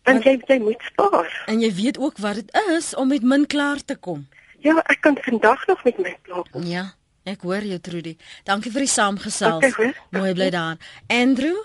Want 0.08 0.26
jy 0.26 0.36
jy 0.48 0.58
moet 0.62 0.86
spaar. 0.88 1.30
En 1.50 1.60
jy 1.62 1.70
weet 1.78 1.98
ook 2.02 2.18
wat 2.22 2.40
dit 2.40 2.56
is 2.74 2.94
om 2.98 3.12
met 3.12 3.22
min 3.22 3.46
klaar 3.46 3.82
te 3.84 3.96
kom. 3.96 4.26
Ja, 4.62 4.78
ek 4.90 5.02
kan 5.02 5.18
vandag 5.22 5.66
nog 5.66 5.84
met 5.84 5.98
my 5.98 6.14
klaar 6.26 6.46
kom. 6.50 6.66
Ja, 6.66 6.84
ek 7.28 7.46
hoor 7.46 7.66
jou 7.66 7.78
Trudy. 7.80 8.16
Dankie 8.48 8.72
vir 8.74 8.86
die 8.86 8.90
saamgesels. 8.90 9.68
Okay, 9.70 9.92
Mooi 10.14 10.34
bly 10.38 10.50
daar. 10.54 10.78
Andrew, 11.10 11.58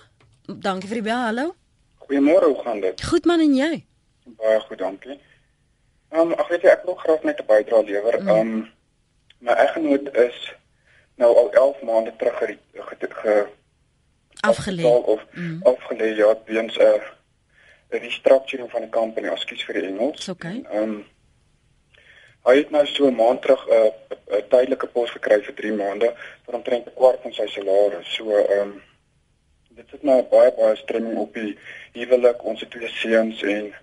dankie 0.45 0.89
vir 0.89 1.01
die 1.01 1.07
bel. 1.09 1.23
Hallo. 1.29 1.53
Goeiemôre, 2.07 2.51
hoe 2.53 2.61
gaan 2.63 2.81
dit? 2.81 3.05
Goed 3.09 3.25
man 3.29 3.43
en 3.43 3.55
jy? 3.57 3.71
Baie 4.37 4.59
goed, 4.65 4.79
dankie. 4.81 5.17
Ehm 6.09 6.31
um, 6.31 6.33
ek 6.33 6.47
weet 6.47 6.61
jy 6.61 6.71
ek 6.71 6.85
wil 6.85 6.95
graag 6.95 7.23
net 7.23 7.39
'n 7.41 7.49
bydrae 7.51 7.83
lewer. 7.83 8.21
Mm. 8.21 8.29
Ehm 8.29 8.47
mm. 8.47 8.53
um, 8.53 8.71
my 9.39 9.53
eggenoot 9.53 10.15
is 10.15 10.53
nou 11.15 11.35
al 11.35 11.51
11 11.51 11.81
maande 11.81 12.13
terug 12.17 12.37
ge, 12.37 12.57
ge, 12.73 13.07
ge 13.09 13.47
afgelê 14.41 14.83
of 14.85 15.25
mm. 15.31 15.59
afgelê 15.63 16.15
ja 16.15 16.37
weens 16.45 16.77
'n 16.77 16.81
uh, 16.81 17.01
restructuring 17.89 18.71
van 18.71 18.81
die 18.81 18.89
company 18.89 19.29
kies 19.45 19.63
vir 19.65 19.73
die 19.73 19.87
Engels. 19.87 20.29
Okay. 20.29 20.63
Ehm 20.71 20.83
um, 20.83 21.05
hy 22.47 22.55
het 22.57 22.69
nou 22.69 22.85
so 22.85 23.07
'n 23.07 23.15
maand 23.15 23.41
terug 23.41 23.67
'n 23.67 23.73
uh, 23.73 24.37
'n 24.37 24.47
tydelike 24.49 24.87
pos 24.87 25.11
gekry 25.11 25.41
vir 25.43 25.53
3 25.53 25.71
maande 25.71 26.13
vir 26.45 26.53
omtrent 26.53 26.87
'n 26.87 26.95
kwart 26.95 27.21
van 27.21 27.33
sy 27.33 27.47
salaris. 27.47 28.13
So 28.15 28.37
ehm 28.37 28.61
um, 28.61 28.81
dit 29.69 29.91
het 29.91 30.03
nou 30.03 30.23
baie 30.23 30.51
baie 30.57 30.75
stremming 30.75 31.17
op 31.17 31.33
die 31.33 31.57
huwelik, 31.93 32.43
ons 32.43 32.59
het 32.59 32.71
twee 32.71 32.87
seuns 32.87 33.41
en 33.43 33.73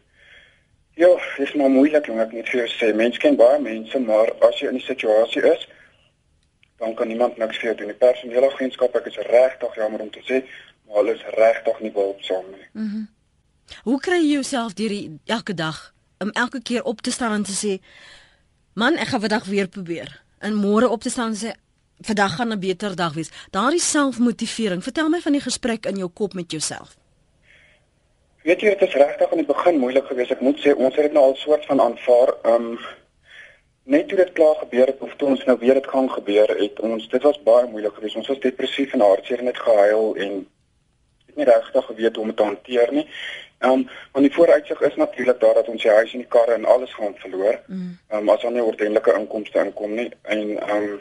ja, 0.95 1.09
dit 1.37 1.47
is 1.47 1.55
maar 1.55 1.71
moeilik 1.71 2.09
om 2.09 2.21
ek 2.23 2.33
net 2.33 2.49
vir 2.49 2.65
jou 2.65 2.69
sê. 2.75 2.93
Mense 2.97 3.19
ken 3.23 3.37
baie 3.37 3.61
mense, 3.63 3.99
maar 3.99 4.33
as 4.49 4.61
jy 4.61 4.71
in 4.73 4.79
die 4.79 4.87
situasie 4.87 5.43
is, 5.51 5.67
dan 6.83 6.95
kan 6.95 7.09
niemand 7.09 7.37
niks 7.37 7.59
vir 7.59 7.73
jou 7.73 7.77
doen. 7.81 7.93
Die 7.93 8.03
personeelagentskap, 8.07 8.97
ek 9.01 9.11
is 9.13 9.19
regtig 9.31 9.77
jammer 9.81 10.07
om 10.07 10.11
te 10.11 10.23
sê, 10.27 10.43
maar 10.87 11.03
hulle 11.03 11.17
is 11.19 11.27
regtig 11.37 11.81
nie 11.81 11.93
behulpsaam 11.95 12.49
nie. 12.53 12.67
Mhm. 12.73 12.87
Mm 12.87 13.13
Hoe 13.83 14.01
kry 14.01 14.19
jy 14.21 14.35
jouself 14.35 14.75
deur 14.77 14.93
elke 15.25 15.55
dag 15.55 15.95
om 16.19 16.31
elke 16.31 16.61
keer 16.63 16.85
op 16.85 17.01
te 17.01 17.11
staan 17.11 17.33
en 17.33 17.43
te 17.43 17.53
sê, 17.53 17.81
"Man, 18.75 18.97
ek 18.97 19.09
gaan 19.09 19.21
vandag 19.21 19.45
weer 19.45 19.69
probeer." 19.69 20.23
En 20.39 20.55
môre 20.55 20.89
op 20.89 21.01
te 21.01 21.11
staan 21.11 21.33
en 21.33 21.37
sê, 21.37 21.53
"Vandag 22.01 22.35
gaan 22.35 22.53
'n 22.53 22.59
beter 22.59 22.97
dag 22.97 23.15
wees." 23.15 23.31
Daardie 23.51 23.81
selfmotivering. 23.81 24.83
Vertel 24.83 25.09
my 25.09 25.21
van 25.21 25.33
die 25.33 25.41
gesprek 25.41 25.87
in 25.87 25.97
jou 25.97 26.11
kop 26.11 26.35
met 26.35 26.51
jouself. 26.51 26.97
Weet 28.45 28.61
jy, 28.61 28.75
dit 28.75 28.89
is 28.89 28.95
regtig 29.01 29.31
aan 29.31 29.41
die 29.41 29.49
begin 29.49 29.79
moeilik 29.81 30.05
geweest. 30.07 30.35
Ek 30.37 30.43
moet 30.45 30.59
sê 30.61 30.75
ons 30.77 30.93
het 30.95 31.07
dit 31.09 31.15
nou 31.17 31.23
al 31.31 31.39
soort 31.41 31.65
van 31.65 31.81
aanvaar. 31.81 32.35
Um, 32.45 32.75
net 33.85 34.09
toe 34.09 34.17
dit 34.17 34.33
klaar 34.33 34.57
gebeur 34.57 34.87
het 34.87 35.01
of 35.05 35.15
toe 35.17 35.29
ons 35.29 35.45
nou 35.45 35.57
weer 35.61 35.75
dit 35.75 35.87
gaan 35.87 36.11
gebeur 36.11 36.53
het 36.59 36.81
ons 36.81 37.09
dit 37.09 37.23
was 37.23 37.41
baie 37.45 37.67
moeilik 37.69 37.95
geweest 37.95 38.17
ons 38.17 38.31
was 38.33 38.41
depressief 38.41 38.93
en 38.97 39.05
hartseer 39.05 39.43
net 39.45 39.59
gehuil 39.61 40.15
en 40.27 40.39
het 41.27 41.41
nie 41.41 41.49
regtig 41.49 41.85
geweet 41.91 42.17
hoe 42.17 42.25
om 42.25 42.31
dit 42.33 42.37
te 42.37 42.47
hanteer 42.49 42.93
nie. 42.93 43.07
Ehm 43.59 43.73
um, 43.73 43.83
want 44.13 44.25
die 44.27 44.35
vooruitsig 44.37 44.81
is 44.81 44.97
natuurlik 44.97 45.41
daar 45.41 45.55
dat 45.61 45.69
ons 45.69 45.83
die 45.83 45.91
huis 45.91 46.13
en 46.13 46.25
die 46.25 46.33
karre 46.37 46.57
en 46.57 46.65
alles 46.65 46.95
gaan 46.95 47.17
verloor. 47.25 47.61
Mm. 47.67 47.99
Ehm 48.09 48.21
mm. 48.21 48.29
um, 48.29 48.35
as 48.37 48.41
dan 48.41 48.53
nie 48.53 48.65
ordentlike 48.65 49.19
inkomste 49.19 49.65
inkom 49.65 49.95
nie 49.95 50.11
en 50.23 50.45
ehm 50.59 50.77
um, 50.77 51.01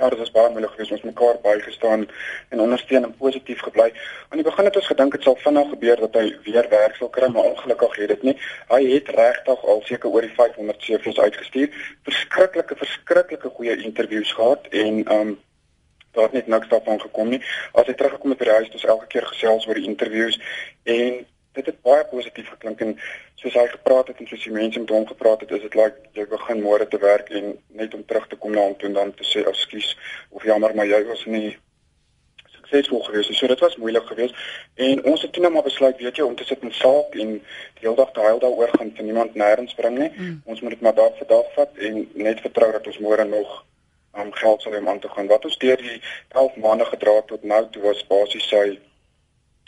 Ja, 0.00 0.08
dit 0.08 0.18
was 0.18 0.30
baie 0.30 0.50
moeilik 0.50 0.70
geweest 0.70 0.92
om 0.92 1.00
mekaar 1.02 1.40
bygestaan 1.42 2.08
en 2.48 2.60
ondersteun 2.60 3.04
en 3.04 3.16
positief 3.16 3.60
gebly. 3.60 3.92
Aan 4.28 4.40
die 4.40 4.46
begin 4.46 4.64
het 4.64 4.76
ons 4.76 4.86
gedink 4.86 5.12
dit 5.12 5.22
sal 5.22 5.36
vinnig 5.36 5.68
gebeur 5.68 6.00
dat 6.00 6.14
hy 6.16 6.22
weer 6.46 6.68
werk 6.70 6.94
sal 6.96 7.10
kry, 7.16 7.28
maar 7.28 7.50
ongelukkig 7.50 7.96
het 7.96 8.08
dit 8.08 8.22
nie. 8.22 8.34
Hy 8.70 8.80
het 8.94 9.10
regtig 9.18 9.66
al 9.72 9.82
seker 9.84 10.08
oor 10.08 10.24
die 10.24 10.32
500 10.38 10.80
CV's 10.86 11.20
uitgestuur. 11.20 11.76
Verskriklike, 12.08 12.78
verskriklike 12.80 13.52
goeie 13.58 13.76
onderhouds 13.90 14.32
gehad 14.32 14.72
en 14.84 15.02
um, 15.12 15.34
daar 16.16 16.30
het 16.30 16.38
net 16.38 16.46
niks 16.46 16.72
daarvan 16.72 17.00
gekom 17.00 17.28
nie. 17.36 17.42
As 17.72 17.84
hy 17.84 17.92
teruggekom 17.92 18.32
het 18.32 18.40
by 18.40 18.48
die 18.48 18.56
huis, 18.56 18.70
het 18.70 18.80
ons 18.80 18.88
elke 18.96 19.10
keer 19.12 19.28
gesels 19.34 19.68
oor 19.68 19.82
die 19.82 19.90
onderhouds 19.92 20.40
en 20.96 21.20
dit 21.58 21.66
het 21.66 21.80
baie 21.82 22.04
positief 22.10 22.50
geklink 22.54 22.80
en 22.84 22.92
soos 23.40 23.56
hy 23.58 23.66
gepraat 23.72 24.12
het 24.12 24.20
en 24.22 24.28
soos 24.30 24.44
die 24.44 24.52
mense 24.54 24.82
met 24.82 24.92
hom 24.94 25.06
gepraat 25.06 25.40
het, 25.40 25.50
is 25.56 25.64
dit 25.66 25.74
like 25.78 26.12
jy 26.18 26.26
begin 26.30 26.62
môre 26.62 26.86
te 26.88 27.00
werk 27.02 27.32
en 27.34 27.56
net 27.80 27.94
om 27.94 28.04
terug 28.04 28.28
te 28.30 28.36
kom 28.36 28.54
na 28.54 28.68
hom 28.68 28.76
toe 28.78 28.88
en 28.90 29.00
dan 29.00 29.14
te 29.14 29.26
sê 29.26 29.42
ekskuus 29.48 29.96
of 30.30 30.46
jammer 30.46 30.74
maar 30.74 30.90
jy 30.90 31.02
was 31.08 31.24
nie 31.26 31.56
suksesvol 32.70 33.02
geweest. 33.02 33.34
So 33.34 33.46
dit 33.46 33.58
was 33.58 33.76
moeilik 33.76 34.06
geweest 34.06 34.34
en 34.74 35.04
ons 35.04 35.22
het 35.22 35.32
toe 35.32 35.42
net 35.42 35.52
maar 35.52 35.66
besluit, 35.66 35.98
weet 35.98 36.16
jy, 36.16 36.24
om 36.24 36.36
te 36.36 36.44
sit 36.44 36.62
en 36.62 36.72
saak 36.72 37.14
en 37.14 37.32
die 37.38 37.86
hele 37.86 37.96
dag 37.96 38.12
te 38.12 38.20
huil 38.20 38.38
daaroor 38.38 38.70
gaan 38.76 38.92
vir 38.96 39.04
niemand 39.04 39.34
nêrens 39.34 39.74
bring 39.74 39.98
nie. 39.98 40.12
Mm. 40.16 40.42
Ons 40.44 40.60
moet 40.60 40.76
dit 40.76 40.80
maar 40.80 40.94
dag 40.94 41.16
vir 41.18 41.26
dag 41.26 41.50
vat 41.56 41.82
en 41.88 41.98
net 42.14 42.40
vertrou 42.40 42.70
dat 42.72 42.86
ons 42.86 43.02
môre 43.02 43.24
nog 43.24 43.64
om 44.12 44.26
um, 44.26 44.32
geld 44.34 44.62
sal 44.62 44.74
hê 44.74 44.78
om 44.78 44.88
aan 44.88 45.00
te 45.00 45.08
gaan. 45.08 45.26
Wat 45.30 45.44
ons 45.44 45.58
deur 45.58 45.82
die 45.82 46.00
11 46.28 46.56
maande 46.62 46.86
gedra 46.90 47.20
tot 47.26 47.42
nou 47.42 47.60
toe 47.70 47.82
was 47.82 48.06
basies 48.06 48.48
sy 48.50 48.78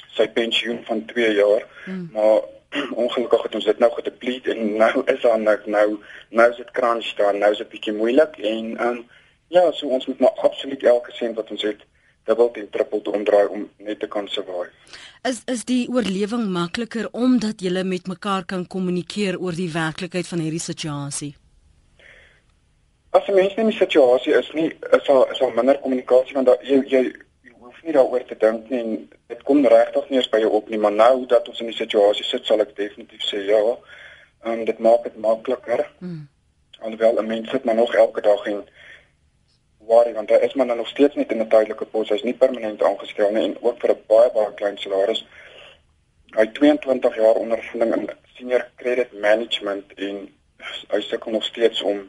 sy 0.09 0.29
pensioen 0.29 0.85
van 0.85 1.05
2 1.05 1.35
jaar. 1.35 1.67
Mm. 1.87 2.09
Maar 2.13 2.41
ongelukkig 3.05 3.43
het 3.43 3.55
ons 3.55 3.65
dit 3.65 3.79
nou 3.79 3.93
gedeplete 3.93 4.55
en 4.55 4.77
nou 4.77 5.03
is 5.05 5.21
daar 5.21 5.41
nou 5.41 5.59
nou 5.65 5.99
nou 6.29 6.51
is 6.51 6.57
dit 6.57 6.71
crunch 6.71 7.15
daar, 7.15 7.35
nou 7.35 7.53
is 7.53 7.59
dit 7.59 7.69
bietjie 7.69 7.93
moeilik 7.93 8.37
en 8.37 8.87
um, 8.87 9.09
ja, 9.49 9.73
so 9.73 9.87
ons 9.87 10.07
moet 10.07 10.19
maar 10.19 10.31
absoluut 10.49 10.83
elke 10.83 11.13
sent 11.13 11.37
wat 11.37 11.51
ons 11.51 11.63
het 11.63 11.85
dubbel 12.25 12.51
en 12.53 12.71
trippel 12.71 13.03
te 13.03 13.11
omdraai 13.11 13.47
om 13.47 13.69
net 13.77 14.01
te 14.01 14.09
kan 14.09 14.29
survive. 14.29 14.71
Is 15.29 15.43
is 15.51 15.65
die 15.65 15.89
oorlewing 15.91 16.49
makliker 16.55 17.09
omdat 17.13 17.61
jy 17.61 17.83
met 17.83 18.07
mekaar 18.07 18.45
kan 18.45 18.67
kommunikeer 18.67 19.39
oor 19.39 19.55
die 19.55 19.71
werklikheid 19.73 20.27
van 20.27 20.39
hierdie 20.39 20.63
situasie? 20.63 21.35
As 23.11 23.29
'n 23.29 23.35
mens 23.35 23.55
in 23.55 23.67
'n 23.67 23.73
situasie 23.73 24.33
is 24.33 24.51
nie 24.53 24.71
is 24.71 25.05
daar 25.07 25.31
is 25.33 25.39
daar 25.39 25.55
minder 25.55 25.79
kommunikasie 25.79 26.35
want 26.35 26.47
daar, 26.47 26.63
jy 26.63 26.83
jy 26.87 27.13
hoef 27.83 27.91
nie 27.91 27.95
daaroor 27.97 28.25
te 28.25 28.37
dink 28.39 28.69
nie 28.71 28.79
en 28.79 29.11
dit 29.27 29.43
kom 29.43 29.67
regtig 29.67 30.09
nie 30.09 30.19
eens 30.19 30.29
by 30.31 30.39
jou 30.39 30.51
op 30.55 30.69
nie, 30.69 30.79
maar 30.79 30.93
nou 30.93 31.27
dat 31.27 31.49
ons 31.49 31.61
in 31.61 31.67
die 31.67 31.77
situasie 31.77 32.25
sit, 32.25 32.45
sal 32.47 32.61
ek 32.63 32.77
definitief 32.77 33.23
sê 33.27 33.43
ja. 33.43 33.59
Ehm 34.45 34.61
um, 34.61 34.65
dit 34.65 34.79
maak 34.79 35.03
dit 35.03 35.17
makliker. 35.19 35.83
Hmm. 35.99 36.29
Alhoewel 36.79 37.19
'n 37.19 37.27
mens 37.27 37.51
sit 37.51 37.65
maar 37.65 37.75
nog 37.75 37.95
elke 37.95 38.21
dag 38.21 38.47
en 38.47 38.63
worry 39.79 40.13
want 40.15 40.31
hy 40.31 40.37
is 40.37 40.55
maar 40.55 40.67
nou 40.67 40.79
nog 40.79 40.89
steeds 40.89 41.15
net 41.15 41.31
in 41.31 41.41
'n 41.41 41.49
tydelike 41.49 41.85
pos. 41.85 42.09
Hy's 42.09 42.23
nie 42.23 42.35
permanent 42.35 42.83
aangestel 42.83 43.31
nie 43.33 43.45
en 43.45 43.57
ook 43.61 43.81
vir 43.81 43.91
'n 43.91 44.03
baie 44.07 44.31
baie 44.31 44.55
klein 44.55 44.79
salaris. 44.79 45.27
Hy 46.37 46.47
22 46.47 47.17
jaar 47.17 47.35
ondervinding 47.35 47.95
in 47.95 48.11
senior 48.37 48.69
credit 48.77 49.13
management 49.13 49.93
en 49.97 50.29
hy 50.89 51.01
sukkel 51.01 51.33
nog 51.33 51.45
steeds 51.45 51.83
om 51.83 52.09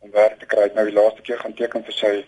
om 0.00 0.10
werk 0.10 0.38
te 0.38 0.46
kry. 0.46 0.70
Nou 0.74 0.84
die 0.90 0.98
laaste 0.98 1.22
keer 1.22 1.38
gaan 1.38 1.54
teken 1.54 1.84
vir 1.84 1.92
sy 1.92 2.24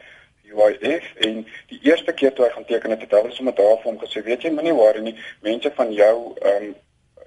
UIF 0.52 1.08
en 1.26 1.42
die 1.68 1.80
eerste 1.82 2.12
keer 2.12 2.32
toe 2.32 2.44
hy 2.44 2.52
gaan 2.54 2.68
teken 2.68 2.94
het, 2.94 3.00
het 3.06 3.16
hy 3.16 3.32
sommer 3.36 3.54
daar 3.54 3.80
vir 3.82 3.90
hom 3.92 3.98
gesê, 4.02 4.22
weet 4.24 4.46
jy, 4.46 4.52
moenie 4.54 4.76
worry 4.76 5.02
nie. 5.04 5.16
Mense 5.46 5.72
van 5.76 5.92
jou 5.92 6.14
ehm 6.42 6.70
um, 6.70 6.76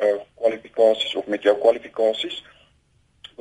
uh 0.01 0.17
kwalifikasies 0.41 1.13
of 1.15 1.27
met 1.29 1.43
jou 1.45 1.53
kwalifikasies 1.61 2.39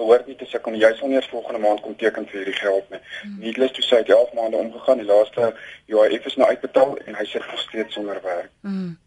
behoort 0.01 0.27
nie 0.29 0.37
te 0.41 0.49
sukkel 0.49 0.77
jy 0.79 0.91
sal 0.99 1.11
nie 1.11 1.19
eers 1.19 1.29
volgende 1.33 1.61
maand 1.65 1.83
kom 1.85 1.95
teken 2.01 2.27
vir 2.31 2.41
hierdie 2.41 2.57
geld 2.59 2.91
nie. 2.93 3.01
Hmm. 3.21 3.37
Needless 3.45 3.77
to 3.77 3.85
say, 3.85 4.03
11 4.07 4.35
maande 4.39 4.61
omgegaan, 4.61 5.03
die 5.03 5.09
laaste 5.09 5.53
UIF 5.89 6.27
is 6.31 6.37
nou 6.41 6.49
uitbetaal 6.49 6.97
en 7.05 7.19
hy 7.19 7.29
sit 7.29 7.47
nog 7.47 7.63
steeds 7.67 7.97
sonder 7.99 8.21
werk. 8.25 8.51
Mm. 8.61 8.99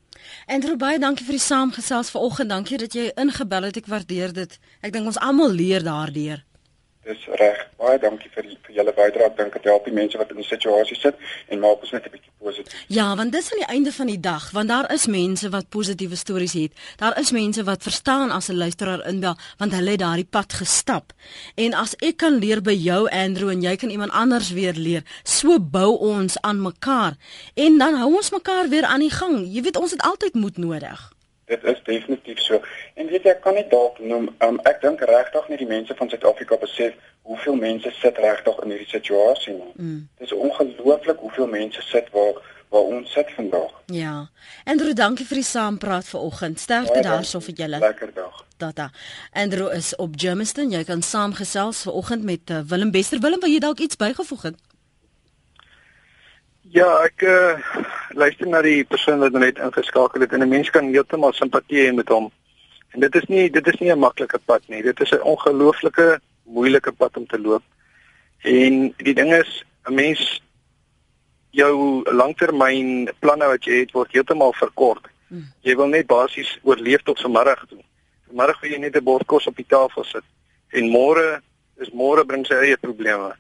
En 0.48 0.66
Rubai, 0.68 0.98
dankie 1.00 1.26
vir 1.26 1.38
die 1.38 1.46
saamgesels 1.46 2.12
vanoggend. 2.14 2.52
Dankie 2.52 2.78
dat 2.78 2.96
jy 2.98 3.10
ingebel 3.20 3.70
het. 3.70 3.80
Ek 3.80 3.90
waardeer 3.92 4.34
dit. 4.36 4.58
Ek 4.84 4.94
dink 4.96 5.10
ons 5.10 5.20
almal 5.20 5.56
leer 5.56 5.86
daardeur. 5.86 6.44
Dis 7.04 7.26
reg. 7.36 7.58
Baie 7.76 7.98
dankie 8.00 8.30
vir 8.32 8.46
die, 8.48 8.58
vir 8.64 8.78
julle 8.78 8.92
bydrae. 8.96 9.26
Ek 9.28 9.36
dink 9.36 9.56
dit 9.58 9.66
help 9.68 9.88
die 9.90 9.96
mense 9.96 10.20
wat 10.20 10.30
in 10.32 10.38
die 10.40 10.48
situasie 10.48 10.96
sit 10.96 11.18
en 11.52 11.60
maak 11.60 11.82
ons 11.84 11.92
net 11.92 12.06
'n 12.08 12.14
bietjie 12.14 12.32
positief. 12.40 12.86
Ja, 12.88 13.16
want 13.16 13.32
dis 13.32 13.52
aan 13.52 13.60
die 13.60 13.74
einde 13.76 13.92
van 13.92 14.08
die 14.08 14.20
dag, 14.20 14.52
want 14.52 14.70
daar 14.70 14.88
is 14.94 15.08
mense 15.08 15.50
wat 15.50 15.70
positiewe 15.70 16.16
stories 16.16 16.54
het. 16.54 16.72
Daar 16.98 17.20
is 17.20 17.32
mense 17.32 17.64
wat 17.64 17.84
verstaan 17.84 18.32
as 18.32 18.48
'n 18.50 18.56
luisteraar 18.56 19.08
inbel, 19.08 19.36
want 19.58 19.72
hulle 19.72 19.90
het 19.90 20.00
daardie 20.00 20.30
pad 20.30 20.54
gestap. 20.54 21.12
En 21.56 21.74
as 21.74 21.96
ek 21.96 22.18
kan 22.18 22.40
leer 22.40 22.62
by 22.62 22.74
jou 22.74 23.10
Andrew 23.10 23.50
en 23.50 23.62
jy 23.62 23.76
kan 23.76 23.90
iemand 23.90 24.12
anders 24.12 24.52
weer 24.52 24.74
leer, 24.74 25.04
so 25.24 25.60
bou 25.60 25.98
ons 25.98 26.42
aan 26.42 26.62
mekaar 26.62 27.18
en 27.54 27.78
dan 27.78 27.94
hou 27.96 28.16
ons 28.16 28.32
mekaar 28.32 28.70
weer 28.70 28.84
aan 28.84 29.00
die 29.00 29.12
gang. 29.12 29.46
Jy 29.54 29.62
weet 29.62 29.78
ons 29.78 29.92
het 29.92 30.02
altyd 30.02 30.34
moed 30.34 30.58
nodig. 30.58 31.14
Dit 31.52 31.64
is 31.64 31.82
definitief 31.84 32.40
so. 32.40 32.62
En 32.96 33.10
weet 33.12 33.26
jy, 33.26 33.34
ek 33.36 33.42
kan 33.44 33.58
nie 33.58 33.68
dalk 33.72 34.00
noem, 34.00 34.30
um, 34.46 34.60
ek 34.70 34.80
dink 34.82 35.04
regtig 35.08 35.50
nie 35.52 35.60
die 35.60 35.68
mense 35.68 35.96
van 36.00 36.10
Suid-Afrika 36.10 36.58
besef 36.62 36.96
hoeveel 37.28 37.56
mense 37.60 37.92
sit 38.00 38.18
regtig 38.18 38.60
in 38.64 38.74
hierdie 38.76 38.90
situasie 38.90 39.54
nie. 39.54 39.72
Mm. 39.76 40.02
Dit 40.18 40.32
is 40.32 40.36
ongelooflik 40.38 41.20
hoeveel 41.20 41.48
mense 41.52 41.84
sit 41.90 42.12
waar 42.16 42.40
waar 42.74 42.82
ons 42.90 43.12
sit 43.12 43.30
vandag. 43.36 43.70
Ja. 43.86 44.30
Andrew, 44.66 44.96
dankie 44.98 45.26
vir 45.30 45.38
die 45.44 45.46
saampraat 45.46 46.08
vanoggend. 46.10 46.60
Sterkte 46.60 47.04
daarso 47.06 47.42
vir 47.46 47.54
julle. 47.62 47.80
Lekker 47.84 48.14
dag. 48.16 48.40
Tata. 48.58 48.90
Andrew 49.32 49.70
is 49.76 49.92
op 50.02 50.16
Germiston. 50.18 50.72
Jy 50.74 50.82
kan 50.90 51.06
saamgesels 51.06 51.84
vanoggend 51.86 52.24
met 52.26 52.50
uh, 52.50 52.64
Willem 52.68 52.92
Bester. 52.92 53.22
Willem, 53.22 53.44
wil 53.46 53.54
jy 53.54 53.60
dalk 53.62 53.84
iets 53.86 54.00
bygevoeg 54.02 54.48
het? 54.50 54.58
Ja, 56.74 56.90
ek 57.06 57.22
uh, 57.30 57.62
luister 58.14 58.48
na 58.48 58.62
die 58.62 58.84
persoon 58.84 59.20
wat 59.20 59.34
net 59.34 59.60
ingeskakel 59.60 60.22
het 60.22 60.34
en 60.34 60.44
'n 60.44 60.50
mens 60.50 60.70
kan 60.70 60.92
heeltemal 60.94 61.34
simpatie 61.34 61.88
hê 61.88 61.94
met 61.94 62.10
hom. 62.10 62.32
En 62.94 63.00
dit 63.00 63.16
is 63.16 63.26
nie 63.28 63.50
dit 63.50 63.68
is 63.68 63.80
nie 63.80 63.92
'n 63.92 64.00
maklike 64.00 64.40
pad 64.46 64.62
nie. 64.68 64.82
Dit 64.82 65.02
is 65.02 65.12
'n 65.12 65.22
ongelooflike 65.22 66.20
moeilike 66.44 66.92
pad 66.92 67.18
om 67.18 67.28
te 67.28 67.40
loop. 67.40 67.64
En 68.42 68.94
die 68.98 69.14
ding 69.14 69.34
is, 69.34 69.64
'n 69.86 69.94
mens 69.94 70.42
jou 71.52 72.04
langtermyn 72.12 73.10
planne 73.20 73.46
wat 73.46 73.66
jy 73.66 73.80
het 73.84 73.92
word 73.92 74.12
heeltemal 74.12 74.54
verkort. 74.54 75.08
Hmm. 75.28 75.46
Jy 75.62 75.76
wil 75.76 75.88
net 75.88 76.08
basies 76.08 76.60
oorleef 76.64 77.02
tot 77.04 77.22
vanmiddag 77.22 77.66
toe. 77.70 77.82
Vanmiddag 78.28 78.62
wil 78.62 78.72
jy 78.72 78.78
net 78.78 78.96
'n 78.96 79.04
bord 79.04 79.26
kos 79.26 79.48
op 79.48 79.56
die 79.56 79.68
tafel 79.68 80.04
sit 80.04 80.24
en 80.70 80.90
môre 80.90 81.42
is 81.78 81.90
môre 81.90 82.26
bring 82.26 82.46
sy 82.46 82.54
eie 82.54 82.78
probleme. 82.78 83.34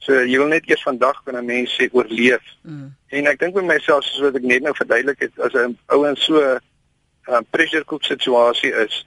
So 0.00 0.16
jy 0.24 0.38
wil 0.40 0.48
net 0.48 0.68
eers 0.68 0.82
vandag 0.82 1.22
kan 1.24 1.36
'n 1.36 1.44
mens 1.44 1.76
sê 1.76 1.88
oorleef. 1.92 2.44
Mm. 2.64 2.88
En 3.08 3.26
ek 3.26 3.38
dink 3.38 3.54
by 3.54 3.60
myself 3.60 4.04
soos 4.04 4.22
wat 4.24 4.36
ek 4.36 4.48
net 4.48 4.62
nou 4.62 4.74
verduidelik 4.74 5.20
het 5.20 5.40
as 5.40 5.52
'n 5.52 5.78
ou 5.92 6.04
en 6.08 6.16
so 6.16 6.40
'n 6.40 6.60
uh, 7.28 7.40
pressure 7.50 7.84
cook 7.84 8.04
situasie 8.04 8.72
is, 8.72 9.06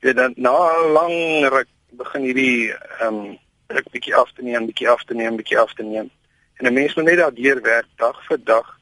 jy 0.00 0.12
dan 0.12 0.34
na 0.36 0.86
lang 0.86 1.48
ruk 1.48 1.68
begin 1.90 2.22
hierdie 2.22 2.72
ehm 3.00 3.14
um, 3.14 3.38
ruk 3.68 3.90
bietjie 3.90 4.14
af 4.14 4.32
te 4.32 4.42
neem, 4.42 4.66
bietjie 4.66 4.88
af 4.88 5.04
te 5.04 5.14
neem, 5.14 5.36
bietjie 5.36 5.58
af 5.58 5.74
te 5.74 5.82
neem. 5.82 6.10
En 6.58 6.66
'n 6.66 6.72
mens 6.72 6.94
moet 6.94 7.04
net 7.04 7.18
daardeur 7.18 7.60
werk 7.62 7.88
dag 7.96 8.26
vir 8.28 8.38
dag 8.44 8.78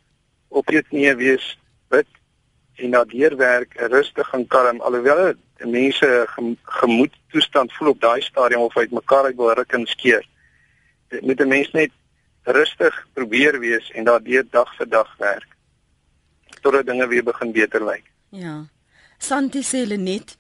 op 0.49 0.70
jou 0.70 0.82
knieë 0.82 1.16
wees, 1.16 1.59
bid 1.88 2.07
en 2.76 2.90
daardeur 2.90 3.36
werk 3.36 3.72
rustig 3.74 4.32
en 4.32 4.46
kalm 4.46 4.80
alhoewel 4.80 5.34
mense 5.66 6.26
gemoed 6.62 7.14
toestand 7.30 7.72
voel 7.72 7.88
op 7.88 8.01
daai 8.01 8.20
stadium 8.20 8.61
of 8.61 8.76
uit 8.76 8.90
mekaar 8.90 9.24
uit 9.24 9.36
wil 9.36 9.53
ruk 9.53 9.72
en 9.72 9.86
skeer 9.86 10.26
moet 11.20 11.40
'n 11.40 11.48
mens 11.48 11.70
net 11.72 11.92
rustig 12.42 13.06
probeer 13.12 13.59
wees 13.61 13.90
en 13.90 14.04
daardeur 14.04 14.44
dag 14.50 14.76
vir 14.76 14.88
dag 14.88 15.16
werk 15.18 15.56
totdat 16.62 16.86
dinge 16.86 17.06
weer 17.06 17.24
begin 17.24 17.52
beter 17.52 17.84
lyk. 17.84 18.04
Ja. 18.28 18.66
Santi 19.18 19.62
sê 19.62 19.86
net 19.96 20.36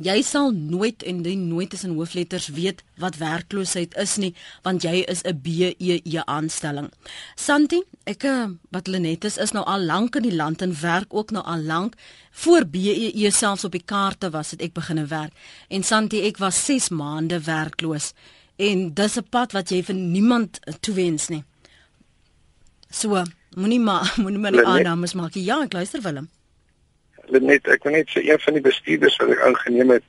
jy 0.00 0.22
sal 0.24 0.50
nooit 0.56 1.02
en 1.02 1.20
die 1.22 1.36
nooit 1.36 1.74
in 1.76 1.94
hoofletters 1.96 2.48
weet 2.56 2.80
wat 2.96 3.18
werkloosheid 3.20 3.94
is 4.00 4.16
nie 4.16 4.32
want 4.64 4.82
jy 4.82 5.04
is 5.08 5.22
'n 5.24 5.40
BEE 5.42 6.22
aanstelling. 6.24 6.90
Santi, 7.36 7.82
ek 8.04 8.24
eh, 8.24 8.48
wat 8.70 8.86
Lenet 8.86 9.24
is 9.24 9.36
is 9.36 9.52
nou 9.52 9.64
al 9.64 9.80
lank 9.80 10.16
in 10.16 10.22
die 10.22 10.36
land 10.36 10.62
en 10.62 10.80
werk 10.80 11.14
ook 11.14 11.30
nou 11.30 11.44
al 11.44 11.60
lank 11.60 11.94
voor 12.30 12.64
BEE 12.64 13.30
selfs 13.30 13.64
op 13.64 13.72
die 13.72 13.84
kaarte 13.84 14.30
was 14.30 14.50
het 14.50 14.62
ek 14.62 14.72
begine 14.72 15.06
werk. 15.06 15.32
En 15.68 15.82
Santi, 15.82 16.20
ek 16.20 16.38
was 16.38 16.64
6 16.64 16.88
maande 16.88 17.40
werkloos 17.40 18.12
en 18.68 18.94
dis 18.94 19.16
'n 19.18 19.28
pad 19.30 19.52
wat 19.52 19.70
jy 19.70 19.82
vir 19.82 19.94
niemand 19.94 20.60
toewens 20.80 21.28
nie. 21.28 21.44
So, 22.90 23.22
moenie 23.56 23.80
maar 23.80 24.14
moenie 24.22 24.38
maar 24.38 24.52
die 24.52 24.66
aannames 24.66 25.14
maak. 25.14 25.34
Ja, 25.34 25.62
ek 25.62 25.72
luister 25.72 26.02
Willem. 26.02 26.28
Net 27.30 27.68
ek 27.68 27.84
wil 27.84 27.92
net 27.92 28.10
sê 28.10 28.22
een 28.26 28.40
van 28.40 28.58
die 28.58 28.62
bestuurders 28.62 29.16
wat 29.16 29.32
ek 29.34 29.46
aangeneem 29.48 29.90
het, 29.96 30.04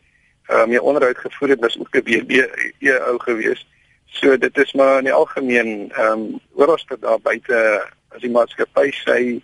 uh 0.52 0.66
my 0.66 0.78
onderhoud 0.78 1.18
gevoer 1.18 1.56
het, 1.56 1.60
was 1.60 1.78
ook 1.80 1.96
'n 1.96 2.04
BB 2.04 2.32
e 2.80 2.98
ou 3.10 3.18
gewees. 3.20 3.66
So 4.06 4.38
dit 4.38 4.58
is 4.58 4.74
maar 4.74 4.98
in 4.98 5.10
die 5.10 5.14
algemeen 5.14 5.92
ehm 5.92 6.12
um, 6.12 6.40
oral 6.54 6.80
wat 6.88 7.02
daar 7.02 7.22
buite 7.22 7.58
as 8.10 8.22
die 8.22 8.30
maatskappy 8.30 8.92
sy 8.92 9.42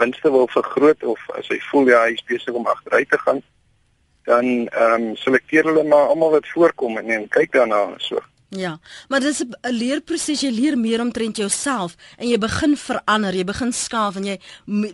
winste 0.00 0.30
wil 0.30 0.48
vergroot 0.48 1.02
of 1.02 1.20
as 1.38 1.48
hy 1.48 1.60
voel 1.70 1.88
ja, 1.88 2.02
hy 2.04 2.16
is 2.16 2.24
besig 2.24 2.54
om 2.54 2.66
agteruit 2.66 3.10
te 3.10 3.18
gaan, 3.18 3.42
dan 4.24 4.68
ehm 4.68 4.92
um, 5.02 5.16
selekteer 5.16 5.64
hulle 5.64 5.84
maar 5.84 6.10
almal 6.10 6.30
wat 6.30 6.48
voorkom 6.48 6.98
en, 6.98 7.10
en 7.10 7.28
kyk 7.28 7.52
daarna 7.52 7.84
so. 7.98 8.18
Ja, 8.56 8.80
maar 9.08 9.20
dis 9.20 9.40
'n 9.40 9.56
leerproses, 9.62 10.40
jy 10.40 10.50
leer 10.50 10.78
meer 10.78 11.00
omtrent 11.00 11.36
jouself 11.36 11.94
en 12.16 12.28
jy 12.28 12.38
begin 12.38 12.76
verander, 12.76 13.34
jy 13.34 13.44
begin 13.44 13.72
skaaf 13.72 14.16
en 14.16 14.24
jy 14.24 14.40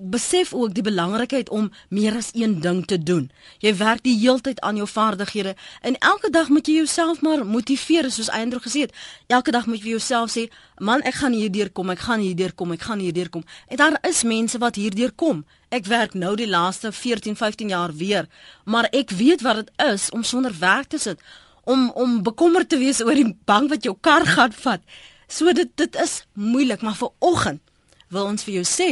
besef 0.01 0.53
ook 0.55 0.75
die 0.75 0.83
belangrikheid 0.83 1.49
om 1.49 1.73
meer 1.89 2.17
as 2.17 2.31
een 2.33 2.61
ding 2.61 2.87
te 2.87 3.03
doen. 3.03 3.31
Jy 3.59 3.77
werk 3.77 4.03
die 4.03 4.19
heeltyd 4.19 4.61
aan 4.61 4.77
jou 4.77 4.89
vaardighede 4.89 5.57
en 5.81 5.99
elke 5.99 6.31
dag 6.31 6.49
moet 6.49 6.67
jy 6.67 6.75
jouself 6.75 7.21
maar 7.21 7.47
motiveer 7.47 8.11
soos 8.11 8.29
Eindro 8.29 8.59
gesê 8.59 8.81
het. 8.81 8.93
Elke 9.27 9.51
dag 9.51 9.67
moet 9.67 9.77
jy 9.77 9.83
vir 9.83 9.91
jouself 9.91 10.31
sê, 10.37 10.51
"Man, 10.79 11.01
ek 11.03 11.15
gaan 11.15 11.33
hierdeur 11.33 11.71
kom, 11.71 11.91
ek 11.91 11.99
gaan 11.99 12.21
hierdeur 12.21 12.53
kom, 12.53 12.73
ek 12.73 12.83
gaan 12.83 12.99
hierdeur 12.99 13.29
kom." 13.29 13.45
En 13.69 13.77
daar 13.77 13.99
is 14.03 14.23
mense 14.23 14.59
wat 14.59 14.75
hierdeur 14.75 15.13
kom 15.13 15.45
Ek 15.69 15.89
werk 15.91 16.15
nou 16.15 16.37
die 16.39 16.47
laaste 16.47 16.93
14, 16.93 17.35
15 17.37 17.69
jaar 17.69 17.93
weer, 17.93 18.29
maar 18.65 18.87
ek 18.95 19.11
weet 19.11 19.43
wat 19.43 19.57
dit 19.57 19.71
is 19.87 20.11
om 20.15 20.23
sonder 20.23 20.55
werk 20.61 20.93
te 20.95 20.99
sit, 20.99 21.19
om 21.67 21.91
om 21.99 22.23
bekommerd 22.23 22.71
te 22.71 22.79
wees 22.79 23.03
oor 23.03 23.19
die 23.19 23.35
bank 23.49 23.73
wat 23.75 23.87
jou 23.87 23.97
kar 24.01 24.27
gaan 24.27 24.55
vat. 24.63 24.83
So 25.29 25.53
dit 25.53 25.71
dit 25.75 25.99
is 26.03 26.21
moeilik, 26.33 26.83
maar 26.83 26.99
vir 26.99 27.11
oggend 27.19 27.63
wil 28.15 28.31
ons 28.31 28.47
vir 28.47 28.61
jou 28.61 28.67
sê 28.71 28.91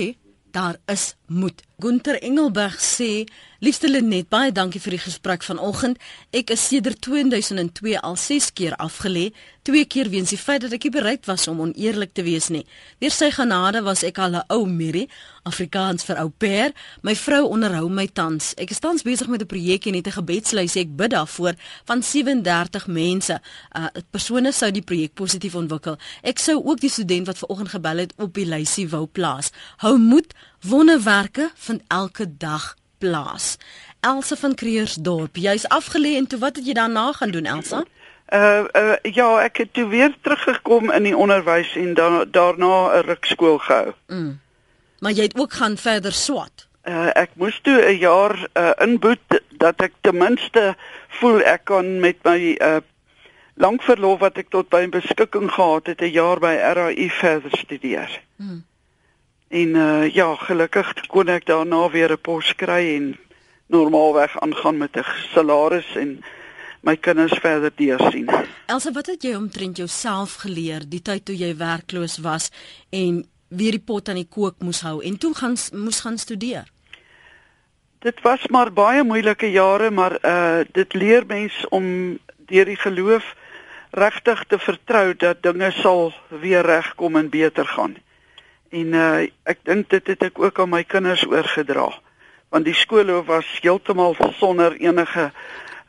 daar 0.54 0.78
is 0.90 1.14
moed. 1.26 1.62
Gunter 1.78 2.22
Engelberg 2.22 2.78
sê, 2.80 3.24
liefste 3.58 3.88
Lenet, 3.90 4.28
baie 4.30 4.52
dankie 4.54 4.80
vir 4.80 4.94
die 4.94 5.02
gesprek 5.02 5.42
vanoggend. 5.42 5.98
Ek 6.30 6.52
is 6.54 6.62
sedert 6.70 7.00
2002 7.02 7.98
al 7.98 8.14
6 8.20 8.52
keer 8.54 8.76
afgelê, 8.78 9.32
twee 9.66 9.84
keer 9.88 10.10
weens 10.12 10.30
die 10.30 10.38
feit 10.38 10.62
dat 10.62 10.74
ek 10.76 10.86
nie 10.86 10.92
bereid 10.94 11.26
was 11.26 11.48
om 11.50 11.62
oneerlik 11.64 12.12
te 12.14 12.22
wees 12.26 12.50
nie. 12.52 12.62
Deur 13.02 13.14
sy 13.14 13.30
genade 13.34 13.82
was 13.82 14.04
ek 14.04 14.20
al 14.22 14.36
'n 14.36 14.44
ou 14.52 14.66
Mary, 14.66 15.08
Afrikaans 15.44 16.04
vir 16.04 16.20
ou 16.20 16.28
pair. 16.30 16.72
My 17.02 17.14
vrou 17.14 17.48
onderhou 17.48 17.88
my 17.88 18.06
tans. 18.06 18.54
Ek 18.56 18.70
is 18.70 18.78
tans 18.78 19.02
besig 19.02 19.28
met 19.28 19.42
'n 19.42 19.46
projek 19.46 19.86
en 19.86 19.94
het 19.94 20.06
'n 20.06 20.18
gebedslys 20.20 20.76
ek 20.76 20.96
bid 20.96 21.10
daarvoor 21.10 21.54
van 21.84 22.02
37 22.02 22.86
mense. 22.86 23.40
Uh 23.76 23.88
persone 24.10 24.52
sou 24.52 24.70
die 24.70 24.82
projek 24.82 25.14
positief 25.14 25.54
ontwikkel. 25.54 25.96
Ek 26.22 26.38
sou 26.38 26.62
ook 26.64 26.80
die 26.80 26.90
student 26.90 27.26
wat 27.26 27.38
vanoggend 27.38 27.68
gebel 27.68 27.96
het 27.96 28.12
op 28.18 28.34
die 28.34 28.46
lysie 28.46 28.88
wou 28.88 29.06
plaas. 29.06 29.50
Hou 29.76 29.98
moed, 29.98 30.34
wonderwerke 30.64 31.50
vind 31.54 31.82
elke 31.88 32.36
dag 32.36 32.74
plaas. 32.98 33.56
Elsa 34.00 34.36
van 34.36 34.54
Creersdorp, 34.54 35.36
jy's 35.36 35.68
afgelê 35.68 36.16
en 36.16 36.26
toe 36.26 36.38
wat 36.38 36.56
het 36.56 36.66
jy 36.66 36.72
daarna 36.72 37.12
gaan 37.12 37.30
doen 37.30 37.44
Elsa? 37.44 37.84
Uh, 38.32 38.64
uh 38.72 38.96
ja, 39.02 39.28
ek 39.44 39.56
het 39.56 39.72
toe 39.76 39.86
weer 39.88 40.14
teruggekom 40.20 40.90
in 40.90 41.04
die 41.04 41.16
onderwys 41.16 41.74
en 41.76 41.94
da 41.94 42.24
daarna 42.24 42.96
'n 42.96 43.04
rukskool 43.04 43.58
gehou. 43.58 43.92
Mm. 44.06 44.40
Maar 44.98 45.12
jy 45.12 45.22
het 45.22 45.38
ook 45.38 45.52
gaan 45.52 45.76
verder 45.76 46.12
swat. 46.12 46.68
Uh 46.88 47.10
ek 47.14 47.30
moes 47.34 47.60
toe 47.62 47.84
'n 47.84 47.98
jaar 47.98 48.48
uh 48.54 48.72
inboet 48.80 49.40
dat 49.50 49.80
ek 49.80 49.92
ten 50.00 50.16
minste 50.16 50.76
voel 51.08 51.40
ek 51.40 51.64
kan 51.64 52.00
met 52.00 52.16
my 52.24 52.56
uh 52.60 52.80
lank 53.54 53.82
verlof 53.82 54.18
wat 54.18 54.38
ek 54.38 54.48
tot 54.48 54.68
by 54.68 54.88
beskikking 54.88 55.50
gehad 55.50 55.86
het 55.86 56.00
'n 56.00 56.10
jaar 56.10 56.38
by 56.38 56.54
RAI 56.56 57.10
verder 57.10 57.58
studeer. 57.58 58.20
Mm. 58.36 58.64
En 59.48 59.68
uh 59.68 60.14
ja, 60.14 60.34
gelukkig 60.34 61.06
kon 61.06 61.28
ek 61.28 61.46
daarna 61.46 61.90
weer 61.90 62.12
'n 62.12 62.20
pos 62.20 62.54
kry 62.54 62.96
en 62.96 63.16
normaalweg 63.66 64.40
aangaan 64.40 64.76
met 64.76 64.96
'n 64.96 65.04
salaris 65.32 65.96
en 65.96 66.24
my 66.80 66.96
kinders 66.96 67.38
verder 67.40 67.72
deursien. 67.74 68.30
Elsa, 68.66 68.92
wat 68.92 69.06
het 69.06 69.22
jy 69.22 69.34
omtrent 69.34 69.76
jouself 69.76 70.34
geleer 70.34 70.84
die 70.88 71.02
tyd 71.02 71.24
toe 71.24 71.36
jy 71.36 71.56
werkloos 71.56 72.18
was 72.18 72.50
en 72.90 73.24
weer 73.48 73.76
die 73.76 73.84
pot 73.86 74.08
aan 74.08 74.20
die 74.20 74.28
kook 74.28 74.60
moes 74.60 74.80
hou 74.80 75.00
en 75.04 75.18
toe 75.18 75.34
gaan 75.34 75.56
moes 75.72 76.00
gaan 76.00 76.18
studeer? 76.18 76.68
Dit 78.04 78.20
was 78.20 78.46
maar 78.46 78.72
baie 78.72 79.04
moeilike 79.04 79.50
jare, 79.50 79.90
maar 79.90 80.18
uh 80.20 80.60
dit 80.72 80.94
leer 80.94 81.26
mens 81.26 81.64
om 81.68 82.18
deur 82.46 82.64
die 82.64 82.76
geloof 82.76 83.34
regtig 83.90 84.44
te 84.44 84.58
vertrou 84.58 85.14
dat 85.16 85.42
dinge 85.42 85.70
sal 85.70 86.12
weer 86.28 86.66
regkom 86.66 87.16
en 87.16 87.28
beter 87.28 87.66
gaan. 87.66 87.96
En 88.74 88.94
uh 88.98 89.26
ek 89.46 89.60
dink 89.62 89.90
dit 89.92 90.06
het 90.10 90.22
ek 90.30 90.40
ook 90.42 90.58
aan 90.58 90.72
my 90.72 90.82
kinders 90.84 91.22
oorgedra. 91.30 91.92
Want 92.50 92.66
die 92.66 92.74
skoolhoof 92.74 93.26
was 93.26 93.50
heeltemal 93.62 94.16
sonder 94.38 94.74
enige 94.82 95.30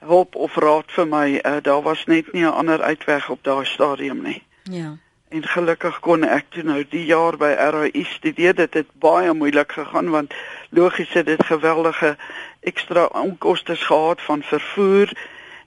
hulp 0.06 0.36
of 0.36 0.58
raad 0.62 0.92
vir 0.94 1.08
my. 1.10 1.26
Uh 1.42 1.58
daar 1.66 1.82
was 1.82 2.06
net 2.06 2.32
nie 2.34 2.46
'n 2.46 2.54
ander 2.62 2.82
uitweg 2.82 3.30
op 3.30 3.44
daai 3.44 3.66
stadium 3.66 4.22
nie. 4.22 4.44
Ja. 4.64 4.98
En 5.30 5.44
gelukkig 5.44 6.00
kon 6.00 6.24
ek 6.24 6.46
toe 6.50 6.64
nou 6.64 6.86
die 6.90 7.06
jaar 7.06 7.38
by 7.38 7.56
RAI 7.58 8.04
studeer. 8.04 8.56
Dit 8.56 8.74
het 8.74 8.88
baie 8.94 9.34
moeilik 9.34 9.72
gegaan 9.72 10.10
want 10.10 10.34
logies 10.70 11.14
het 11.14 11.26
dit 11.26 11.46
geweldige 11.46 12.18
ekstra 12.60 13.06
onkoste 13.06 13.76
gehad 13.76 14.22
van 14.22 14.44
vervoer 14.44 15.10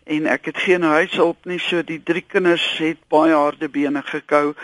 en 0.04 0.26
ek 0.26 0.44
het 0.44 0.58
geen 0.58 0.82
huishulp 0.82 1.44
nie 1.44 1.58
so 1.58 1.82
die 1.82 2.02
drie 2.02 2.24
kinders 2.26 2.78
het 2.78 2.98
baie 3.08 3.34
harde 3.34 3.68
bene 3.68 4.02
gekou 4.02 4.54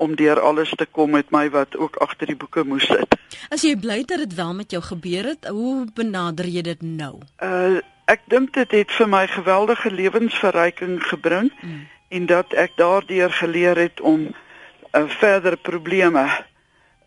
om 0.00 0.16
deur 0.16 0.40
alles 0.40 0.72
te 0.76 0.86
kom 0.86 1.10
met 1.10 1.30
my 1.30 1.50
wat 1.52 1.76
ook 1.76 1.96
agter 2.00 2.30
die 2.32 2.36
boeke 2.36 2.64
moes 2.64 2.86
sit. 2.88 3.16
As 3.52 3.62
jy 3.66 3.76
bly 3.76 4.00
dat 4.08 4.24
dit 4.24 4.34
wel 4.34 4.54
met 4.56 4.72
jou 4.72 4.82
gebeur 4.82 5.28
het, 5.34 5.48
hoe 5.52 5.86
benader 5.94 6.48
jy 6.48 6.62
dit 6.72 6.82
nou? 6.82 7.18
Uh 7.44 7.80
ek 8.10 8.24
dink 8.26 8.54
dit 8.56 8.72
het 8.74 8.90
vir 8.90 9.06
my 9.06 9.26
geweldige 9.30 9.90
lewensverryking 9.94 10.96
gebring 11.06 11.52
mm. 11.62 11.82
en 12.16 12.24
dat 12.26 12.56
ek 12.58 12.72
daardeur 12.80 13.30
geleer 13.30 13.78
het 13.78 14.00
om 14.02 14.24
uh, 14.26 15.04
verdere 15.20 15.54
probleme 15.56 16.24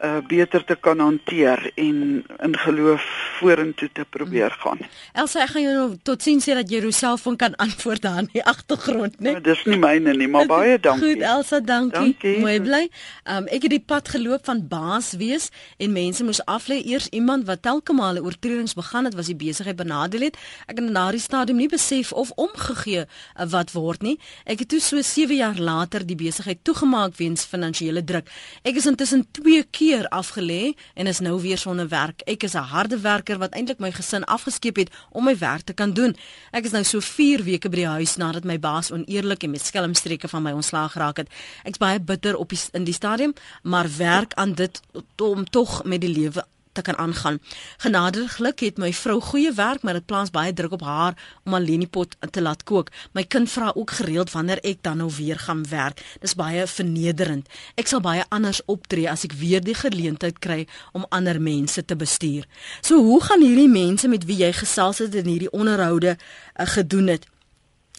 uh, 0.04 0.20
beter 0.28 0.64
te 0.64 0.76
kan 0.76 1.00
hanteer 1.00 1.72
en 1.76 2.24
in 2.44 2.58
geloof 2.58 3.04
vorentoe 3.40 3.90
te 3.94 4.06
probeer 4.10 4.52
gaan. 4.64 4.82
Elsa, 5.14 5.44
ek 5.46 5.54
gaan 5.56 5.66
jou 5.66 5.74
nou 5.76 5.88
tot 6.08 6.24
sien 6.24 6.42
sê 6.44 6.56
dat 6.58 6.70
jy 6.72 6.82
jouself 6.84 7.24
van 7.28 7.38
kan 7.40 7.56
antwoord 7.64 8.04
daar 8.04 8.20
in 8.24 8.30
die 8.34 8.44
agtergrond, 8.44 9.16
né? 9.20 9.24
Nee? 9.30 9.36
Nou, 9.38 9.44
dis 9.46 9.64
nie 9.70 9.80
myne 9.80 10.16
nie, 10.18 10.28
maar 10.32 10.50
baie 10.50 10.78
dankie. 10.80 11.14
Goed, 11.14 11.24
Elsa, 11.34 11.60
dankie. 11.60 12.00
dankie. 12.00 12.36
Mooi 12.44 12.60
bly. 12.64 12.82
Um, 13.24 13.48
ek 13.48 13.68
het 13.68 13.76
die 13.78 13.84
pad 13.94 14.12
geloop 14.14 14.46
van 14.50 14.64
baas 14.68 15.14
wees 15.20 15.50
en 15.78 15.96
mense 15.96 16.26
moes 16.28 16.44
aflê 16.52 16.82
eers 16.84 17.10
iemand 17.16 17.48
wat 17.48 17.64
telke 17.64 17.96
male 17.96 18.24
oortredings 18.24 18.76
begaan 18.78 19.08
het, 19.10 19.18
was 19.20 19.32
die 19.32 19.40
besigheid 19.40 19.80
benadeel 19.80 20.28
het. 20.30 20.40
Ek 20.68 20.80
het 20.80 20.90
na 20.90 21.10
die 21.16 21.24
stadium 21.24 21.62
nie 21.62 21.70
besef 21.72 22.12
of 22.12 22.34
omgegee 22.36 23.06
uh, 23.06 23.48
wat 23.56 23.72
word 23.76 24.04
nie. 24.04 24.18
Ek 24.44 24.66
het 24.66 24.74
toe 24.74 24.82
so 24.84 25.02
7 25.02 25.36
jaar 25.36 25.60
later 25.60 26.06
die 26.08 26.20
besigheid 26.20 26.64
toegemaak 26.68 27.16
weens 27.20 27.48
finansiële 27.48 28.04
druk. 28.04 28.30
Ek 28.68 28.78
is 28.80 28.88
intussen 28.90 29.26
2 29.32 29.64
keer 29.72 29.93
keer 29.94 30.10
afgelê 30.10 30.74
en 30.94 31.08
is 31.08 31.20
nou 31.20 31.42
weer 31.42 31.58
sonder 31.58 31.88
werk. 31.88 32.22
Ek 32.26 32.44
is 32.44 32.56
'n 32.56 32.70
harde 32.74 32.98
werker 33.00 33.38
wat 33.38 33.54
eintlik 33.54 33.80
my 33.80 33.92
gesin 33.92 34.24
afgeskeep 34.24 34.76
het 34.76 34.90
om 35.12 35.24
my 35.24 35.38
werk 35.38 35.62
te 35.62 35.74
kan 35.74 35.94
doen. 35.94 36.16
Ek 36.52 36.66
is 36.66 36.72
nou 36.72 36.84
so 36.84 37.00
4 37.00 37.44
weke 37.44 37.70
by 37.70 37.76
die 37.76 37.88
huis 37.88 38.16
nadat 38.16 38.44
my 38.44 38.60
baas 38.60 38.92
oneerlik 38.92 39.44
en 39.44 39.52
met 39.52 39.62
skelmstreke 39.62 40.28
van 40.28 40.44
my 40.44 40.52
ontslaag 40.52 40.92
geraak 40.92 41.18
het. 41.18 41.30
Ek's 41.64 41.78
baie 41.78 42.00
bitter 42.00 42.36
op 42.36 42.50
die, 42.50 42.60
in 42.72 42.84
die 42.84 42.94
stadium, 42.94 43.34
maar 43.62 43.88
werk 43.98 44.34
aan 44.34 44.54
dit 44.54 44.82
om 45.22 45.50
tog 45.50 45.84
met 45.84 46.02
die 46.02 46.10
lewe 46.10 46.46
te 46.74 46.82
kan 46.82 46.98
aangaan. 46.98 47.40
Genadiglik 47.78 48.60
het 48.66 48.78
my 48.82 48.92
vrou 48.94 49.20
goeie 49.22 49.54
werk, 49.54 49.84
maar 49.84 49.94
dit 50.00 50.06
plaas 50.06 50.32
baie 50.34 50.54
druk 50.54 50.72
op 50.72 50.82
haar 50.82 51.18
om 51.46 51.54
alleen 51.54 51.86
die 51.86 51.90
pot 51.90 52.16
te 52.32 52.42
laat 52.42 52.64
kook. 52.64 52.90
My 53.14 53.24
kind 53.24 53.52
vra 53.52 53.72
ook 53.76 53.92
gereeld 53.92 54.32
wanneer 54.32 54.60
ek 54.64 54.82
dan 54.82 54.98
nou 54.98 55.10
weer 55.18 55.40
gaan 55.40 55.64
werk. 55.70 56.02
Dis 56.22 56.36
baie 56.36 56.68
vernederend. 56.68 57.50
Ek 57.76 57.88
sal 57.88 58.02
baie 58.02 58.26
anders 58.30 58.62
optree 58.66 59.10
as 59.10 59.26
ek 59.28 59.38
weer 59.40 59.62
die 59.64 59.78
geleentheid 59.78 60.40
kry 60.40 60.64
om 60.92 61.06
ander 61.10 61.42
mense 61.42 61.86
te 61.86 61.96
bestuur. 61.96 62.48
So 62.82 63.02
hoe 63.04 63.22
gaan 63.24 63.42
hierdie 63.46 63.70
mense 63.70 64.08
met 64.08 64.26
wie 64.26 64.42
jy 64.44 64.52
gesels 64.54 65.04
het 65.04 65.16
in 65.16 65.30
hierdie 65.30 65.52
onderhoude 65.52 66.18
uh, 66.18 66.68
gedoen 66.76 67.08
het? 67.08 67.33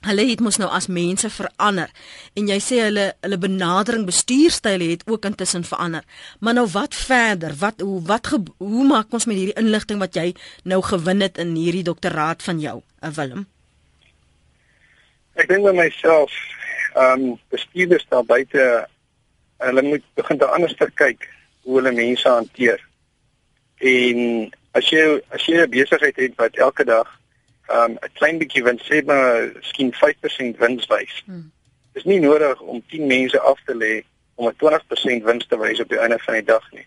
Hulle 0.04 0.26
het 0.28 0.40
mos 0.44 0.58
nou 0.60 0.68
as 0.68 0.86
mense 0.92 1.30
verander 1.32 1.90
en 2.36 2.48
jy 2.50 2.58
sê 2.60 2.80
hulle 2.84 3.06
hulle 3.24 3.38
benadering 3.40 4.04
bestuurstyle 4.08 4.90
het 4.90 5.04
ook 5.08 5.24
intussen 5.24 5.64
verander. 5.64 6.04
Maar 6.40 6.58
nou 6.58 6.66
wat 6.72 6.94
verder? 6.94 7.54
Wat 7.60 7.80
hoe 7.80 8.02
wat 8.08 8.26
ge, 8.26 8.42
hoe 8.58 8.84
maak 8.84 9.12
ons 9.16 9.26
met 9.30 9.38
hierdie 9.38 9.56
inligting 9.60 10.02
wat 10.02 10.16
jy 10.16 10.34
nou 10.64 10.82
gewin 10.84 11.24
het 11.24 11.40
in 11.40 11.54
hierdie 11.56 11.86
doktoraat 11.86 12.42
van 12.42 12.60
jou, 12.60 12.80
uh, 13.00 13.12
Willem? 13.16 13.46
Ek 15.34 15.48
dink 15.48 15.64
by 15.66 15.72
myself, 15.74 16.34
ehm 16.94 17.30
um, 17.30 17.38
bestuurders 17.50 18.04
daar 18.12 18.26
buite 18.28 18.86
hulle 19.64 19.82
moet 19.82 20.04
begin 20.14 20.38
te 20.38 20.46
anders 20.46 20.76
te 20.78 20.90
kyk 21.00 21.24
hoe 21.64 21.80
hulle 21.80 21.92
mense 21.96 22.28
hanteer. 22.28 22.80
En 23.80 24.50
as 24.78 24.88
jy 24.92 25.04
as 25.34 25.46
jy 25.48 25.62
'n 25.64 25.70
besigheid 25.70 26.16
het 26.16 26.34
wat 26.36 26.56
elke 26.56 26.84
dag 26.84 27.08
um 27.68 27.92
'n 27.92 28.12
klein 28.12 28.38
bietjie 28.38 28.62
wins, 28.62 28.84
sê 28.84 29.04
maar 29.04 29.52
skien 29.60 29.92
5% 29.92 30.58
wins 30.58 30.86
wys. 30.86 31.22
Hmm. 31.24 31.52
Dis 31.92 32.04
nie 32.04 32.20
nodig 32.20 32.60
om 32.60 32.82
10 32.86 33.06
mense 33.06 33.40
af 33.40 33.60
te 33.64 33.74
lê 33.74 34.04
om 34.34 34.48
'n 34.48 34.56
20% 34.56 35.24
wins 35.24 35.46
te 35.46 35.58
wys 35.58 35.80
op 35.80 35.88
die 35.88 35.98
einde 35.98 36.18
van 36.18 36.34
die 36.34 36.44
dag 36.44 36.72
nie. 36.72 36.86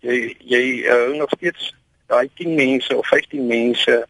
Jy 0.00 0.36
jy 0.38 0.88
hou 0.88 1.12
uh, 1.12 1.18
nog 1.18 1.30
steeds 1.36 1.74
daai 2.06 2.30
10 2.34 2.54
mense 2.54 2.96
of 2.96 3.06
15 3.06 3.46
mense 3.46 4.06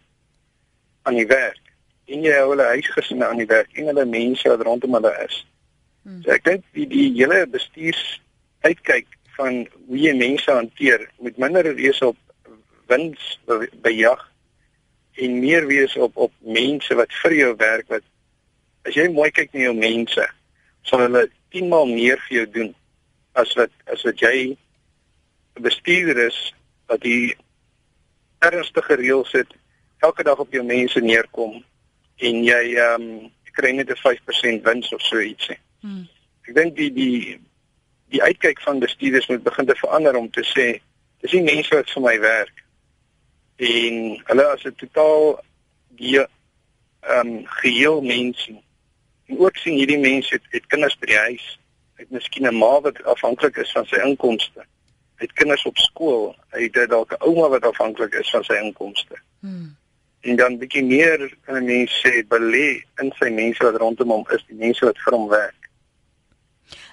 aan 1.02 1.14
die 1.14 1.26
werk. 1.26 1.60
En 2.04 2.22
jy 2.22 2.32
hou 2.32 2.48
hulle 2.50 2.62
huisgesinne 2.62 3.26
aan 3.26 3.36
die 3.36 3.46
werk 3.46 3.72
en 3.72 3.86
hulle 3.86 4.04
mense 4.04 4.48
wat 4.48 4.62
rondom 4.62 4.94
hulle 4.94 5.14
is. 5.26 5.46
Hmm. 6.02 6.22
So 6.22 6.30
ek 6.30 6.44
dink 6.44 6.64
die 6.72 6.86
die 6.86 7.12
hele 7.14 7.46
bestuurs 7.46 8.20
uitkyk 8.60 9.06
van 9.36 9.66
hoe 9.86 9.98
jy 9.98 10.14
mense 10.14 10.50
hanteer 10.50 11.10
moet 11.18 11.36
minder 11.36 11.74
wees 11.74 12.02
op 12.02 12.16
wins 12.86 13.40
bejag 13.82 14.31
en 15.14 15.38
meer 15.40 15.66
wees 15.66 15.96
op 15.96 16.16
op 16.16 16.32
mense 16.38 16.94
wat 16.94 17.12
vir 17.22 17.36
jou 17.36 17.52
werk 17.56 17.88
wat 17.88 18.04
as 18.88 18.96
jy 18.96 19.08
mooi 19.12 19.30
kyk 19.30 19.52
na 19.52 19.66
jou 19.68 19.74
mense 19.76 20.26
sal 20.88 21.04
hulle 21.04 21.26
10 21.54 21.68
maal 21.68 21.86
meer 21.86 22.20
vir 22.28 22.36
jou 22.40 22.46
doen 22.58 22.74
as 23.42 23.52
wat 23.58 23.72
as 23.92 24.04
wat 24.08 24.20
jy 24.24 24.56
bestuurder 25.60 26.26
is 26.26 26.38
wat 26.88 27.02
die 27.04 27.34
ernstige 28.42 28.96
reël 28.98 29.24
sit 29.28 29.52
elke 30.02 30.24
dag 30.26 30.38
op 30.38 30.52
jou 30.52 30.64
mense 30.66 31.00
neerkom 31.00 31.60
en 32.22 32.44
jy 32.44 32.64
ehm 32.74 33.06
um, 33.06 33.30
kry 33.52 33.72
net 33.76 33.90
'n 33.90 34.00
5% 34.00 34.64
wins 34.64 34.92
of 34.92 35.02
so 35.02 35.20
ietsie. 35.20 35.58
Hmm. 35.80 36.08
Ek 36.48 36.54
dink 36.54 36.76
die 36.76 36.92
die 36.92 37.40
die 38.08 38.22
uitkyk 38.22 38.60
van 38.60 38.78
bestuurders 38.78 39.28
moet 39.28 39.42
begin 39.42 39.66
te 39.66 39.74
verander 39.74 40.16
om 40.16 40.30
te 40.30 40.44
sê 40.44 40.80
dis 41.20 41.32
nie 41.32 41.42
mense 41.42 41.74
wat 41.74 41.90
vir 41.90 42.02
my 42.02 42.18
werk 42.20 42.64
en 43.62 44.20
hulle 44.24 44.44
as 44.44 44.64
'n 44.64 44.74
totaal 44.74 45.40
die 45.88 46.18
ehm 46.18 47.26
um, 47.26 47.46
geheel 47.46 48.00
mens 48.00 48.42
sien. 48.42 48.60
En 49.26 49.38
ook 49.38 49.56
sien 49.56 49.76
hierdie 49.76 49.98
mense 49.98 50.34
het, 50.34 50.42
het 50.50 50.66
kinders 50.66 50.98
by 50.98 51.06
die 51.06 51.18
huis. 51.18 51.58
Het 51.94 52.10
miskien 52.10 52.46
'n 52.46 52.58
ma 52.58 52.80
wat 52.80 53.02
afhanklik 53.02 53.56
is 53.56 53.70
van 53.70 53.86
sy 53.86 54.00
inkomste. 54.04 54.64
Het 55.16 55.32
kinders 55.32 55.64
op 55.64 55.76
skool. 55.78 56.36
Hy 56.50 56.62
het 56.62 56.88
dalk 56.90 57.12
'n 57.12 57.22
ouma 57.22 57.48
wat 57.48 57.64
afhanklik 57.64 58.14
is 58.14 58.30
van 58.30 58.44
sy 58.44 58.54
inkomste. 58.54 59.16
Hmm. 59.40 59.76
En 60.20 60.36
dan 60.36 60.58
bietjie 60.58 60.84
meer 60.84 61.34
kan 61.44 61.56
'n 61.56 61.64
mens 61.64 62.04
sê 62.06 62.26
belê 62.26 62.82
in 62.96 63.12
sy 63.18 63.30
mense 63.30 63.62
wat 63.62 63.76
rondom 63.76 64.10
hom 64.10 64.26
is, 64.30 64.44
die 64.46 64.56
mense 64.56 64.84
wat 64.84 64.98
vir 64.98 65.12
hom 65.12 65.28
werk. 65.28 65.61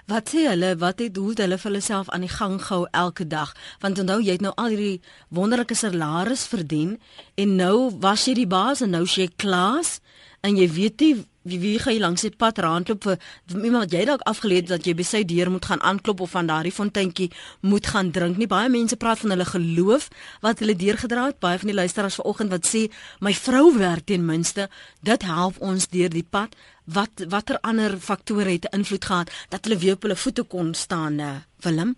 Wat 0.10 0.32
sê 0.34 0.48
hulle? 0.50 0.74
Wat 0.82 1.00
het 1.04 1.18
hoe 1.22 1.34
hulle 1.38 1.58
vir 1.62 1.70
hulle 1.70 1.82
self 1.86 2.08
aan 2.10 2.24
die 2.26 2.32
gang 2.34 2.56
gehou 2.58 2.88
elke 2.98 3.28
dag? 3.28 3.52
Want 3.80 4.00
onthou 4.02 4.18
jy 4.26 4.40
het 4.40 4.42
nou 4.42 4.54
al 4.58 4.74
hierdie 4.74 5.02
wonderlike 5.30 5.76
salaris 5.78 6.48
verdien 6.50 6.96
en 7.38 7.56
nou 7.60 7.92
was 8.02 8.26
jy 8.26 8.34
die 8.40 8.50
baas 8.50 8.82
en 8.82 8.96
nou 8.98 9.06
sê 9.06 9.28
jy 9.28 9.34
klas 9.38 10.00
en 10.42 10.58
jy 10.58 10.66
weet 10.72 11.04
nie 11.04 11.14
wie 11.50 11.60
wie 11.60 11.80
gaan 11.80 11.94
jy 11.94 12.02
langs 12.02 12.24
die 12.26 12.32
pad 12.36 12.60
rondloop 12.64 13.06
vir, 13.06 13.20
vir 13.52 13.66
iemand 13.66 13.86
wat 13.86 13.94
jy 13.96 14.02
dalk 14.08 14.26
afgeleer 14.30 14.64
het 14.64 14.72
dat 14.72 14.88
jy 14.88 14.96
by 14.98 15.06
sy 15.08 15.22
deur 15.28 15.52
moet 15.54 15.68
gaan 15.70 15.84
aanklop 15.92 16.24
of 16.26 16.34
van 16.36 16.50
daardie 16.50 16.74
fonteintjie 16.74 17.30
moet 17.62 17.88
gaan 17.94 18.12
drink 18.16 18.42
nie 18.42 18.50
baie 18.50 18.70
mense 18.70 18.98
praat 19.00 19.22
van 19.24 19.36
hulle 19.36 19.48
geloof 19.48 20.10
wat 20.46 20.64
hulle 20.64 20.76
deurgedra 20.80 21.30
het 21.30 21.40
baie 21.44 21.62
van 21.62 21.72
die 21.72 21.78
luisteraars 21.78 22.20
vanoggend 22.22 22.56
wat 22.56 22.68
sê 22.68 22.86
my 23.26 23.34
vrou 23.34 23.70
werk 23.78 24.10
ten 24.12 24.26
minste 24.26 24.68
dit 25.06 25.30
help 25.30 25.62
ons 25.64 25.88
deur 25.94 26.12
die 26.14 26.28
pad 26.28 26.56
wat 26.94 27.26
watter 27.30 27.58
ander 27.62 27.98
faktore 27.98 28.50
het 28.50 28.70
invloed 28.74 29.06
gehad 29.06 29.32
dat 29.50 29.66
hulle 29.66 29.80
weer 29.80 29.98
op 29.98 30.02
hulle 30.02 30.16
voete 30.16 30.44
kon 30.44 30.74
staan 30.74 31.20
uh, 31.20 31.36
Willem 31.66 31.96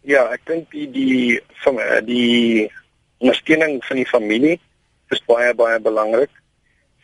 ja 0.00 0.24
ek 0.32 0.46
dink 0.46 0.70
die 0.70 0.90
die 0.90 1.40
van 1.64 1.80
die 2.04 2.70
ondersteuning 3.18 3.84
van 3.84 3.96
die 3.96 4.06
familie 4.06 4.58
is 5.14 5.24
baie 5.26 5.54
baie 5.54 5.80
belangrik 5.80 6.30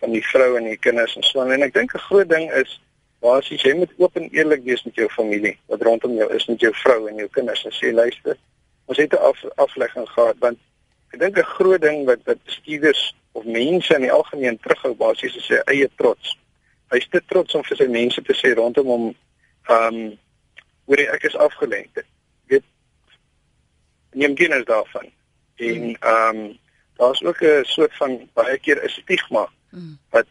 van 0.04 0.12
die 0.12 0.24
vrou 0.26 0.56
en 0.58 0.68
die 0.68 0.80
kinders 0.86 1.16
en 1.16 1.24
so 1.24 1.40
aan. 1.40 1.54
En 1.56 1.66
ek 1.66 1.74
dink 1.74 1.94
'n 1.94 2.06
groot 2.08 2.28
ding 2.28 2.50
is 2.62 2.80
basies 3.24 3.62
jy 3.62 3.74
moet 3.74 3.92
oop 3.96 4.16
en 4.16 4.28
eerlik 4.36 4.64
wees 4.64 4.82
met 4.84 4.94
jou 4.94 5.08
familie 5.08 5.56
wat 5.72 5.82
rondom 5.82 6.16
jou 6.16 6.28
is 6.36 6.46
met 6.46 6.60
jou 6.60 6.72
vrou 6.82 7.08
en 7.08 7.16
jou 7.16 7.28
kinders 7.28 7.64
en 7.64 7.72
sê 7.72 7.92
luister, 7.92 8.36
ons 8.84 8.98
het 8.98 9.12
'n 9.12 9.22
af, 9.30 9.44
aflegging 9.56 10.08
gehad 10.08 10.36
want 10.38 10.58
ek 11.12 11.20
dink 11.20 11.38
'n 11.38 11.52
groot 11.56 11.80
ding 11.80 12.04
wat 12.04 12.20
wat 12.24 12.44
bestuurders 12.44 13.14
of 13.32 13.44
mense 13.44 13.94
in 13.94 14.00
die 14.06 14.12
algemeen 14.12 14.58
terughou 14.58 14.94
basies 14.94 15.36
is 15.36 15.46
sy 15.46 15.60
eie 15.66 15.88
trots. 15.96 16.36
Hy's 16.94 17.08
te 17.10 17.20
trots 17.26 17.54
om 17.58 17.64
vir 17.66 17.80
sy 17.80 17.88
mense 17.90 18.22
te 18.22 18.36
sê 18.38 18.54
rondom 18.54 18.92
hom 18.92 19.06
ehm 19.10 19.86
um, 19.88 20.18
hoor 20.84 21.00
ek 21.16 21.24
is 21.30 21.36
afgelenk. 21.40 22.04
Weet 22.52 22.64
neem 24.12 24.34
kennis 24.38 24.66
daarvan. 24.68 25.10
En 25.56 25.82
ehm 25.94 26.36
um, 26.36 26.58
daar's 26.96 27.22
ook 27.22 27.40
'n 27.42 27.64
soort 27.64 27.96
van 27.96 28.28
baie 28.32 28.58
keer 28.58 28.84
'n 28.84 28.88
stigma 28.88 29.48
mm. 29.70 29.98
wat 30.10 30.26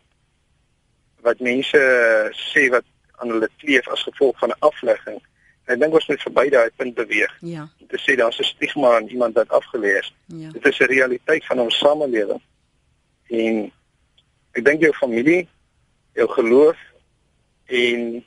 wat 1.21 1.39
mense 1.39 1.81
sê 2.31 2.69
wat 2.69 2.85
aan 3.11 3.29
hulle 3.29 3.49
kleef 3.57 3.87
as 3.87 4.03
gevolg 4.03 4.39
van 4.39 4.49
'n 4.49 4.59
aflegging. 4.59 5.21
Ek 5.65 5.79
dink 5.79 5.93
ons 5.93 6.07
moet 6.07 6.21
verby 6.21 6.49
daai 6.49 6.69
punt 6.75 6.95
beweeg. 6.95 7.33
Ja. 7.39 7.69
Te 7.87 7.99
sê 7.99 8.15
daar's 8.15 8.39
'n 8.39 8.43
stigma 8.43 8.95
aan 8.95 9.07
iemand 9.07 9.33
wat 9.33 9.49
afgeleë 9.49 9.99
is. 9.99 10.13
Ja. 10.25 10.49
Dit 10.51 10.65
is 10.65 10.79
'n 10.79 10.91
realiteit 10.91 11.45
van 11.45 11.59
ons 11.59 11.77
samelewing. 11.77 12.41
En 13.27 13.71
ek 14.51 14.65
dink 14.65 14.81
jou 14.81 14.93
familie, 14.93 15.47
jou 16.13 16.27
geloof 16.29 16.77
en 17.65 18.23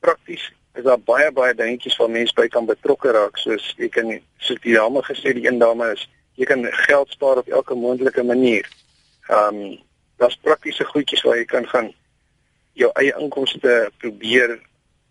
prakties 0.00 0.52
is 0.78 0.84
daar 0.84 1.00
baie 1.00 1.32
baie 1.32 1.54
dingetjies 1.54 1.96
waar 1.98 2.10
mense 2.10 2.34
by 2.36 2.46
kan 2.52 2.66
betrokke 2.66 3.12
raak 3.12 3.38
soos 3.40 3.74
ek 3.78 3.96
kan 3.96 4.12
soos 4.38 4.60
die 4.62 4.76
dame 4.76 5.02
gesê 5.06 5.34
die 5.34 5.46
een 5.48 5.58
dame 5.58 5.92
is 5.96 6.06
jy 6.38 6.46
kan 6.46 6.64
geld 6.86 7.10
spaar 7.10 7.36
op 7.42 7.48
elke 7.48 7.74
moontlike 7.74 8.22
manier. 8.22 8.68
Ehm 9.26 9.54
um, 9.54 9.78
daar's 10.18 10.38
praktiese 10.42 10.84
goedjies 10.84 11.22
waar 11.22 11.36
jy 11.38 11.44
kan 11.44 11.66
gaan 11.66 11.92
jou 12.72 12.90
eie 12.98 13.14
inkomste 13.18 13.90
probeer 13.98 14.56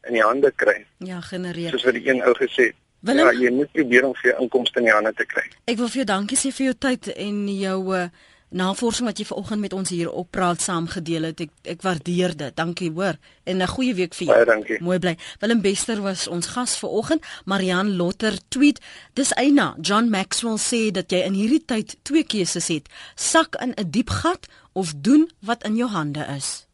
in 0.08 0.18
die 0.18 0.24
hande 0.24 0.52
kry. 0.52 0.82
Ja, 0.98 1.22
genereer. 1.22 1.72
Soos 1.72 1.86
wat 1.88 1.96
die 1.96 2.10
een 2.10 2.20
ou 2.24 2.34
gesê 2.36 2.72
het. 2.72 2.76
Ja, 3.08 3.32
jy 3.32 3.52
moet 3.56 3.72
probeer 3.72 4.04
om 4.04 4.16
vir 4.20 4.32
jou 4.32 4.42
inkomste 4.44 4.82
in 4.82 4.90
die 4.90 4.94
hande 4.94 5.14
te 5.16 5.24
kry. 5.26 5.46
Ek 5.64 5.80
wil 5.80 5.88
vir 5.88 6.02
jou 6.02 6.08
dankie 6.12 6.40
sê 6.40 6.52
vir 6.52 6.66
jou 6.66 6.76
tyd 6.88 7.08
en 7.16 7.40
jou 7.54 7.78
uh, 7.96 8.04
navorsing 8.50 9.08
wat 9.08 9.20
jy 9.20 9.26
vanoggend 9.26 9.62
met 9.62 9.74
ons 9.74 9.90
hier 9.90 10.12
op 10.12 10.32
praat 10.32 10.62
saam 10.62 10.88
gedeel 10.88 11.30
het. 11.30 11.42
Ek 11.42 11.74
ek 11.76 11.82
waardeer 11.82 12.36
dit. 12.38 12.56
Dankie 12.56 12.92
hoor. 12.92 13.18
En 13.44 13.62
'n 13.62 13.68
goeie 13.68 13.94
week 13.94 14.14
vir 14.14 14.28
jou. 14.28 14.36
Baie 14.36 14.46
dankie. 14.46 14.82
Mooi 14.82 15.00
bly. 15.00 15.18
Willem 15.40 15.62
Bester 15.62 16.02
was 16.02 16.28
ons 16.28 16.48
gas 16.48 16.78
vanoggend. 16.78 17.24
Marian 17.46 17.96
Lotter 17.96 18.38
tweet: 18.48 18.80
"Dis 19.14 19.32
Eina, 19.34 19.76
John 19.82 20.10
Maxwell 20.10 20.58
sê 20.58 20.92
dat 20.92 21.12
jy 21.12 21.18
in 21.18 21.34
hierdie 21.34 21.66
tyd 21.66 21.98
twee 22.02 22.24
keuses 22.24 22.68
het: 22.68 22.90
sak 23.16 23.56
in 23.56 23.74
'n 23.76 23.90
diep 23.90 24.10
gat 24.10 24.48
of 24.74 24.94
doen 24.96 25.30
wat 25.40 25.64
in 25.64 25.76
jou 25.76 25.90
hande 25.90 26.26
is." 26.38 26.67